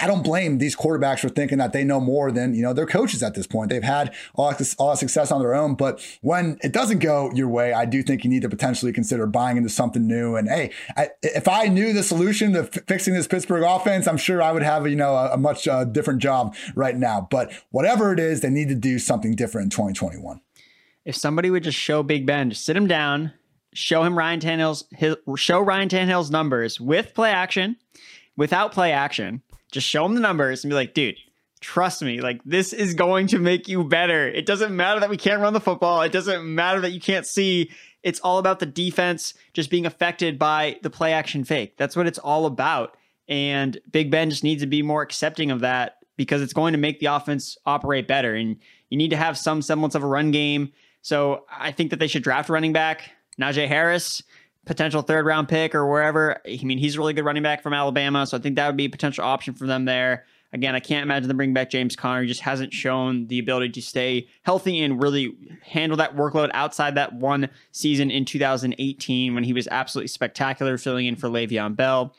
I 0.00 0.06
don't 0.06 0.22
blame 0.22 0.58
these 0.58 0.76
quarterbacks 0.76 1.20
for 1.20 1.28
thinking 1.28 1.58
that 1.58 1.72
they 1.72 1.84
know 1.84 2.00
more 2.00 2.30
than, 2.30 2.54
you 2.54 2.62
know, 2.62 2.72
their 2.72 2.86
coaches 2.86 3.22
at 3.22 3.34
this 3.34 3.46
point. 3.46 3.70
They've 3.70 3.82
had 3.82 4.14
all 4.34 4.52
this, 4.54 4.74
all 4.78 4.94
success 4.96 5.30
on 5.30 5.40
their 5.40 5.54
own. 5.54 5.74
But 5.74 6.06
when 6.20 6.58
it 6.62 6.72
doesn't 6.72 6.98
go 6.98 7.30
your 7.34 7.48
way, 7.48 7.72
I 7.72 7.86
do 7.86 8.02
think 8.02 8.24
you 8.24 8.30
need 8.30 8.42
to 8.42 8.48
potentially 8.48 8.92
consider 8.92 9.26
buying 9.26 9.56
into 9.56 9.70
something 9.70 10.06
new. 10.06 10.36
And 10.36 10.48
hey, 10.48 10.70
I, 10.96 11.08
if 11.22 11.48
I 11.48 11.66
knew 11.66 11.92
the 11.92 12.02
solution 12.02 12.52
to 12.52 12.60
f- 12.60 12.84
fixing 12.86 13.14
this 13.14 13.26
Pittsburgh 13.26 13.62
offense, 13.62 14.06
I'm 14.06 14.18
sure 14.18 14.42
I 14.42 14.52
would 14.52 14.62
have, 14.62 14.86
you 14.86 14.96
know, 14.96 15.14
a, 15.14 15.32
a 15.32 15.36
much 15.38 15.66
uh, 15.66 15.84
different 15.84 16.20
job 16.20 16.54
right 16.74 16.96
now. 16.96 17.26
But 17.30 17.52
whatever 17.70 18.12
it 18.12 18.20
is, 18.20 18.42
they 18.42 18.50
need 18.50 18.68
to 18.68 18.74
do 18.74 18.98
something 18.98 19.34
different 19.34 19.66
in 19.66 19.70
2020. 19.70 19.93
2021. 19.94 20.40
If 21.04 21.16
somebody 21.16 21.50
would 21.50 21.62
just 21.62 21.78
show 21.78 22.02
Big 22.02 22.26
Ben, 22.26 22.50
just 22.50 22.64
sit 22.64 22.76
him 22.76 22.86
down, 22.86 23.32
show 23.74 24.02
him 24.02 24.16
Ryan 24.16 24.40
Tannehill's 24.40 24.84
his, 24.90 25.16
show 25.36 25.60
Ryan 25.60 25.88
Tannehill's 25.88 26.30
numbers 26.30 26.80
with 26.80 27.14
play 27.14 27.30
action, 27.30 27.76
without 28.36 28.72
play 28.72 28.92
action, 28.92 29.42
just 29.70 29.86
show 29.86 30.04
him 30.04 30.14
the 30.14 30.20
numbers 30.20 30.64
and 30.64 30.70
be 30.70 30.74
like, 30.74 30.94
dude, 30.94 31.16
trust 31.60 32.02
me, 32.02 32.20
like 32.20 32.40
this 32.44 32.72
is 32.72 32.94
going 32.94 33.26
to 33.28 33.38
make 33.38 33.68
you 33.68 33.84
better. 33.84 34.28
It 34.28 34.46
doesn't 34.46 34.74
matter 34.74 35.00
that 35.00 35.10
we 35.10 35.16
can't 35.16 35.40
run 35.40 35.52
the 35.52 35.60
football. 35.60 36.02
It 36.02 36.12
doesn't 36.12 36.44
matter 36.44 36.80
that 36.80 36.92
you 36.92 37.00
can't 37.00 37.26
see. 37.26 37.70
It's 38.02 38.20
all 38.20 38.38
about 38.38 38.60
the 38.60 38.66
defense 38.66 39.34
just 39.52 39.70
being 39.70 39.86
affected 39.86 40.38
by 40.38 40.78
the 40.82 40.90
play 40.90 41.12
action 41.12 41.42
fake. 41.44 41.76
That's 41.76 41.96
what 41.96 42.06
it's 42.06 42.18
all 42.18 42.46
about. 42.46 42.96
And 43.28 43.78
Big 43.90 44.10
Ben 44.10 44.30
just 44.30 44.44
needs 44.44 44.62
to 44.62 44.66
be 44.66 44.82
more 44.82 45.02
accepting 45.02 45.50
of 45.50 45.60
that 45.60 45.96
because 46.16 46.42
it's 46.42 46.52
going 46.52 46.72
to 46.72 46.78
make 46.78 47.00
the 47.00 47.06
offense 47.06 47.56
operate 47.64 48.06
better. 48.06 48.34
And 48.34 48.58
you 48.94 48.98
need 48.98 49.10
to 49.10 49.16
have 49.16 49.36
some 49.36 49.60
semblance 49.60 49.96
of 49.96 50.04
a 50.04 50.06
run 50.06 50.30
game. 50.30 50.72
So 51.02 51.46
I 51.50 51.72
think 51.72 51.90
that 51.90 51.98
they 51.98 52.06
should 52.06 52.22
draft 52.22 52.48
running 52.48 52.72
back. 52.72 53.10
Najee 53.40 53.66
Harris, 53.66 54.22
potential 54.66 55.02
third 55.02 55.26
round 55.26 55.48
pick 55.48 55.74
or 55.74 55.90
wherever. 55.90 56.40
I 56.46 56.60
mean, 56.62 56.78
he's 56.78 56.94
a 56.94 56.98
really 57.00 57.12
good 57.12 57.24
running 57.24 57.42
back 57.42 57.60
from 57.60 57.72
Alabama. 57.72 58.24
So 58.24 58.36
I 58.36 58.40
think 58.40 58.54
that 58.54 58.68
would 58.68 58.76
be 58.76 58.84
a 58.84 58.88
potential 58.88 59.24
option 59.24 59.52
for 59.52 59.66
them 59.66 59.84
there. 59.84 60.26
Again, 60.52 60.76
I 60.76 60.78
can't 60.78 61.02
imagine 61.02 61.26
them 61.26 61.38
bringing 61.38 61.54
back 61.54 61.70
James 61.70 61.96
Conner. 61.96 62.22
He 62.22 62.28
just 62.28 62.42
hasn't 62.42 62.72
shown 62.72 63.26
the 63.26 63.40
ability 63.40 63.70
to 63.70 63.82
stay 63.82 64.28
healthy 64.42 64.80
and 64.80 65.02
really 65.02 65.36
handle 65.62 65.96
that 65.98 66.14
workload 66.14 66.52
outside 66.54 66.94
that 66.94 67.14
one 67.14 67.50
season 67.72 68.12
in 68.12 68.24
2018 68.24 69.34
when 69.34 69.42
he 69.42 69.52
was 69.52 69.66
absolutely 69.72 70.06
spectacular 70.06 70.78
filling 70.78 71.06
in 71.06 71.16
for 71.16 71.28
Le'Veon 71.28 71.74
Bell. 71.74 72.14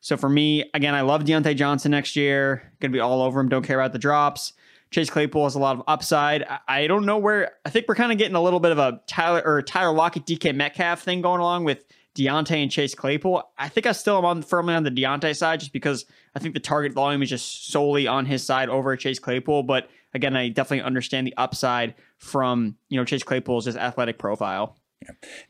So 0.00 0.16
for 0.16 0.30
me, 0.30 0.70
again, 0.72 0.94
I 0.94 1.02
love 1.02 1.24
Diontae 1.24 1.54
Johnson 1.54 1.90
next 1.90 2.16
year. 2.16 2.72
To 2.80 2.88
be 2.88 2.98
all 2.98 3.20
over 3.20 3.40
him. 3.40 3.50
Don't 3.50 3.62
care 3.62 3.78
about 3.78 3.92
the 3.92 3.98
drops. 3.98 4.54
Chase 4.94 5.10
Claypool 5.10 5.42
has 5.42 5.56
a 5.56 5.58
lot 5.58 5.76
of 5.76 5.82
upside. 5.88 6.46
I 6.68 6.86
don't 6.86 7.04
know 7.04 7.18
where. 7.18 7.54
I 7.64 7.70
think 7.70 7.86
we're 7.88 7.96
kind 7.96 8.12
of 8.12 8.18
getting 8.18 8.36
a 8.36 8.40
little 8.40 8.60
bit 8.60 8.70
of 8.70 8.78
a 8.78 9.00
Tyler 9.08 9.42
or 9.44 9.60
Tyler 9.60 9.92
Lockett, 9.92 10.24
DK 10.24 10.54
Metcalf 10.54 11.02
thing 11.02 11.20
going 11.20 11.40
along 11.40 11.64
with 11.64 11.84
Diontae 12.14 12.62
and 12.62 12.70
Chase 12.70 12.94
Claypool. 12.94 13.42
I 13.58 13.68
think 13.68 13.86
I 13.86 13.92
still 13.92 14.16
am 14.18 14.24
on 14.24 14.42
firmly 14.42 14.72
on 14.72 14.84
the 14.84 14.92
Diontae 14.92 15.34
side 15.34 15.58
just 15.58 15.72
because 15.72 16.06
I 16.36 16.38
think 16.38 16.54
the 16.54 16.60
target 16.60 16.92
volume 16.92 17.24
is 17.24 17.30
just 17.30 17.72
solely 17.72 18.06
on 18.06 18.24
his 18.24 18.44
side 18.44 18.68
over 18.68 18.94
Chase 18.96 19.18
Claypool. 19.18 19.64
But 19.64 19.90
again, 20.14 20.36
I 20.36 20.48
definitely 20.48 20.82
understand 20.82 21.26
the 21.26 21.34
upside 21.36 21.96
from 22.18 22.76
you 22.88 22.96
know 22.96 23.04
Chase 23.04 23.24
Claypool's 23.24 23.64
just 23.64 23.76
athletic 23.76 24.16
profile. 24.16 24.76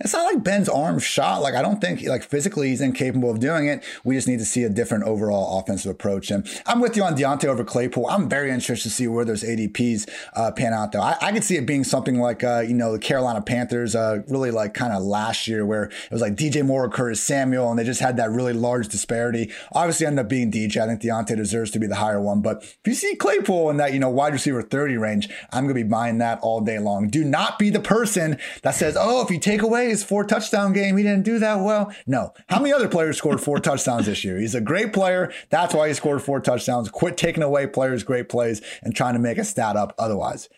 It's 0.01 0.13
not 0.13 0.25
like 0.25 0.43
Ben's 0.43 0.69
arm 0.69 0.99
shot. 0.99 1.43
Like 1.43 1.55
I 1.55 1.63
don't 1.63 1.81
think 1.81 2.03
like 2.03 2.23
physically 2.23 2.71
he's 2.71 2.81
incapable 2.81 3.31
of 3.31 3.41
doing 3.41 3.67
it. 3.67 3.85
We 4.03 4.17
just 4.17 4.27
need 4.27 4.39
to 4.41 4.45
see 4.45 4.65
a 4.65 4.69
different 4.69 5.05
overall 5.05 5.59
offensive 5.59 5.91
approach. 5.91 6.31
And 6.31 6.49
I'm 6.67 6.81
with 6.81 6.97
you 6.97 7.03
on 7.03 7.17
Diontae 7.17 7.45
over 7.45 7.65
Claypool. 7.65 8.09
I'm 8.09 8.29
very 8.29 8.51
interested 8.51 8.89
to 8.89 8.95
see 8.95 9.07
where 9.07 9.25
those 9.25 9.43
ADPs 9.43 10.09
uh, 10.35 10.53
pan 10.53 10.73
out 10.73 10.93
though. 10.93 11.01
I, 11.01 11.17
I 11.21 11.33
could 11.33 11.45
see 11.45 11.57
it 11.57 11.67
being 11.67 11.85
something 11.85 12.19
like 12.19 12.43
uh, 12.43 12.65
you 12.67 12.75
know 12.75 12.93
the 12.93 12.99
Carolina 12.99 13.41
Panthers 13.43 13.95
uh, 13.95 14.23
really 14.29 14.51
like 14.51 14.75
kind 14.75 14.93
of 14.93 15.03
last 15.03 15.47
year 15.47 15.65
where 15.65 15.85
it 15.85 16.11
was 16.11 16.21
like 16.21 16.35
DJ 16.35 16.65
Moore, 16.65 16.89
Curtis 16.89 17.23
Samuel, 17.23 17.71
and 17.71 17.79
they 17.79 17.85
just 17.85 18.01
had 18.01 18.17
that 18.17 18.31
really 18.31 18.53
large 18.53 18.89
disparity. 18.89 19.53
Obviously 19.73 20.07
ended 20.07 20.25
up 20.25 20.29
being 20.29 20.51
DJ. 20.51 20.79
I 20.79 20.87
think 20.87 21.03
Diontae 21.03 21.37
deserves 21.37 21.71
to 21.73 21.79
be 21.79 21.87
the 21.87 21.97
higher 21.97 22.21
one. 22.21 22.41
But 22.41 22.63
if 22.63 22.81
you 22.87 22.95
see 22.95 23.15
Claypool 23.15 23.71
in 23.71 23.77
that 23.77 23.93
you 23.93 24.01
know 24.01 24.11
wide 24.11 24.33
receiver 24.33 24.63
30 24.63 24.97
range, 24.97 25.29
I'm 25.53 25.65
gonna 25.65 25.75
be 25.75 25.83
buying 25.83 26.19
that 26.19 26.41
all 26.43 26.61
day 26.61 26.79
long. 26.79 27.09
Do 27.09 27.25
not 27.25 27.59
be 27.59 27.71
the 27.71 27.81
person 27.81 28.39
that 28.63 28.75
says, 28.75 28.97
oh, 28.99 29.23
if 29.23 29.31
you 29.31 29.39
take 29.45 29.63
away 29.63 29.89
his 29.89 30.03
four 30.03 30.25
touchdown 30.25 30.73
game. 30.73 30.97
He 30.97 31.03
didn't 31.03 31.25
do 31.25 31.39
that 31.39 31.61
well. 31.61 31.95
No. 32.07 32.33
How 32.49 32.59
many 32.59 32.73
other 32.73 32.89
players 32.89 33.19
scored 33.19 33.41
four 33.41 33.59
touchdowns 33.61 34.07
this 34.07 34.25
year? 34.25 34.39
He's 34.39 34.55
a 34.55 34.61
great 34.61 34.93
player. 34.93 35.33
That's 35.51 35.75
why 35.75 35.89
he 35.89 35.95
scored 35.95 36.23
four 36.23 36.41
touchdowns. 36.41 36.89
Quit 36.89 37.17
taking 37.17 37.43
away 37.43 37.67
players' 37.67 38.03
great 38.03 38.29
plays 38.29 38.63
and 38.83 38.97
trying 38.97 39.13
to 39.15 39.21
make 39.21 39.37
a 39.37 39.45
stat 39.45 39.77
up 39.77 39.95
otherwise. 39.99 40.49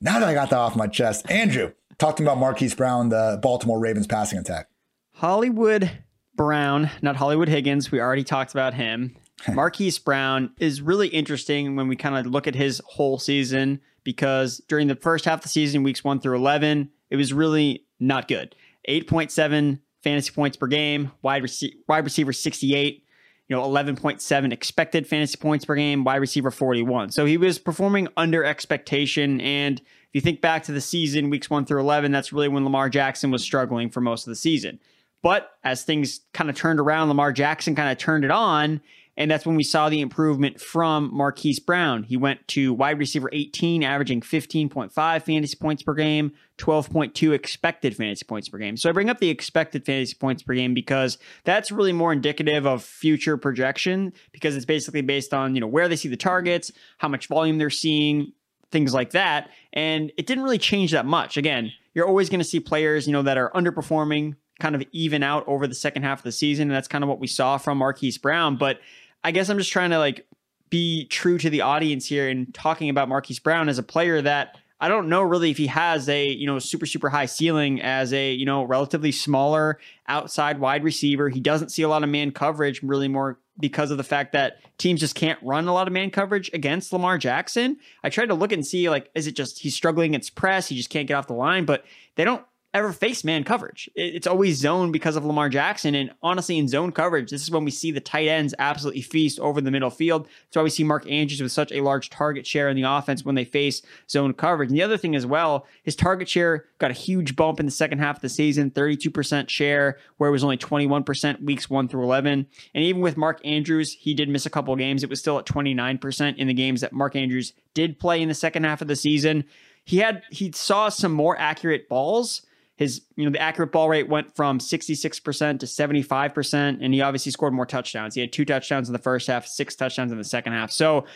Now 0.00 0.20
that 0.20 0.28
I 0.28 0.34
got 0.34 0.50
that 0.50 0.58
off 0.58 0.76
my 0.76 0.86
chest, 0.86 1.28
Andrew, 1.30 1.72
talk 1.98 2.16
to 2.16 2.22
me 2.22 2.28
about 2.28 2.38
Marquise 2.38 2.74
Brown, 2.74 3.08
the 3.08 3.38
Baltimore 3.42 3.80
Ravens 3.80 4.06
passing 4.06 4.38
attack. 4.38 4.68
Hollywood 5.14 5.90
Brown, 6.34 6.90
not 7.02 7.16
Hollywood 7.16 7.48
Higgins. 7.48 7.90
We 7.90 8.00
already 8.00 8.24
talked 8.24 8.52
about 8.52 8.74
him. 8.74 9.16
Marquise 9.52 9.98
Brown 9.98 10.52
is 10.58 10.80
really 10.80 11.08
interesting 11.08 11.74
when 11.74 11.88
we 11.88 11.96
kind 11.96 12.16
of 12.16 12.30
look 12.30 12.46
at 12.46 12.54
his 12.54 12.80
whole 12.86 13.18
season 13.18 13.80
because 14.04 14.58
during 14.68 14.86
the 14.86 14.94
first 14.94 15.24
half 15.24 15.40
of 15.40 15.42
the 15.42 15.48
season, 15.48 15.82
weeks 15.82 16.04
one 16.04 16.20
through 16.20 16.36
11, 16.36 16.90
it 17.10 17.16
was 17.16 17.32
really 17.32 17.85
not 17.98 18.28
good. 18.28 18.54
8.7 18.88 19.80
fantasy 20.02 20.32
points 20.32 20.56
per 20.56 20.66
game, 20.66 21.12
wide, 21.22 21.42
rec- 21.42 21.72
wide 21.88 22.04
receiver 22.04 22.32
68, 22.32 23.04
you 23.48 23.56
know, 23.56 23.62
11.7 23.62 24.52
expected 24.52 25.06
fantasy 25.06 25.36
points 25.36 25.64
per 25.64 25.74
game, 25.74 26.04
wide 26.04 26.16
receiver 26.16 26.50
41. 26.50 27.10
So 27.10 27.24
he 27.24 27.36
was 27.36 27.58
performing 27.58 28.08
under 28.16 28.44
expectation. 28.44 29.40
And 29.40 29.80
if 29.80 30.10
you 30.12 30.20
think 30.20 30.40
back 30.40 30.62
to 30.64 30.72
the 30.72 30.80
season, 30.80 31.30
weeks 31.30 31.50
one 31.50 31.64
through 31.64 31.80
11, 31.80 32.12
that's 32.12 32.32
really 32.32 32.48
when 32.48 32.64
Lamar 32.64 32.88
Jackson 32.88 33.30
was 33.30 33.42
struggling 33.42 33.90
for 33.90 34.00
most 34.00 34.26
of 34.26 34.30
the 34.30 34.36
season. 34.36 34.80
But 35.22 35.52
as 35.64 35.82
things 35.82 36.20
kind 36.32 36.50
of 36.50 36.56
turned 36.56 36.78
around, 36.78 37.08
Lamar 37.08 37.32
Jackson 37.32 37.74
kind 37.74 37.90
of 37.90 37.98
turned 37.98 38.24
it 38.24 38.30
on 38.30 38.80
and 39.16 39.30
that's 39.30 39.46
when 39.46 39.56
we 39.56 39.62
saw 39.62 39.88
the 39.88 40.00
improvement 40.00 40.60
from 40.60 41.10
Marquise 41.12 41.58
Brown. 41.58 42.02
He 42.02 42.16
went 42.16 42.46
to 42.48 42.74
wide 42.74 42.98
receiver 42.98 43.30
18, 43.32 43.82
averaging 43.82 44.20
15.5 44.20 45.22
fantasy 45.22 45.56
points 45.56 45.82
per 45.82 45.94
game, 45.94 46.32
12.2 46.58 47.32
expected 47.32 47.96
fantasy 47.96 48.24
points 48.24 48.48
per 48.48 48.58
game. 48.58 48.76
So 48.76 48.90
I 48.90 48.92
bring 48.92 49.08
up 49.08 49.18
the 49.18 49.30
expected 49.30 49.86
fantasy 49.86 50.14
points 50.14 50.42
per 50.42 50.54
game 50.54 50.74
because 50.74 51.18
that's 51.44 51.72
really 51.72 51.92
more 51.92 52.12
indicative 52.12 52.66
of 52.66 52.84
future 52.84 53.36
projection 53.36 54.12
because 54.32 54.54
it's 54.54 54.66
basically 54.66 55.02
based 55.02 55.32
on, 55.32 55.54
you 55.54 55.60
know, 55.60 55.66
where 55.66 55.88
they 55.88 55.96
see 55.96 56.08
the 56.08 56.16
targets, 56.16 56.70
how 56.98 57.08
much 57.08 57.28
volume 57.28 57.58
they're 57.58 57.70
seeing, 57.70 58.32
things 58.70 58.92
like 58.92 59.10
that. 59.10 59.50
And 59.72 60.12
it 60.18 60.26
didn't 60.26 60.44
really 60.44 60.58
change 60.58 60.92
that 60.92 61.06
much. 61.06 61.36
Again, 61.36 61.72
you're 61.94 62.06
always 62.06 62.28
going 62.28 62.40
to 62.40 62.44
see 62.44 62.60
players, 62.60 63.06
you 63.06 63.12
know, 63.14 63.22
that 63.22 63.38
are 63.38 63.50
underperforming 63.52 64.36
kind 64.58 64.74
of 64.74 64.82
even 64.92 65.22
out 65.22 65.44
over 65.46 65.66
the 65.66 65.74
second 65.74 66.02
half 66.02 66.20
of 66.20 66.24
the 66.24 66.32
season. 66.32 66.68
And 66.68 66.76
that's 66.76 66.88
kind 66.88 67.04
of 67.04 67.08
what 67.08 67.20
we 67.20 67.26
saw 67.26 67.58
from 67.58 67.78
Marquise 67.78 68.18
Brown. 68.18 68.56
But 68.56 68.80
I 69.26 69.32
guess 69.32 69.48
I'm 69.48 69.58
just 69.58 69.72
trying 69.72 69.90
to 69.90 69.98
like 69.98 70.24
be 70.70 71.04
true 71.06 71.36
to 71.38 71.50
the 71.50 71.62
audience 71.62 72.06
here 72.06 72.28
and 72.28 72.54
talking 72.54 72.90
about 72.90 73.08
Marquise 73.08 73.40
Brown 73.40 73.68
as 73.68 73.76
a 73.76 73.82
player 73.82 74.22
that 74.22 74.56
I 74.78 74.86
don't 74.86 75.08
know 75.08 75.22
really 75.22 75.50
if 75.50 75.56
he 75.56 75.66
has 75.66 76.08
a, 76.08 76.28
you 76.28 76.46
know, 76.46 76.60
super, 76.60 76.86
super 76.86 77.08
high 77.08 77.26
ceiling 77.26 77.82
as 77.82 78.12
a, 78.12 78.30
you 78.32 78.46
know, 78.46 78.62
relatively 78.62 79.10
smaller 79.10 79.80
outside 80.06 80.60
wide 80.60 80.84
receiver. 80.84 81.28
He 81.28 81.40
doesn't 81.40 81.70
see 81.70 81.82
a 81.82 81.88
lot 81.88 82.04
of 82.04 82.08
man 82.08 82.30
coverage 82.30 82.84
really 82.84 83.08
more 83.08 83.40
because 83.58 83.90
of 83.90 83.96
the 83.96 84.04
fact 84.04 84.32
that 84.34 84.58
teams 84.78 85.00
just 85.00 85.16
can't 85.16 85.42
run 85.42 85.66
a 85.66 85.74
lot 85.74 85.88
of 85.88 85.92
man 85.92 86.12
coverage 86.12 86.48
against 86.54 86.92
Lamar 86.92 87.18
Jackson. 87.18 87.78
I 88.04 88.10
tried 88.10 88.26
to 88.26 88.34
look 88.34 88.52
and 88.52 88.64
see 88.64 88.88
like, 88.88 89.10
is 89.16 89.26
it 89.26 89.34
just 89.34 89.58
he's 89.58 89.74
struggling 89.74 90.12
against 90.12 90.36
press? 90.36 90.68
He 90.68 90.76
just 90.76 90.90
can't 90.90 91.08
get 91.08 91.14
off 91.14 91.26
the 91.26 91.32
line, 91.32 91.64
but 91.64 91.84
they 92.14 92.22
don't 92.22 92.44
ever 92.76 92.92
face 92.92 93.24
man 93.24 93.42
coverage. 93.42 93.88
It's 93.94 94.26
always 94.26 94.58
zone 94.58 94.92
because 94.92 95.16
of 95.16 95.24
Lamar 95.24 95.48
Jackson. 95.48 95.94
And 95.94 96.12
honestly, 96.22 96.58
in 96.58 96.68
zone 96.68 96.92
coverage, 96.92 97.30
this 97.30 97.42
is 97.42 97.50
when 97.50 97.64
we 97.64 97.70
see 97.70 97.90
the 97.90 98.00
tight 98.00 98.28
ends 98.28 98.54
absolutely 98.58 99.02
feast 99.02 99.40
over 99.40 99.60
the 99.60 99.70
middle 99.70 99.90
field. 99.90 100.24
That's 100.26 100.56
why 100.56 100.62
we 100.62 100.70
see 100.70 100.84
Mark 100.84 101.10
Andrews 101.10 101.40
with 101.40 101.52
such 101.52 101.72
a 101.72 101.80
large 101.80 102.10
target 102.10 102.46
share 102.46 102.68
in 102.68 102.76
the 102.76 102.82
offense 102.82 103.24
when 103.24 103.34
they 103.34 103.44
face 103.44 103.82
zone 104.10 104.34
coverage. 104.34 104.68
And 104.68 104.76
the 104.76 104.82
other 104.82 104.98
thing 104.98 105.16
as 105.16 105.26
well, 105.26 105.66
his 105.82 105.96
target 105.96 106.28
share 106.28 106.66
got 106.78 106.90
a 106.90 106.94
huge 106.94 107.34
bump 107.34 107.60
in 107.60 107.66
the 107.66 107.72
second 107.72 107.98
half 107.98 108.16
of 108.16 108.22
the 108.22 108.28
season 108.28 108.70
32% 108.70 109.48
share, 109.48 109.98
where 110.18 110.28
it 110.28 110.32
was 110.32 110.44
only 110.44 110.58
21% 110.58 111.42
weeks 111.42 111.70
1 111.70 111.88
through 111.88 112.02
11. 112.02 112.46
And 112.74 112.84
even 112.84 113.00
with 113.00 113.16
Mark 113.16 113.40
Andrews, 113.44 113.92
he 113.92 114.14
did 114.14 114.28
miss 114.28 114.46
a 114.46 114.50
couple 114.50 114.76
games. 114.76 115.02
It 115.02 115.10
was 115.10 115.20
still 115.20 115.38
at 115.38 115.46
29% 115.46 116.36
in 116.36 116.46
the 116.46 116.54
games 116.54 116.82
that 116.82 116.92
Mark 116.92 117.16
Andrews 117.16 117.52
did 117.74 117.98
play 117.98 118.20
in 118.22 118.28
the 118.28 118.34
second 118.34 118.64
half 118.64 118.82
of 118.82 118.88
the 118.88 118.96
season. 118.96 119.44
He 119.84 119.98
had 119.98 120.22
he 120.30 120.50
saw 120.52 120.88
some 120.88 121.12
more 121.12 121.38
accurate 121.38 121.88
balls 121.88 122.42
his 122.76 123.02
you 123.16 123.24
know 123.24 123.30
the 123.30 123.40
accurate 123.40 123.72
ball 123.72 123.88
rate 123.88 124.08
went 124.08 124.36
from 124.36 124.58
66% 124.58 125.60
to 125.60 125.66
75% 125.66 126.78
and 126.80 126.94
he 126.94 127.00
obviously 127.00 127.32
scored 127.32 127.54
more 127.54 127.66
touchdowns. 127.66 128.14
He 128.14 128.20
had 128.20 128.32
two 128.32 128.44
touchdowns 128.44 128.88
in 128.88 128.92
the 128.92 128.98
first 128.98 129.26
half 129.26 129.46
six 129.46 129.74
touchdowns 129.74 130.12
in 130.12 130.18
the 130.18 130.24
second 130.24 130.52
half. 130.52 130.70
So 130.70 131.06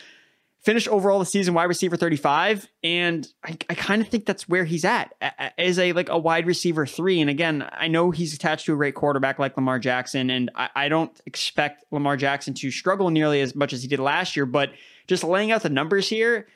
finished 0.63 0.89
overall 0.89 1.19
the 1.19 1.27
season 1.27 1.55
wide 1.55 1.65
receiver 1.65 1.97
35 1.97 2.69
and 2.85 3.27
i, 3.45 3.57
I 3.71 3.75
kind 3.75 4.03
of 4.03 4.09
think 4.09 4.27
that's 4.27 4.47
where 4.49 4.65
he's 4.65 4.85
at 4.85 5.15
as 5.57 5.79
a 5.79 5.93
like 5.93 6.11
a 6.11 6.19
wide 6.19 6.47
receiver 6.47 6.87
three. 6.87 7.21
And 7.21 7.31
again 7.31 7.69
i 7.73 7.89
know 7.89 8.11
he's 8.11 8.35
attached 8.35 8.67
to 8.67 8.75
a 8.75 8.77
great 8.77 8.95
quarterback 8.95 9.39
like 9.39 9.57
lamar 9.57 9.79
jackson 9.79 10.31
and 10.31 10.51
I, 10.55 10.69
I 10.75 10.89
don't 10.89 11.19
expect 11.27 11.85
lamar 11.91 12.17
jackson 12.17 12.55
to 12.55 12.71
struggle 12.71 13.11
nearly 13.11 13.41
as 13.41 13.55
much 13.55 13.73
as 13.73 13.83
he 13.83 13.89
did 13.89 14.01
last 14.01 14.37
year 14.37 14.47
but 14.47 14.71
just 15.07 15.25
laying 15.25 15.51
out 15.51 15.63
the 15.63 15.71
numbers 15.71 16.09
here 16.09 16.47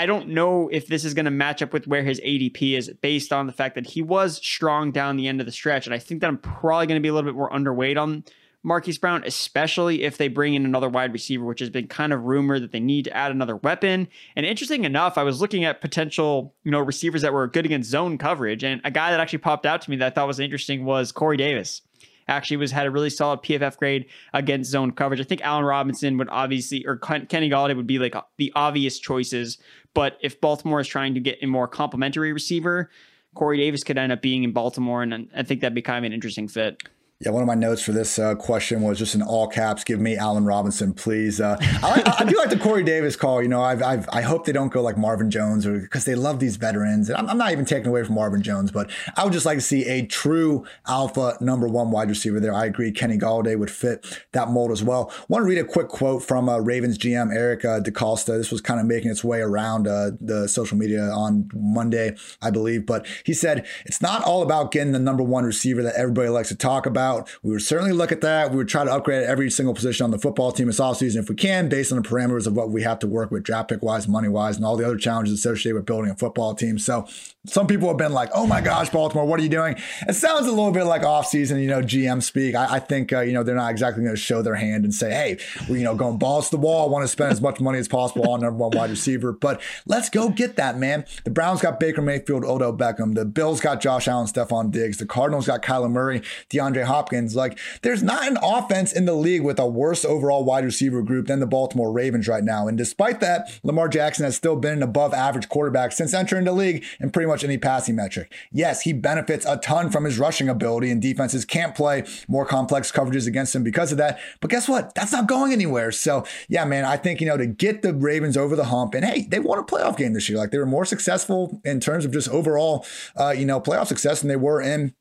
I 0.00 0.06
don't 0.06 0.28
know 0.28 0.70
if 0.72 0.86
this 0.86 1.04
is 1.04 1.12
going 1.12 1.26
to 1.26 1.30
match 1.30 1.60
up 1.60 1.74
with 1.74 1.86
where 1.86 2.02
his 2.02 2.22
ADP 2.22 2.72
is 2.72 2.90
based 3.02 3.34
on 3.34 3.46
the 3.46 3.52
fact 3.52 3.74
that 3.74 3.86
he 3.86 4.00
was 4.00 4.38
strong 4.38 4.92
down 4.92 5.18
the 5.18 5.28
end 5.28 5.40
of 5.40 5.46
the 5.46 5.52
stretch. 5.52 5.86
And 5.86 5.92
I 5.92 5.98
think 5.98 6.22
that 6.22 6.28
I'm 6.28 6.38
probably 6.38 6.86
going 6.86 6.98
to 6.98 7.02
be 7.02 7.08
a 7.08 7.12
little 7.12 7.30
bit 7.30 7.36
more 7.36 7.50
underweight 7.50 8.00
on 8.00 8.24
Marquise 8.62 8.96
Brown, 8.96 9.22
especially 9.26 10.04
if 10.04 10.16
they 10.16 10.28
bring 10.28 10.54
in 10.54 10.64
another 10.64 10.88
wide 10.88 11.12
receiver, 11.12 11.44
which 11.44 11.60
has 11.60 11.68
been 11.68 11.86
kind 11.86 12.14
of 12.14 12.22
rumored 12.22 12.62
that 12.62 12.72
they 12.72 12.80
need 12.80 13.04
to 13.04 13.14
add 13.14 13.30
another 13.30 13.56
weapon. 13.56 14.08
And 14.36 14.46
interesting 14.46 14.84
enough, 14.84 15.18
I 15.18 15.22
was 15.22 15.42
looking 15.42 15.66
at 15.66 15.82
potential, 15.82 16.54
you 16.64 16.70
know, 16.70 16.80
receivers 16.80 17.20
that 17.20 17.34
were 17.34 17.46
good 17.46 17.66
against 17.66 17.90
zone 17.90 18.16
coverage. 18.16 18.64
And 18.64 18.80
a 18.84 18.90
guy 18.90 19.10
that 19.10 19.20
actually 19.20 19.40
popped 19.40 19.66
out 19.66 19.82
to 19.82 19.90
me 19.90 19.96
that 19.96 20.06
I 20.06 20.14
thought 20.14 20.26
was 20.26 20.40
interesting 20.40 20.86
was 20.86 21.12
Corey 21.12 21.36
Davis 21.36 21.82
actually 22.30 22.56
was 22.56 22.70
had 22.70 22.86
a 22.86 22.90
really 22.90 23.10
solid 23.10 23.42
PFF 23.42 23.76
grade 23.76 24.06
against 24.32 24.70
zone 24.70 24.92
coverage. 24.92 25.20
I 25.20 25.24
think 25.24 25.42
Allen 25.42 25.64
Robinson 25.64 26.16
would 26.18 26.28
obviously, 26.30 26.86
or 26.86 26.96
Kenny 26.96 27.50
Golladay 27.50 27.76
would 27.76 27.86
be 27.86 27.98
like 27.98 28.16
uh, 28.16 28.22
the 28.38 28.52
obvious 28.54 28.98
choices. 28.98 29.58
But 29.94 30.18
if 30.20 30.40
Baltimore 30.40 30.80
is 30.80 30.88
trying 30.88 31.14
to 31.14 31.20
get 31.20 31.38
a 31.42 31.46
more 31.46 31.66
complementary 31.68 32.32
receiver, 32.32 32.90
Corey 33.34 33.58
Davis 33.58 33.84
could 33.84 33.98
end 33.98 34.12
up 34.12 34.22
being 34.22 34.44
in 34.44 34.52
Baltimore, 34.52 35.02
and 35.02 35.28
I 35.34 35.42
think 35.42 35.60
that'd 35.60 35.74
be 35.74 35.82
kind 35.82 35.98
of 35.98 36.04
an 36.04 36.12
interesting 36.12 36.48
fit. 36.48 36.82
Yeah, 37.22 37.32
one 37.32 37.42
of 37.42 37.46
my 37.46 37.54
notes 37.54 37.82
for 37.82 37.92
this 37.92 38.18
uh, 38.18 38.34
question 38.34 38.80
was 38.80 38.98
just 38.98 39.14
in 39.14 39.20
all 39.20 39.46
caps, 39.46 39.84
give 39.84 40.00
me 40.00 40.16
Allen 40.16 40.46
Robinson, 40.46 40.94
please. 40.94 41.38
Uh, 41.38 41.58
I, 41.60 42.16
I, 42.20 42.24
do 42.24 42.34
like 42.38 42.48
the 42.48 42.58
Corey 42.58 42.82
Davis 42.82 43.14
call. 43.14 43.42
You 43.42 43.48
know, 43.48 43.60
I've, 43.60 43.82
I've, 43.82 44.08
i 44.08 44.22
hope 44.22 44.46
they 44.46 44.52
don't 44.52 44.72
go 44.72 44.80
like 44.80 44.96
Marvin 44.96 45.30
Jones 45.30 45.66
or 45.66 45.80
because 45.80 46.06
they 46.06 46.14
love 46.14 46.40
these 46.40 46.56
veterans. 46.56 47.10
And 47.10 47.18
I'm, 47.18 47.28
I'm, 47.28 47.36
not 47.36 47.52
even 47.52 47.66
taking 47.66 47.88
away 47.88 48.04
from 48.04 48.14
Marvin 48.14 48.40
Jones, 48.40 48.70
but 48.70 48.90
I 49.18 49.24
would 49.24 49.34
just 49.34 49.44
like 49.44 49.58
to 49.58 49.62
see 49.62 49.84
a 49.84 50.06
true 50.06 50.64
alpha 50.86 51.36
number 51.42 51.68
one 51.68 51.90
wide 51.90 52.08
receiver 52.08 52.40
there. 52.40 52.54
I 52.54 52.64
agree. 52.64 52.90
Kenny 52.90 53.18
Golladay 53.18 53.58
would 53.58 53.70
fit 53.70 54.22
that 54.32 54.48
mold 54.48 54.70
as 54.70 54.82
well. 54.82 55.12
Want 55.28 55.42
to 55.42 55.46
read 55.46 55.58
a 55.58 55.64
quick 55.64 55.88
quote 55.88 56.22
from 56.22 56.48
uh, 56.48 56.56
Ravens 56.56 56.96
GM 56.96 57.36
Eric 57.36 57.66
uh, 57.66 57.80
DeCosta. 57.80 58.38
This 58.38 58.50
was 58.50 58.62
kind 58.62 58.80
of 58.80 58.86
making 58.86 59.10
its 59.10 59.22
way 59.22 59.42
around 59.42 59.86
uh, 59.86 60.12
the 60.22 60.48
social 60.48 60.78
media 60.78 61.10
on 61.10 61.50
Monday, 61.52 62.16
I 62.40 62.50
believe. 62.50 62.86
But 62.86 63.06
he 63.26 63.34
said, 63.34 63.66
it's 63.84 64.00
not 64.00 64.24
all 64.24 64.40
about 64.40 64.70
getting 64.70 64.92
the 64.92 64.98
number 64.98 65.22
one 65.22 65.44
receiver 65.44 65.82
that 65.82 65.96
everybody 65.96 66.30
likes 66.30 66.48
to 66.48 66.56
talk 66.56 66.86
about 66.86 67.09
out. 67.10 67.28
We 67.42 67.52
would 67.52 67.62
certainly 67.62 67.92
look 67.92 68.12
at 68.12 68.20
that. 68.20 68.50
We 68.50 68.56
would 68.56 68.68
try 68.68 68.84
to 68.84 68.92
upgrade 68.92 69.24
every 69.24 69.50
single 69.50 69.74
position 69.74 70.04
on 70.04 70.10
the 70.10 70.18
football 70.18 70.52
team 70.52 70.66
this 70.66 70.80
offseason 70.80 71.16
if 71.16 71.28
we 71.28 71.34
can, 71.34 71.68
based 71.68 71.92
on 71.92 72.00
the 72.00 72.08
parameters 72.08 72.46
of 72.46 72.54
what 72.54 72.70
we 72.70 72.82
have 72.82 72.98
to 73.00 73.06
work 73.06 73.30
with 73.30 73.42
draft 73.42 73.68
pick 73.68 73.82
wise, 73.82 74.08
money 74.08 74.28
wise, 74.28 74.56
and 74.56 74.64
all 74.64 74.76
the 74.76 74.84
other 74.84 74.96
challenges 74.96 75.34
associated 75.34 75.76
with 75.76 75.86
building 75.86 76.10
a 76.10 76.16
football 76.16 76.54
team. 76.54 76.78
So 76.78 77.06
some 77.46 77.66
people 77.66 77.88
have 77.88 77.96
been 77.96 78.12
like, 78.12 78.30
oh 78.34 78.46
my 78.46 78.60
gosh, 78.60 78.90
Baltimore, 78.90 79.24
what 79.24 79.40
are 79.40 79.42
you 79.42 79.48
doing? 79.48 79.76
It 80.06 80.14
sounds 80.14 80.46
a 80.46 80.50
little 80.50 80.72
bit 80.72 80.84
like 80.84 81.02
offseason, 81.02 81.60
you 81.60 81.68
know, 81.68 81.80
GM 81.80 82.22
speak. 82.22 82.54
I, 82.54 82.76
I 82.76 82.78
think, 82.80 83.12
uh, 83.12 83.20
you 83.20 83.32
know, 83.32 83.42
they're 83.42 83.54
not 83.54 83.70
exactly 83.70 84.02
going 84.02 84.14
to 84.14 84.20
show 84.20 84.42
their 84.42 84.56
hand 84.56 84.84
and 84.84 84.94
say, 84.94 85.10
hey, 85.10 85.38
we're, 85.68 85.78
you 85.78 85.84
know, 85.84 85.94
going 85.94 86.18
balls 86.18 86.50
to 86.50 86.56
the 86.56 86.60
wall, 86.60 86.90
want 86.90 87.02
to 87.02 87.08
spend 87.08 87.32
as 87.32 87.40
much 87.40 87.58
money 87.60 87.78
as 87.78 87.88
possible 87.88 88.30
on 88.30 88.40
number 88.40 88.58
one 88.58 88.70
wide 88.76 88.90
receiver. 88.90 89.32
But 89.32 89.62
let's 89.86 90.10
go 90.10 90.28
get 90.28 90.56
that, 90.56 90.78
man. 90.78 91.06
The 91.24 91.30
Browns 91.30 91.62
got 91.62 91.80
Baker 91.80 92.02
Mayfield, 92.02 92.44
Odell 92.44 92.76
Beckham. 92.76 93.14
The 93.14 93.24
Bills 93.24 93.60
got 93.60 93.80
Josh 93.80 94.06
Allen, 94.06 94.26
Stefon 94.26 94.70
Diggs. 94.70 94.98
The 94.98 95.06
Cardinals 95.06 95.46
got 95.46 95.62
Kyler 95.62 95.90
Murray, 95.90 96.20
DeAndre 96.50 96.84
Hopkins. 96.84 96.99
Like, 97.08 97.58
there's 97.82 98.02
not 98.02 98.26
an 98.26 98.38
offense 98.42 98.92
in 98.92 99.04
the 99.04 99.14
league 99.14 99.42
with 99.42 99.58
a 99.58 99.66
worse 99.66 100.04
overall 100.04 100.44
wide 100.44 100.64
receiver 100.64 101.02
group 101.02 101.26
than 101.26 101.40
the 101.40 101.46
Baltimore 101.46 101.92
Ravens 101.92 102.28
right 102.28 102.44
now. 102.44 102.68
And 102.68 102.76
despite 102.76 103.20
that, 103.20 103.50
Lamar 103.62 103.88
Jackson 103.88 104.24
has 104.24 104.36
still 104.36 104.56
been 104.56 104.74
an 104.74 104.82
above 104.82 105.14
average 105.14 105.48
quarterback 105.48 105.92
since 105.92 106.14
entering 106.14 106.44
the 106.44 106.52
league 106.52 106.84
in 107.00 107.10
pretty 107.10 107.28
much 107.28 107.44
any 107.44 107.58
passing 107.58 107.96
metric. 107.96 108.32
Yes, 108.52 108.82
he 108.82 108.92
benefits 108.92 109.46
a 109.46 109.56
ton 109.56 109.90
from 109.90 110.04
his 110.04 110.18
rushing 110.18 110.48
ability, 110.48 110.90
and 110.90 111.00
defenses 111.00 111.44
can't 111.44 111.74
play 111.74 112.04
more 112.28 112.46
complex 112.46 112.92
coverages 112.92 113.26
against 113.26 113.54
him 113.54 113.62
because 113.62 113.92
of 113.92 113.98
that. 113.98 114.18
But 114.40 114.50
guess 114.50 114.68
what? 114.68 114.94
That's 114.94 115.12
not 115.12 115.26
going 115.26 115.52
anywhere. 115.52 115.92
So, 115.92 116.24
yeah, 116.48 116.64
man, 116.64 116.84
I 116.84 116.96
think, 116.96 117.20
you 117.20 117.26
know, 117.26 117.36
to 117.36 117.46
get 117.46 117.82
the 117.82 117.94
Ravens 117.94 118.36
over 118.36 118.56
the 118.56 118.64
hump, 118.66 118.94
and 118.94 119.04
hey, 119.04 119.26
they 119.28 119.38
won 119.38 119.58
a 119.58 119.62
playoff 119.62 119.96
game 119.96 120.12
this 120.12 120.28
year. 120.28 120.38
Like 120.38 120.50
they 120.50 120.58
were 120.58 120.66
more 120.66 120.84
successful 120.84 121.60
in 121.64 121.80
terms 121.80 122.04
of 122.04 122.12
just 122.12 122.28
overall, 122.28 122.84
uh, 123.16 123.30
you 123.30 123.44
know, 123.44 123.60
playoff 123.60 123.86
success 123.86 124.20
than 124.20 124.28
they 124.28 124.36
were 124.36 124.60
in 124.60 124.94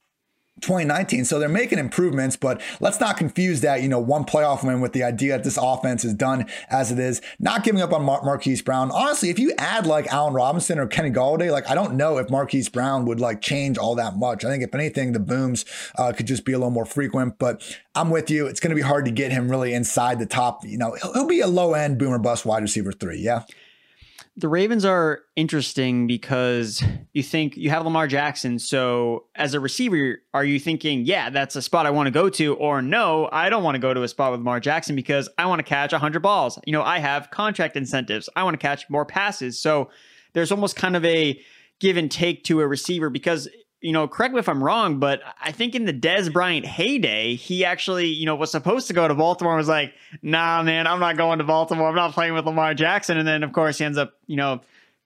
2019. 0.61 1.25
So 1.25 1.39
they're 1.39 1.49
making 1.49 1.79
improvements, 1.79 2.35
but 2.35 2.61
let's 2.79 2.99
not 2.99 3.17
confuse 3.17 3.61
that, 3.61 3.81
you 3.81 3.89
know, 3.89 3.99
one 3.99 4.25
playoff 4.25 4.63
win 4.63 4.81
with 4.81 4.93
the 4.93 5.03
idea 5.03 5.33
that 5.33 5.43
this 5.43 5.57
offense 5.61 6.03
is 6.03 6.13
done 6.13 6.45
as 6.69 6.91
it 6.91 6.99
is. 6.99 7.21
Not 7.39 7.63
giving 7.63 7.81
up 7.81 7.93
on 7.93 8.03
Mar- 8.03 8.23
Marquise 8.23 8.61
Brown. 8.61 8.91
Honestly, 8.91 9.29
if 9.29 9.39
you 9.39 9.53
add 9.57 9.85
like 9.85 10.07
Allen 10.07 10.33
Robinson 10.33 10.79
or 10.79 10.87
Kenny 10.87 11.11
Golladay, 11.11 11.51
like 11.51 11.69
I 11.69 11.75
don't 11.75 11.95
know 11.95 12.17
if 12.17 12.29
Marquise 12.29 12.69
Brown 12.69 13.05
would 13.05 13.19
like 13.19 13.41
change 13.41 13.77
all 13.77 13.95
that 13.95 14.17
much. 14.17 14.45
I 14.45 14.49
think 14.49 14.63
if 14.63 14.73
anything, 14.75 15.13
the 15.13 15.19
booms 15.19 15.65
uh, 15.97 16.13
could 16.13 16.27
just 16.27 16.45
be 16.45 16.53
a 16.53 16.57
little 16.57 16.71
more 16.71 16.85
frequent, 16.85 17.37
but 17.39 17.77
I'm 17.95 18.09
with 18.09 18.29
you. 18.29 18.47
It's 18.47 18.59
going 18.59 18.71
to 18.71 18.75
be 18.75 18.81
hard 18.81 19.05
to 19.05 19.11
get 19.11 19.31
him 19.31 19.49
really 19.49 19.73
inside 19.73 20.19
the 20.19 20.25
top. 20.25 20.65
You 20.65 20.77
know, 20.77 20.95
he'll, 21.01 21.13
he'll 21.13 21.27
be 21.27 21.41
a 21.41 21.47
low 21.47 21.73
end 21.73 21.97
boomer 21.97 22.19
bust 22.19 22.45
wide 22.45 22.63
receiver 22.63 22.91
three. 22.91 23.19
Yeah 23.19 23.43
the 24.39 24.47
Ravens 24.47 24.85
are 24.85 25.21
interesting 25.35 26.07
because 26.07 26.81
you 27.13 27.21
think 27.21 27.57
you 27.57 27.69
have 27.69 27.83
Lamar 27.83 28.07
Jackson. 28.07 28.57
So, 28.57 29.25
as 29.35 29.53
a 29.53 29.59
receiver, 29.59 30.19
are 30.33 30.45
you 30.45 30.59
thinking, 30.59 31.05
yeah, 31.05 31.29
that's 31.29 31.55
a 31.55 31.61
spot 31.61 31.85
I 31.85 31.89
want 31.89 32.07
to 32.07 32.11
go 32.11 32.29
to? 32.29 32.55
Or 32.55 32.81
no, 32.81 33.27
I 33.31 33.49
don't 33.49 33.63
want 33.63 33.75
to 33.75 33.79
go 33.79 33.93
to 33.93 34.03
a 34.03 34.07
spot 34.07 34.31
with 34.31 34.39
Lamar 34.39 34.59
Jackson 34.59 34.95
because 34.95 35.29
I 35.37 35.45
want 35.45 35.59
to 35.59 35.63
catch 35.63 35.91
100 35.91 36.21
balls. 36.21 36.57
You 36.65 36.73
know, 36.73 36.83
I 36.83 36.99
have 36.99 37.31
contract 37.31 37.75
incentives, 37.75 38.29
I 38.35 38.43
want 38.43 38.53
to 38.53 38.59
catch 38.59 38.89
more 38.89 39.05
passes. 39.05 39.59
So, 39.59 39.89
there's 40.33 40.51
almost 40.51 40.75
kind 40.75 40.95
of 40.95 41.03
a 41.03 41.39
give 41.79 41.97
and 41.97 42.09
take 42.09 42.43
to 42.45 42.61
a 42.61 42.67
receiver 42.67 43.09
because 43.09 43.47
you 43.81 43.93
know, 43.93 44.07
correct 44.07 44.33
me 44.33 44.39
if 44.39 44.49
I'm 44.49 44.63
wrong, 44.63 44.99
but 44.99 45.21
I 45.41 45.51
think 45.51 45.73
in 45.73 45.85
the 45.85 45.93
Dez 45.93 46.31
Bryant 46.31 46.65
heyday, 46.65 47.35
he 47.35 47.63
actually, 47.63 48.07
you 48.07 48.25
know, 48.25 48.35
was 48.35 48.51
supposed 48.51 48.87
to 48.87 48.93
go 48.93 49.07
to 49.07 49.15
Baltimore. 49.15 49.55
Was 49.55 49.69
like, 49.69 49.93
nah, 50.21 50.61
man, 50.63 50.85
I'm 50.85 50.99
not 50.99 51.15
going 51.15 51.39
to 51.39 51.45
Baltimore. 51.45 51.87
I'm 51.87 51.95
not 51.95 52.13
playing 52.13 52.33
with 52.33 52.45
Lamar 52.45 52.73
Jackson. 52.73 53.17
And 53.17 53.27
then, 53.27 53.43
of 53.43 53.53
course, 53.53 53.77
he 53.77 53.85
ends 53.85 53.97
up, 53.97 54.13
you 54.27 54.35
know, 54.35 54.61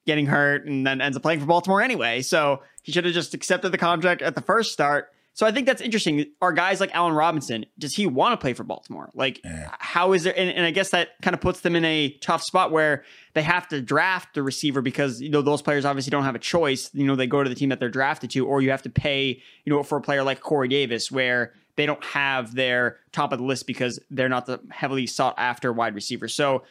getting 0.05 0.25
hurt 0.25 0.65
and 0.65 0.85
then 0.85 1.01
ends 1.01 1.15
up 1.15 1.23
playing 1.23 1.39
for 1.39 1.45
Baltimore 1.45 1.81
anyway. 1.81 2.21
So 2.21 2.63
he 2.81 2.91
should 2.91 3.05
have 3.05 3.13
just 3.13 3.33
accepted 3.33 3.71
the 3.71 3.77
contract 3.77 4.21
at 4.21 4.35
the 4.35 4.41
first 4.41 4.73
start. 4.73 5.13
So 5.35 5.47
I 5.47 5.51
think 5.51 5.65
that's 5.65 5.81
interesting. 5.81 6.25
Are 6.41 6.53
guys 6.53 6.79
like 6.79 6.93
Allen 6.93 7.13
Robinson, 7.13 7.65
does 7.79 7.95
he 7.95 8.05
want 8.05 8.33
to 8.33 8.37
play 8.37 8.53
for 8.53 8.63
Baltimore? 8.63 9.09
Like, 9.15 9.41
yeah. 9.43 9.69
how 9.79 10.13
is 10.13 10.23
there? 10.23 10.37
And, 10.37 10.49
and, 10.51 10.63
I 10.63 10.71
guess 10.71 10.91
that 10.91 11.19
kind 11.23 11.33
of 11.33 11.41
puts 11.41 11.61
them 11.61 11.75
in 11.75 11.83
a 11.83 12.11
tough 12.21 12.43
spot 12.43 12.71
where 12.71 13.03
they 13.33 13.41
have 13.41 13.67
to 13.69 13.81
draft 13.81 14.35
the 14.35 14.43
receiver 14.43 14.81
because 14.81 15.21
you 15.21 15.29
know 15.29 15.41
those 15.41 15.63
players 15.63 15.85
obviously 15.85 16.11
don't 16.11 16.23
have 16.23 16.35
a 16.35 16.39
choice. 16.39 16.91
You 16.93 17.05
know, 17.05 17.15
they 17.15 17.25
go 17.25 17.41
to 17.41 17.49
the 17.49 17.55
team 17.55 17.69
that 17.69 17.79
they're 17.79 17.89
drafted 17.89 18.29
to, 18.31 18.45
or 18.45 18.61
you 18.61 18.69
have 18.69 18.83
to 18.83 18.89
pay. 18.91 19.41
You 19.65 19.73
know, 19.73 19.81
for 19.81 19.97
a 19.97 20.01
player 20.01 20.23
like 20.23 20.41
Corey 20.41 20.67
Davis, 20.67 21.11
where 21.11 21.53
they 21.75 21.87
don't 21.87 22.03
have 22.03 22.53
their 22.53 22.99
top 23.11 23.33
of 23.33 23.39
the 23.39 23.45
list 23.45 23.65
because 23.65 23.99
they're 24.11 24.29
not 24.29 24.45
the 24.45 24.59
heavily 24.69 25.07
sought 25.07 25.33
after 25.37 25.73
wide 25.73 25.95
receiver. 25.95 26.27
So 26.27 26.63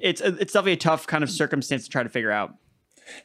it's 0.00 0.20
it's 0.20 0.52
definitely 0.52 0.72
a 0.72 0.76
tough 0.76 1.06
kind 1.06 1.22
of 1.22 1.30
circumstance 1.30 1.84
to 1.84 1.90
try 1.90 2.02
to 2.02 2.08
figure 2.08 2.30
out. 2.30 2.54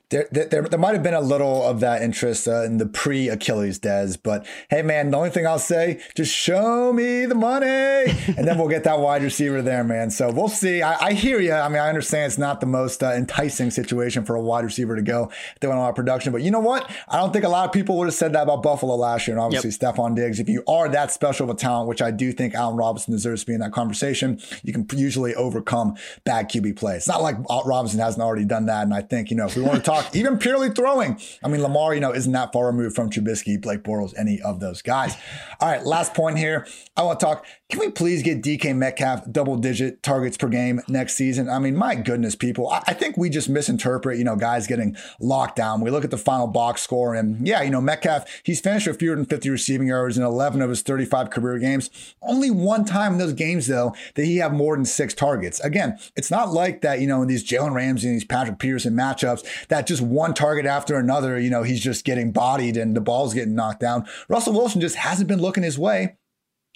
There, 0.09 0.27
there, 0.31 0.61
there, 0.61 0.79
might 0.79 0.93
have 0.93 1.01
been 1.01 1.15
a 1.15 1.21
little 1.21 1.63
of 1.63 1.79
that 1.79 2.03
interest 2.03 2.47
uh, 2.47 2.63
in 2.63 2.77
the 2.77 2.85
pre 2.85 3.29
Achilles 3.29 3.79
Dez, 3.79 4.17
but 4.21 4.45
hey, 4.69 4.83
man, 4.83 5.09
the 5.09 5.17
only 5.17 5.31
thing 5.31 5.47
I'll 5.47 5.57
say, 5.57 6.01
just 6.15 6.31
show 6.31 6.93
me 6.93 7.25
the 7.25 7.35
money, 7.35 7.65
and 8.37 8.47
then 8.47 8.57
we'll 8.57 8.67
get 8.67 8.83
that 8.83 8.99
wide 8.99 9.23
receiver 9.23 9.61
there, 9.61 9.83
man. 9.83 10.11
So 10.11 10.31
we'll 10.31 10.49
see. 10.49 10.83
I, 10.83 11.07
I 11.07 11.13
hear 11.13 11.39
you. 11.39 11.53
I 11.53 11.67
mean, 11.67 11.79
I 11.79 11.89
understand 11.89 12.27
it's 12.27 12.37
not 12.37 12.59
the 12.59 12.67
most 12.67 13.01
uh, 13.01 13.11
enticing 13.11 13.71
situation 13.71 14.23
for 14.23 14.35
a 14.35 14.41
wide 14.41 14.65
receiver 14.65 14.95
to 14.95 15.01
go 15.01 15.31
they 15.59 15.67
want 15.67 15.79
a 15.79 15.81
lot 15.81 15.89
of 15.89 15.95
production, 15.95 16.31
but 16.31 16.41
you 16.41 16.51
know 16.51 16.59
what? 16.59 16.89
I 17.07 17.17
don't 17.17 17.31
think 17.31 17.45
a 17.45 17.49
lot 17.49 17.65
of 17.65 17.71
people 17.71 17.97
would 17.97 18.07
have 18.07 18.13
said 18.13 18.33
that 18.33 18.43
about 18.43 18.63
Buffalo 18.63 18.95
last 18.95 19.27
year, 19.27 19.35
and 19.35 19.43
obviously 19.43 19.69
yep. 19.69 19.95
Stefon 19.95 20.15
Diggs. 20.15 20.39
If 20.39 20.49
you 20.49 20.63
are 20.67 20.89
that 20.89 21.11
special 21.11 21.49
of 21.49 21.55
a 21.55 21.57
talent, 21.57 21.87
which 21.87 22.01
I 22.01 22.11
do 22.11 22.31
think 22.31 22.53
Allen 22.53 22.75
Robinson 22.75 23.13
deserves 23.13 23.41
to 23.41 23.47
be 23.47 23.53
in 23.53 23.59
that 23.61 23.71
conversation, 23.71 24.39
you 24.63 24.73
can 24.73 24.85
usually 24.93 25.33
overcome 25.35 25.95
bad 26.23 26.49
QB 26.49 26.75
play. 26.75 26.95
It's 26.95 27.07
not 27.07 27.21
like 27.21 27.37
Robinson 27.65 27.99
hasn't 27.99 28.21
already 28.21 28.45
done 28.45 28.65
that, 28.67 28.83
and 28.83 28.93
I 28.93 29.01
think 29.01 29.31
you 29.31 29.37
know 29.37 29.45
if 29.45 29.55
we 29.55 29.63
want 29.63 29.72
talk 29.81 30.15
even 30.15 30.37
purely 30.37 30.69
throwing. 30.69 31.19
I 31.43 31.47
mean, 31.47 31.61
Lamar, 31.61 31.93
you 31.93 31.99
know, 31.99 32.13
isn't 32.13 32.31
that 32.31 32.53
far 32.53 32.67
removed 32.67 32.95
from 32.95 33.09
Trubisky, 33.09 33.61
Blake 33.61 33.83
Bortles, 33.83 34.13
any 34.17 34.41
of 34.41 34.59
those 34.59 34.81
guys. 34.81 35.15
All 35.59 35.69
right, 35.69 35.83
last 35.85 36.13
point 36.13 36.37
here. 36.37 36.67
I 36.95 37.03
want 37.03 37.19
to 37.19 37.25
talk. 37.25 37.45
Can 37.73 37.79
we 37.79 37.89
please 37.89 38.21
get 38.21 38.43
DK 38.43 38.75
Metcalf 38.75 39.31
double 39.31 39.55
digit 39.55 40.03
targets 40.03 40.37
per 40.37 40.47
game 40.47 40.79
next 40.87 41.15
season? 41.15 41.49
I 41.49 41.57
mean, 41.57 41.75
my 41.75 41.95
goodness, 41.95 42.35
people. 42.35 42.69
I 42.69 42.93
think 42.93 43.17
we 43.17 43.31
just 43.31 43.49
misinterpret, 43.49 44.19
you 44.19 44.23
know, 44.23 44.35
guys 44.35 44.67
getting 44.67 44.95
locked 45.19 45.55
down. 45.55 45.81
We 45.81 45.89
look 45.89 46.03
at 46.03 46.11
the 46.11 46.19
final 46.19 46.45
box 46.45 46.83
score, 46.83 47.15
and 47.15 47.47
yeah, 47.47 47.63
you 47.63 47.71
know, 47.71 47.81
Metcalf, 47.81 48.25
he's 48.43 48.61
finished 48.61 48.85
with 48.85 48.99
fewer 48.99 49.15
than 49.15 49.25
50 49.25 49.49
receiving 49.49 49.87
yards 49.87 50.19
in 50.19 50.23
11 50.23 50.61
of 50.61 50.69
his 50.69 50.83
35 50.83 51.31
career 51.31 51.57
games. 51.57 51.89
Only 52.21 52.51
one 52.51 52.85
time 52.85 53.13
in 53.13 53.17
those 53.17 53.33
games, 53.33 53.65
though, 53.65 53.95
that 54.13 54.25
he 54.25 54.37
have 54.37 54.53
more 54.53 54.75
than 54.75 54.85
six 54.85 55.15
targets. 55.15 55.59
Again, 55.61 55.97
it's 56.15 56.29
not 56.29 56.51
like 56.51 56.81
that, 56.81 57.01
you 57.01 57.07
know, 57.07 57.23
in 57.23 57.27
these 57.27 57.43
Jalen 57.43 57.73
Ramsey 57.73 58.07
and 58.07 58.15
these 58.17 58.23
Patrick 58.23 58.59
Peterson 58.59 58.93
matchups 58.93 59.67
that 59.69 59.87
just 59.87 60.03
one 60.03 60.35
target 60.35 60.67
after 60.67 60.99
another, 60.99 61.39
you 61.39 61.49
know, 61.49 61.63
he's 61.63 61.81
just 61.81 62.05
getting 62.05 62.31
bodied 62.31 62.77
and 62.77 62.95
the 62.95 63.01
ball's 63.01 63.33
getting 63.33 63.55
knocked 63.55 63.79
down. 63.79 64.05
Russell 64.27 64.53
Wilson 64.53 64.79
just 64.79 64.97
hasn't 64.97 65.27
been 65.27 65.41
looking 65.41 65.63
his 65.63 65.79
way 65.79 66.17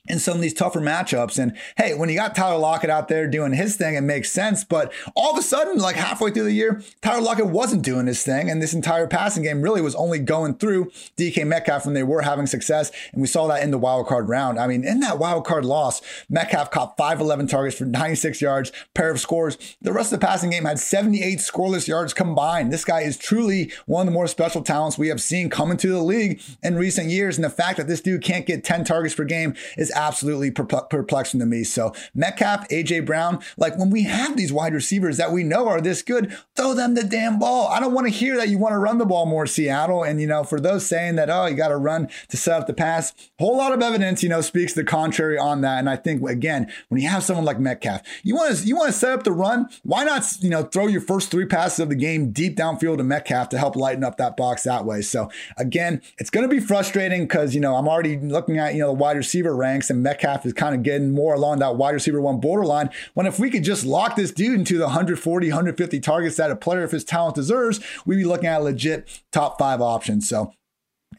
in 0.08 0.20
some 0.20 0.36
of 0.36 0.42
these 0.42 0.54
tougher 0.54 0.80
matchups. 0.80 1.40
And 1.40 1.56
hey, 1.78 1.94
when 1.94 2.10
you 2.10 2.16
got 2.16 2.36
Tyler 2.36 2.58
Lockett 2.58 2.90
out 2.90 3.08
there 3.08 3.28
doing 3.28 3.54
his 3.54 3.76
thing, 3.76 3.96
it 3.96 4.02
makes 4.02 4.32
sense. 4.32 4.64
But 4.64 4.92
all 5.16 5.32
of 5.32 5.38
a 5.38 5.42
sudden, 5.42 5.78
like 5.78 5.96
halfway 5.96 6.32
through 6.32 6.44
the 6.44 6.52
year, 6.52 6.82
Tyler 7.02 7.22
Lockett 7.22 7.48
wasn't 7.48 7.84
doing 7.84 8.08
his 8.08 8.24
thing. 8.24 8.50
And 8.50 8.62
this 8.62 8.74
entire 8.74 9.08
passing 9.08 9.44
game 9.44 9.62
really 9.62 9.82
was 9.82 9.96
only 9.96 10.20
going 10.20 10.56
through 10.56 10.92
DK 11.18 11.46
Metcalf 11.46 11.86
when 11.86 11.94
they 11.94 12.04
were 12.04 12.22
having 12.22 12.48
success. 12.48 12.92
And 13.12 13.22
we 13.22 13.28
saw 13.28 13.48
that 13.48 13.64
in 13.64 13.72
the 13.72 13.78
wild 13.78 14.08
card 14.08 14.30
round. 14.30 14.60
I 14.60 14.68
mean, 14.68 14.84
in 14.84 15.00
that 15.02 15.20
wild 15.20 15.46
card 15.46 15.66
loss, 15.66 16.02
Metcalf 16.30 16.72
caught 16.72 16.98
511 16.98 17.48
targets 17.48 17.78
for 17.78 17.86
96 17.86 18.42
yards, 18.42 18.72
pair 18.94 19.12
of 19.12 19.20
scores. 19.20 19.58
The 19.82 19.94
rest 19.94 20.14
of 20.14 20.20
the 20.20 20.26
passing 20.26 20.50
game 20.50 20.66
had 20.66 20.80
78 20.80 21.40
scoreless 21.40 21.88
yards 21.88 22.14
combined. 22.14 22.72
This 22.72 22.86
guy 22.86 23.02
is 23.02 23.18
truly 23.18 23.72
one 23.86 24.02
of 24.02 24.14
the 24.14 24.14
more 24.14 24.28
special 24.28 24.64
talents 24.64 24.98
we 24.98 25.08
have 25.10 25.22
seen 25.22 25.50
come 25.50 25.72
into 25.72 25.90
the 25.90 26.02
league 26.02 26.42
in 26.64 26.76
recent 26.76 27.10
years. 27.10 27.38
And 27.38 27.46
the 27.46 27.50
fact 27.50 27.78
that 27.78 27.88
this 27.88 28.02
dude 28.02 28.24
can't 28.24 28.46
get 28.46 28.64
10 28.64 28.84
targets 28.84 29.16
per 29.16 29.24
game 29.24 29.56
is 29.78 29.92
absolutely 29.98 30.52
perplexing 30.52 31.40
to 31.40 31.46
me. 31.46 31.64
So 31.64 31.94
Metcalf, 32.14 32.68
AJ 32.70 33.06
Brown, 33.06 33.40
like 33.58 33.78
when 33.78 33.90
we 33.90 34.04
have 34.04 34.38
these 34.38 34.54
wide 34.54 34.74
receivers 34.74 35.18
that 35.18 35.32
we 35.32 35.44
know 35.44 35.68
are 35.68 35.82
this 35.82 36.04
good, 36.04 36.38
throw 36.56 36.74
them 36.74 36.94
the 36.94 37.04
damn 37.04 37.40
ball. 37.40 37.68
I 37.68 37.80
don't 37.80 37.94
want 37.94 38.06
to 38.06 38.14
hear 38.14 38.38
that 38.38 38.50
you 38.50 38.60
want 38.60 38.74
to 38.74 38.80
run 38.80 39.00
the 39.00 39.06
ball 39.06 39.26
more, 39.26 39.48
Seattle. 39.48 40.04
And 40.04 40.22
you 40.22 40.28
know, 40.28 40.44
for 40.44 40.60
those 40.60 40.86
saying 40.86 41.16
that, 41.16 41.30
oh, 41.30 41.48
you 41.48 41.56
got 41.56 41.70
to 41.70 41.78
run 41.78 42.10
to 42.30 42.38
set 42.38 42.62
up 42.62 42.68
the 42.68 42.74
pass, 42.74 43.14
whole 43.40 43.58
lot 43.58 43.74
of 43.74 43.82
evidence, 43.82 44.22
you 44.22 44.30
know, 44.30 44.42
speaks 44.42 44.74
the 44.74 44.84
contrary 44.84 45.38
on 45.38 45.62
that. 45.62 45.80
And 45.80 45.90
I 45.90 45.96
think 45.96 46.28
again, 46.30 46.72
when 46.90 47.02
you 47.02 47.10
have 47.10 47.24
someone 47.24 47.46
like 47.46 47.60
Metcalf, 47.60 48.02
you 48.24 48.36
want 48.36 48.56
to 48.56 48.66
you 48.66 48.76
want 48.76 48.88
to 48.88 48.98
set 48.98 49.12
up 49.12 49.24
the 49.24 49.32
run. 49.32 49.68
Why 49.84 50.04
not, 50.04 50.24
you 50.42 50.50
know, 50.50 50.64
throw 50.64 50.88
your 50.88 51.02
first 51.02 51.32
three 51.32 51.46
passes 51.46 51.80
of 51.80 51.90
the 51.90 51.96
game 51.96 52.32
deep 52.32 52.56
downfield 52.56 52.98
to 52.98 53.04
Metcalf 53.04 53.50
to 53.50 53.58
help 53.58 53.76
lighten 53.76 54.04
up 54.04 54.18
that 54.18 54.38
box 54.38 54.64
that 54.64 54.86
way. 54.86 55.02
So 55.02 55.30
again, 55.58 56.02
it's 56.20 56.30
going 56.30 56.48
to 56.48 56.54
be 56.54 56.60
frustrating 56.60 57.24
because 57.24 57.56
you 57.56 57.62
know 57.62 57.76
I'm 57.76 57.88
already 57.88 58.18
looking 58.18 58.58
at 58.58 58.74
you 58.74 58.82
know 58.82 58.88
the 58.88 58.94
wide 58.94 59.18
receiver 59.18 59.56
ranks 59.56 59.87
and 59.90 60.04
Metcalf 60.04 60.46
is 60.46 60.54
kind 60.54 60.76
of 60.76 60.84
getting 60.84 61.12
more 61.12 61.34
along 61.34 61.60
that 61.60 61.76
wide 61.76 61.94
receiver 61.94 62.22
one 62.22 62.40
borderline. 62.40 62.90
When 63.14 63.26
if 63.26 63.40
we 63.40 63.50
could 63.50 63.64
just 63.64 63.86
lock 63.86 64.16
this 64.16 64.32
dude 64.32 64.60
into 64.60 64.78
the 64.78 64.86
140, 64.86 65.48
150 65.48 66.00
targets 66.00 66.38
that 66.38 66.52
a 66.52 66.56
player 66.56 66.84
of 66.84 66.92
his 66.92 67.04
talent 67.04 67.36
deserves, 67.36 67.80
we'd 68.06 68.18
be 68.18 68.26
looking 68.26 68.48
at 68.48 68.62
a 68.62 68.64
legit 68.64 69.22
top 69.32 69.58
five 69.60 69.82
option. 69.82 70.22
So 70.22 70.54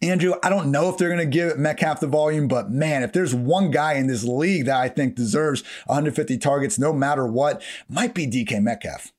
Andrew, 0.02 0.34
I 0.42 0.48
don't 0.48 0.70
know 0.70 0.88
if 0.88 0.98
they're 0.98 1.08
going 1.08 1.18
to 1.18 1.26
give 1.26 1.58
Metcalf 1.58 2.00
the 2.00 2.06
volume, 2.06 2.46
but 2.46 2.70
man, 2.70 3.02
if 3.02 3.12
there's 3.12 3.34
one 3.34 3.70
guy 3.70 3.94
in 3.94 4.06
this 4.06 4.24
league 4.24 4.66
that 4.66 4.80
I 4.80 4.88
think 4.88 5.14
deserves 5.14 5.62
150 5.86 6.38
targets 6.38 6.78
no 6.78 6.92
matter 6.92 7.26
what, 7.26 7.62
might 7.88 8.14
be 8.14 8.26
DK 8.26 8.62
Metcalf. 8.62 9.12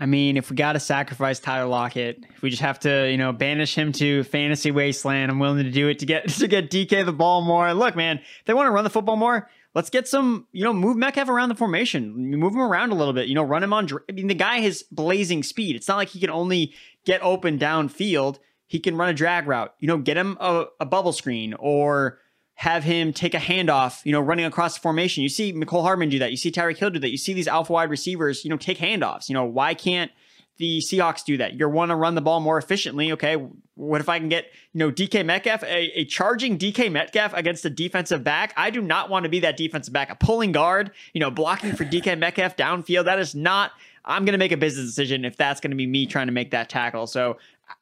I 0.00 0.06
mean, 0.06 0.38
if 0.38 0.48
we 0.48 0.56
got 0.56 0.72
to 0.72 0.80
sacrifice 0.80 1.38
Tyler 1.40 1.68
Lockett, 1.68 2.24
if 2.34 2.40
we 2.40 2.48
just 2.48 2.62
have 2.62 2.80
to, 2.80 3.10
you 3.10 3.18
know, 3.18 3.32
banish 3.32 3.74
him 3.74 3.92
to 3.92 4.24
fantasy 4.24 4.70
wasteland, 4.70 5.30
I'm 5.30 5.38
willing 5.38 5.62
to 5.62 5.70
do 5.70 5.88
it 5.88 5.98
to 5.98 6.06
get 6.06 6.28
to 6.40 6.48
get 6.48 6.70
DK 6.70 7.04
the 7.04 7.12
ball 7.12 7.42
more. 7.42 7.72
Look, 7.74 7.94
man, 7.94 8.18
if 8.18 8.46
they 8.46 8.54
want 8.54 8.66
to 8.66 8.70
run 8.70 8.84
the 8.84 8.90
football 8.90 9.16
more, 9.16 9.50
let's 9.74 9.90
get 9.90 10.08
some, 10.08 10.46
you 10.52 10.64
know, 10.64 10.72
move 10.72 10.96
Metcalf 10.96 11.28
around 11.28 11.50
the 11.50 11.54
formation, 11.54 12.30
move 12.38 12.54
him 12.54 12.62
around 12.62 12.92
a 12.92 12.94
little 12.94 13.12
bit, 13.12 13.28
you 13.28 13.34
know, 13.34 13.42
run 13.42 13.62
him 13.62 13.74
on. 13.74 13.88
I 14.08 14.12
mean, 14.12 14.26
the 14.26 14.34
guy 14.34 14.60
has 14.60 14.82
blazing 14.84 15.42
speed. 15.42 15.76
It's 15.76 15.86
not 15.86 15.96
like 15.96 16.08
he 16.08 16.18
can 16.18 16.30
only 16.30 16.74
get 17.04 17.22
open 17.22 17.58
downfield. 17.58 18.38
He 18.66 18.78
can 18.78 18.96
run 18.96 19.10
a 19.10 19.14
drag 19.14 19.46
route, 19.46 19.74
you 19.80 19.88
know, 19.88 19.98
get 19.98 20.16
him 20.16 20.38
a, 20.40 20.64
a 20.78 20.86
bubble 20.86 21.12
screen 21.12 21.54
or 21.58 22.18
have 22.60 22.84
him 22.84 23.10
take 23.10 23.32
a 23.32 23.38
handoff, 23.38 24.04
you 24.04 24.12
know, 24.12 24.20
running 24.20 24.44
across 24.44 24.74
the 24.74 24.80
formation. 24.80 25.22
You 25.22 25.30
see 25.30 25.50
Mecole 25.50 25.80
Hardman 25.80 26.10
do 26.10 26.18
that. 26.18 26.30
You 26.30 26.36
see 26.36 26.50
Tyreek 26.50 26.76
Hill 26.76 26.90
do 26.90 26.98
that. 26.98 27.10
You 27.10 27.16
see 27.16 27.32
these 27.32 27.48
alpha 27.48 27.72
wide 27.72 27.88
receivers, 27.88 28.44
you 28.44 28.50
know, 28.50 28.58
take 28.58 28.76
handoffs. 28.76 29.30
You 29.30 29.32
know, 29.32 29.46
why 29.46 29.72
can't 29.72 30.10
the 30.58 30.80
Seahawks 30.80 31.24
do 31.24 31.38
that? 31.38 31.58
You 31.58 31.66
want 31.70 31.88
to 31.88 31.96
run 31.96 32.16
the 32.16 32.20
ball 32.20 32.38
more 32.38 32.58
efficiently. 32.58 33.12
Okay. 33.12 33.36
What 33.76 34.02
if 34.02 34.10
I 34.10 34.18
can 34.18 34.28
get, 34.28 34.44
you 34.74 34.78
know, 34.78 34.90
DK 34.92 35.24
Metcalf, 35.24 35.62
a, 35.62 36.00
a 36.00 36.04
charging 36.04 36.58
DK 36.58 36.92
Metcalf 36.92 37.32
against 37.32 37.64
a 37.64 37.70
defensive 37.70 38.22
back? 38.22 38.52
I 38.58 38.68
do 38.68 38.82
not 38.82 39.08
want 39.08 39.24
to 39.24 39.30
be 39.30 39.40
that 39.40 39.56
defensive 39.56 39.94
back, 39.94 40.10
a 40.10 40.14
pulling 40.14 40.52
guard, 40.52 40.90
you 41.14 41.20
know, 41.20 41.30
blocking 41.30 41.72
for 41.74 41.86
DK 41.86 42.18
Metcalf 42.18 42.58
downfield. 42.58 43.06
That 43.06 43.18
is 43.18 43.34
not 43.34 43.72
I'm 44.04 44.24
going 44.24 44.32
to 44.32 44.38
make 44.38 44.52
a 44.52 44.56
business 44.56 44.86
decision 44.86 45.24
if 45.24 45.36
that's 45.36 45.60
going 45.60 45.70
to 45.70 45.76
be 45.76 45.86
me 45.86 46.06
trying 46.06 46.26
to 46.26 46.32
make 46.32 46.50
that 46.50 46.68
tackle. 46.68 47.06
So 47.06 47.38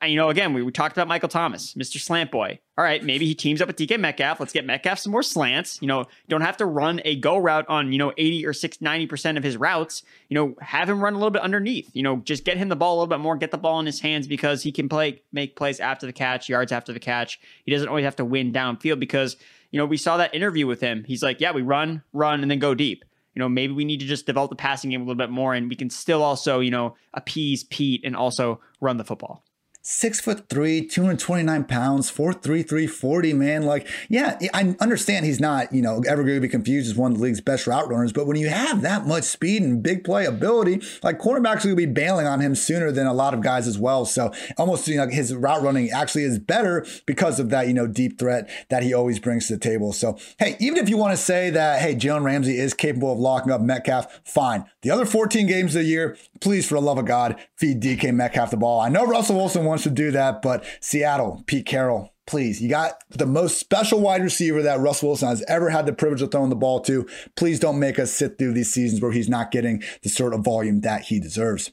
you 0.06 0.16
know, 0.16 0.30
again, 0.30 0.52
we, 0.52 0.62
we 0.62 0.72
talked 0.72 0.96
about 0.96 1.08
Michael 1.08 1.28
Thomas, 1.28 1.74
Mr. 1.74 1.98
Slant 1.98 2.30
Boy. 2.30 2.58
All 2.76 2.84
right, 2.84 3.02
maybe 3.02 3.26
he 3.26 3.34
teams 3.34 3.60
up 3.60 3.66
with 3.66 3.76
DK 3.76 3.98
Metcalf. 3.98 4.38
Let's 4.38 4.52
get 4.52 4.64
Metcalf 4.64 4.98
some 4.98 5.12
more 5.12 5.22
slants. 5.22 5.80
You 5.82 5.88
know, 5.88 6.06
don't 6.28 6.42
have 6.42 6.56
to 6.58 6.66
run 6.66 7.00
a 7.04 7.16
go 7.16 7.36
route 7.36 7.66
on, 7.68 7.92
you 7.92 7.98
know, 7.98 8.12
80 8.16 8.46
or 8.46 8.52
6, 8.52 8.76
90% 8.78 9.36
of 9.36 9.42
his 9.42 9.56
routes. 9.56 10.02
You 10.28 10.34
know, 10.36 10.54
have 10.60 10.88
him 10.88 11.00
run 11.00 11.14
a 11.14 11.16
little 11.16 11.30
bit 11.30 11.42
underneath. 11.42 11.90
You 11.94 12.02
know, 12.02 12.18
just 12.18 12.44
get 12.44 12.56
him 12.56 12.68
the 12.68 12.76
ball 12.76 12.94
a 12.94 12.96
little 12.96 13.08
bit 13.08 13.20
more, 13.20 13.36
get 13.36 13.50
the 13.50 13.58
ball 13.58 13.80
in 13.80 13.86
his 13.86 14.00
hands 14.00 14.26
because 14.26 14.62
he 14.62 14.72
can 14.72 14.88
play, 14.88 15.22
make 15.32 15.56
plays 15.56 15.80
after 15.80 16.06
the 16.06 16.12
catch, 16.12 16.48
yards 16.48 16.72
after 16.72 16.92
the 16.92 17.00
catch. 17.00 17.40
He 17.64 17.72
doesn't 17.72 17.88
always 17.88 18.04
have 18.04 18.16
to 18.16 18.24
win 18.24 18.52
downfield 18.52 19.00
because, 19.00 19.36
you 19.70 19.78
know, 19.78 19.86
we 19.86 19.96
saw 19.96 20.16
that 20.18 20.34
interview 20.34 20.66
with 20.66 20.80
him. 20.80 21.04
He's 21.04 21.22
like, 21.22 21.40
yeah, 21.40 21.52
we 21.52 21.62
run, 21.62 22.02
run, 22.12 22.42
and 22.42 22.50
then 22.50 22.58
go 22.58 22.74
deep 22.74 23.04
you 23.34 23.40
know, 23.40 23.48
maybe 23.48 23.72
we 23.72 23.84
need 23.84 24.00
to 24.00 24.06
just 24.06 24.26
develop 24.26 24.50
the 24.50 24.56
passing 24.56 24.90
game 24.90 25.00
a 25.00 25.04
little 25.04 25.14
bit 25.14 25.30
more 25.30 25.54
and 25.54 25.68
we 25.68 25.76
can 25.76 25.90
still 25.90 26.24
also, 26.24 26.58
you 26.58 26.72
know, 26.72 26.96
appease 27.14 27.62
Pete 27.62 28.00
and 28.04 28.16
also 28.16 28.60
run 28.80 28.96
the 28.96 29.04
football 29.04 29.44
six 29.90 30.20
foot 30.20 30.50
three, 30.50 30.86
229 30.86 31.64
pounds, 31.64 32.10
4'3, 32.10 32.42
340, 32.42 33.32
man. 33.32 33.62
Like, 33.62 33.88
yeah, 34.10 34.38
I 34.52 34.76
understand 34.80 35.24
he's 35.24 35.40
not, 35.40 35.72
you 35.72 35.80
know, 35.80 36.02
ever 36.06 36.22
going 36.24 36.36
to 36.36 36.42
be 36.42 36.48
confused 36.48 36.90
as 36.90 36.94
one 36.94 37.12
of 37.12 37.18
the 37.18 37.24
league's 37.24 37.40
best 37.40 37.66
route 37.66 37.88
runners, 37.88 38.12
but 38.12 38.26
when 38.26 38.36
you 38.36 38.50
have 38.50 38.82
that 38.82 39.06
much 39.06 39.24
speed 39.24 39.62
and 39.62 39.82
big 39.82 40.04
play 40.04 40.26
ability, 40.26 40.82
like 41.02 41.18
cornerbacks 41.18 41.64
will 41.64 41.74
be 41.74 41.86
bailing 41.86 42.26
on 42.26 42.40
him 42.40 42.54
sooner 42.54 42.92
than 42.92 43.06
a 43.06 43.14
lot 43.14 43.32
of 43.32 43.40
guys 43.40 43.66
as 43.66 43.78
well. 43.78 44.04
So 44.04 44.30
almost, 44.58 44.86
you 44.88 44.98
know, 44.98 45.08
his 45.08 45.34
route 45.34 45.62
running 45.62 45.90
actually 45.90 46.24
is 46.24 46.38
better 46.38 46.86
because 47.06 47.40
of 47.40 47.48
that, 47.48 47.66
you 47.66 47.72
know, 47.72 47.86
deep 47.86 48.18
threat 48.18 48.50
that 48.68 48.82
he 48.82 48.92
always 48.92 49.18
brings 49.18 49.46
to 49.46 49.54
the 49.54 49.58
table. 49.58 49.94
So, 49.94 50.18
hey, 50.38 50.58
even 50.60 50.76
if 50.76 50.90
you 50.90 50.98
want 50.98 51.12
to 51.12 51.16
say 51.16 51.48
that, 51.48 51.80
hey, 51.80 51.94
Jalen 51.94 52.24
Ramsey 52.24 52.58
is 52.58 52.74
capable 52.74 53.12
of 53.12 53.18
locking 53.18 53.52
up 53.52 53.62
Metcalf, 53.62 54.20
fine. 54.22 54.66
The 54.82 54.90
other 54.90 55.06
14 55.06 55.46
games 55.46 55.74
of 55.74 55.82
the 55.82 55.88
year, 55.88 56.18
please, 56.40 56.68
for 56.68 56.74
the 56.74 56.82
love 56.82 56.98
of 56.98 57.06
God, 57.06 57.36
feed 57.56 57.82
DK 57.82 58.14
Metcalf 58.14 58.50
the 58.50 58.58
ball. 58.58 58.80
I 58.80 58.90
know 58.90 59.06
Russell 59.06 59.36
Wilson 59.36 59.64
wants 59.64 59.77
wants 59.78 59.84
to 59.84 59.90
do 59.90 60.10
that, 60.10 60.42
but 60.42 60.64
Seattle, 60.80 61.44
Pete 61.46 61.64
Carroll, 61.64 62.12
please, 62.26 62.60
you 62.60 62.68
got 62.68 63.00
the 63.10 63.26
most 63.26 63.58
special 63.58 64.00
wide 64.00 64.22
receiver 64.22 64.60
that 64.62 64.80
Russell 64.80 65.10
Wilson 65.10 65.28
has 65.28 65.44
ever 65.46 65.70
had 65.70 65.86
the 65.86 65.92
privilege 65.92 66.20
of 66.20 66.32
throwing 66.32 66.50
the 66.50 66.56
ball 66.56 66.80
to. 66.80 67.06
Please 67.36 67.60
don't 67.60 67.78
make 67.78 67.98
us 67.98 68.10
sit 68.10 68.38
through 68.38 68.54
these 68.54 68.72
seasons 68.72 69.00
where 69.00 69.12
he's 69.12 69.28
not 69.28 69.52
getting 69.52 69.82
the 70.02 70.08
sort 70.08 70.34
of 70.34 70.40
volume 70.40 70.80
that 70.80 71.02
he 71.02 71.20
deserves. 71.20 71.70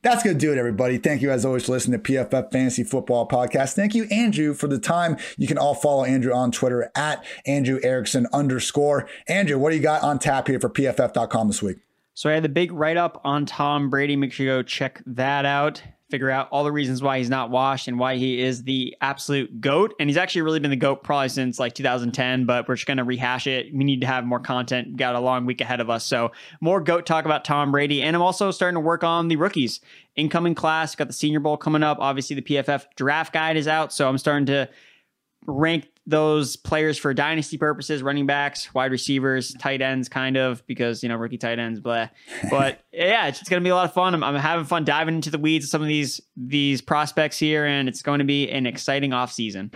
That's 0.00 0.22
going 0.22 0.38
to 0.38 0.40
do 0.40 0.52
it, 0.52 0.58
everybody. 0.58 0.96
Thank 0.96 1.20
you, 1.20 1.30
as 1.30 1.44
always, 1.44 1.66
for 1.66 1.72
listening 1.72 2.02
to 2.02 2.12
PFF 2.12 2.50
Fantasy 2.50 2.82
Football 2.82 3.28
Podcast. 3.28 3.74
Thank 3.74 3.94
you, 3.94 4.04
Andrew, 4.04 4.54
for 4.54 4.66
the 4.66 4.78
time. 4.78 5.18
You 5.36 5.46
can 5.46 5.58
all 5.58 5.74
follow 5.74 6.04
Andrew 6.04 6.32
on 6.32 6.50
Twitter 6.50 6.90
at 6.94 7.24
Andrew 7.46 7.78
Erickson 7.82 8.26
underscore. 8.32 9.06
Andrew, 9.28 9.58
what 9.58 9.70
do 9.70 9.76
you 9.76 9.82
got 9.82 10.02
on 10.02 10.18
tap 10.18 10.48
here 10.48 10.60
for 10.60 10.70
PFF.com 10.70 11.48
this 11.48 11.62
week? 11.62 11.78
So 12.14 12.30
I 12.30 12.34
had 12.34 12.42
the 12.42 12.48
big 12.48 12.72
write 12.72 12.96
up 12.96 13.20
on 13.24 13.44
Tom 13.44 13.90
Brady. 13.90 14.16
Make 14.16 14.32
sure 14.32 14.46
you 14.46 14.52
go 14.52 14.62
check 14.62 15.02
that 15.06 15.44
out 15.44 15.82
figure 16.14 16.30
out 16.30 16.46
all 16.52 16.62
the 16.62 16.70
reasons 16.70 17.02
why 17.02 17.18
he's 17.18 17.28
not 17.28 17.50
washed 17.50 17.88
and 17.88 17.98
why 17.98 18.14
he 18.14 18.40
is 18.40 18.62
the 18.62 18.96
absolute 19.00 19.60
goat. 19.60 19.94
And 19.98 20.08
he's 20.08 20.16
actually 20.16 20.42
really 20.42 20.60
been 20.60 20.70
the 20.70 20.76
goat 20.76 21.02
probably 21.02 21.28
since 21.28 21.58
like 21.58 21.74
2010, 21.74 22.44
but 22.44 22.68
we're 22.68 22.76
just 22.76 22.86
going 22.86 22.98
to 22.98 23.04
rehash 23.04 23.48
it. 23.48 23.74
We 23.74 23.82
need 23.82 24.00
to 24.02 24.06
have 24.06 24.24
more 24.24 24.38
content. 24.38 24.86
We've 24.86 24.96
got 24.96 25.16
a 25.16 25.18
long 25.18 25.44
week 25.44 25.60
ahead 25.60 25.80
of 25.80 25.90
us. 25.90 26.06
So 26.06 26.30
more 26.60 26.80
goat 26.80 27.04
talk 27.04 27.24
about 27.24 27.44
Tom 27.44 27.72
Brady. 27.72 28.00
And 28.00 28.14
I'm 28.14 28.22
also 28.22 28.52
starting 28.52 28.76
to 28.76 28.80
work 28.80 29.02
on 29.02 29.26
the 29.26 29.34
rookies 29.34 29.80
incoming 30.14 30.54
class. 30.54 30.94
Got 30.94 31.08
the 31.08 31.12
Senior 31.12 31.40
Bowl 31.40 31.56
coming 31.56 31.82
up. 31.82 31.98
Obviously, 31.98 32.36
the 32.36 32.42
PFF 32.42 32.84
draft 32.94 33.32
guide 33.32 33.56
is 33.56 33.66
out. 33.66 33.92
So 33.92 34.08
I'm 34.08 34.16
starting 34.16 34.46
to 34.46 34.68
rank 35.46 35.88
those 36.06 36.56
players 36.56 36.98
for 36.98 37.14
dynasty 37.14 37.56
purposes, 37.56 38.02
running 38.02 38.26
backs, 38.26 38.72
wide 38.74 38.92
receivers, 38.92 39.54
tight 39.54 39.80
ends, 39.80 40.08
kind 40.08 40.36
of, 40.36 40.66
because, 40.66 41.02
you 41.02 41.08
know, 41.08 41.16
rookie 41.16 41.38
tight 41.38 41.58
ends, 41.58 41.80
blah. 41.80 42.08
But 42.50 42.80
yeah, 42.92 43.26
it's, 43.26 43.40
it's 43.40 43.48
going 43.48 43.62
to 43.62 43.64
be 43.64 43.70
a 43.70 43.74
lot 43.74 43.86
of 43.86 43.94
fun. 43.94 44.14
I'm, 44.14 44.22
I'm, 44.22 44.34
having 44.34 44.66
fun 44.66 44.84
diving 44.84 45.14
into 45.14 45.30
the 45.30 45.38
weeds 45.38 45.66
of 45.66 45.70
some 45.70 45.82
of 45.82 45.88
these, 45.88 46.20
these 46.36 46.82
prospects 46.82 47.38
here, 47.38 47.64
and 47.64 47.88
it's 47.88 48.02
going 48.02 48.18
to 48.18 48.24
be 48.24 48.50
an 48.50 48.66
exciting 48.66 49.12
off 49.12 49.32
season. 49.32 49.70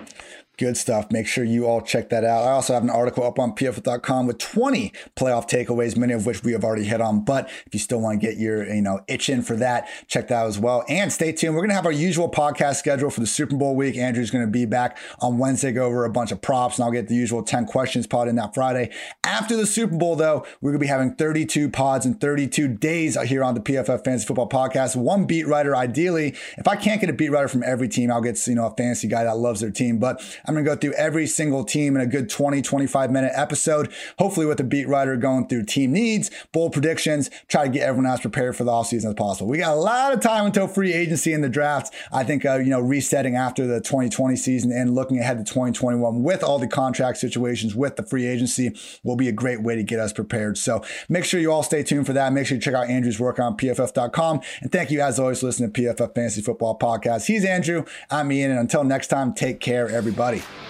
Good 0.59 0.77
stuff. 0.77 1.13
Make 1.13 1.29
sure 1.29 1.45
you 1.45 1.67
all 1.67 1.81
check 1.81 2.09
that 2.09 2.25
out. 2.25 2.43
I 2.43 2.51
also 2.51 2.75
have 2.75 2.83
an 2.83 2.91
article 2.91 3.23
up 3.23 3.39
on 3.39 3.53
pff.com 3.53 4.27
with 4.27 4.39
20 4.39 4.93
playoff 5.17 5.49
takeaways, 5.49 5.97
many 5.97 6.13
of 6.13 6.27
which 6.27 6.43
we 6.43 6.51
have 6.51 6.65
already 6.65 6.83
hit 6.83 7.01
on. 7.01 7.25
But 7.25 7.49
if 7.67 7.73
you 7.73 7.79
still 7.79 8.01
want 8.01 8.21
to 8.21 8.27
get 8.27 8.39
your, 8.39 8.67
you 8.67 8.83
know, 8.83 9.01
itch 9.07 9.29
in 9.29 9.43
for 9.43 9.55
that, 9.55 9.89
check 10.09 10.27
that 10.29 10.35
out 10.35 10.47
as 10.49 10.59
well. 10.59 10.85
And 10.89 11.13
stay 11.13 11.31
tuned. 11.31 11.55
We're 11.55 11.61
going 11.61 11.71
to 11.71 11.77
have 11.77 11.87
our 11.87 11.93
usual 11.93 12.29
podcast 12.29 12.75
schedule 12.75 13.09
for 13.09 13.21
the 13.21 13.27
Super 13.27 13.55
Bowl 13.55 13.77
week. 13.77 13.97
Andrew's 13.97 14.33
going 14.33 14.45
to 14.45 14.51
be 14.51 14.67
back 14.67 14.99
on 15.21 15.39
Wednesday, 15.39 15.71
go 15.71 15.87
over 15.87 16.05
a 16.05 16.11
bunch 16.11 16.33
of 16.33 16.41
props, 16.43 16.77
and 16.77 16.85
I'll 16.85 16.91
get 16.91 17.07
the 17.07 17.15
usual 17.15 17.45
10 17.45 17.67
questions 17.67 18.09
pod 18.09 18.27
in 18.27 18.35
that 18.35 18.53
Friday. 18.53 18.91
After 19.23 19.55
the 19.55 19.67
Super 19.67 19.97
Bowl, 19.97 20.17
though, 20.17 20.45
we're 20.61 20.73
going 20.73 20.81
to 20.81 20.85
be 20.85 20.89
having 20.89 21.15
32 21.15 21.71
pods 21.71 22.05
in 22.05 22.15
32 22.15 22.67
days 22.67 23.17
here 23.23 23.45
on 23.45 23.55
the 23.55 23.61
PFF 23.61 24.05
Fantasy 24.05 24.27
Football 24.27 24.49
Podcast. 24.49 24.97
One 24.97 25.25
beat 25.25 25.47
writer, 25.47 25.77
ideally. 25.77 26.35
If 26.57 26.67
I 26.67 26.75
can't 26.75 27.01
get 27.01 27.11
a 27.11 27.13
beat 27.13 27.31
writer 27.31 27.47
from 27.47 27.63
every 27.63 27.89
team, 27.89 28.11
I'll 28.11 28.21
get, 28.21 28.45
you 28.49 28.57
know, 28.57 28.67
a 28.67 28.75
fantasy 28.75 29.07
guy 29.07 29.23
that 29.23 29.37
loves 29.37 29.61
their 29.61 29.71
team. 29.71 30.01
But 30.01 30.21
I'm 30.49 30.55
going 30.55 30.65
to 30.65 30.71
go 30.71 30.77
through 30.77 30.95
every 30.95 31.27
single 31.27 31.63
team 31.63 31.95
in 31.95 32.01
a 32.01 32.07
good 32.07 32.31
20, 32.31 32.63
25 32.63 33.11
minute 33.11 33.33
episode, 33.35 33.93
hopefully 34.19 34.47
with 34.47 34.59
a 34.61 34.65
beat 34.65 34.89
writer 34.89 35.15
going 35.19 35.47
through 35.47 35.67
team 35.67 35.93
needs, 35.93 36.31
bold 36.53 36.73
predictions, 36.73 37.29
try 37.49 37.65
to 37.65 37.71
get 37.71 37.83
everyone 37.83 38.11
as 38.11 38.21
prepared 38.21 38.57
for 38.57 38.65
the 38.65 38.71
offseason 38.71 39.09
as 39.09 39.15
possible. 39.15 39.51
We 39.51 39.59
got 39.59 39.77
a 39.77 39.81
lot 39.81 40.15
of 40.15 40.21
time 40.21 40.47
until 40.47 40.67
free 40.67 40.95
agency 40.95 41.35
in 41.35 41.43
the 41.43 41.51
draft. 41.51 41.95
I 42.11 42.25
think, 42.25 42.47
uh, 42.47 42.57
you 42.57 42.71
know, 42.71 42.81
resetting 42.81 43.37
after 43.37 43.67
the 43.67 43.83
2020 43.83 44.37
season 44.37 44.73
and 44.73 44.95
looking 44.95 45.19
ahead 45.19 45.37
to 45.37 45.45
2021 45.45 46.23
with 46.23 46.43
all 46.43 46.59
the 46.59 46.67
contract 46.67 47.19
situations 47.19 47.75
with 47.75 47.97
the 47.97 48.03
free 48.03 48.27
agency 48.27 48.75
will 49.05 49.17
be 49.17 49.29
a 49.29 49.33
great 49.33 49.61
way 49.61 49.77
to 49.77 49.83
get 49.83 50.01
us 50.01 50.15
prepared. 50.15 50.57
So 50.57 50.83
make 51.11 51.27
sure 51.27 51.41
you 51.41 51.53
all 51.53 51.63
stay 51.63 51.83
tuned 51.83 52.07
for 52.07 52.15
that. 52.15 52.33
Make 52.33 52.47
sure 52.47 52.57
you 52.57 52.63
check 52.63 52.73
out 52.73 52.89
Andrew's 52.89 53.21
work 53.21 53.39
on 53.39 53.55
pff.com. 53.55 54.41
And 54.63 54.73
thank 54.73 54.91
you, 54.91 55.03
as 55.03 55.21
always, 55.21 55.41
for 55.41 55.47
listening 55.47 55.73
to 55.73 55.83
PFF 55.83 56.15
Fantasy 56.15 56.41
Football 56.41 56.79
Podcast. 56.79 57.27
He's 57.27 57.45
Andrew. 57.45 57.85
I'm 58.11 58.33
Ian. 58.33 58.53
And 58.53 58.61
until 58.61 58.83
next 58.83 59.09
time, 59.09 59.35
take 59.35 59.61
care, 59.61 59.91
everybody. 59.91 60.38
Bye. 60.39 60.69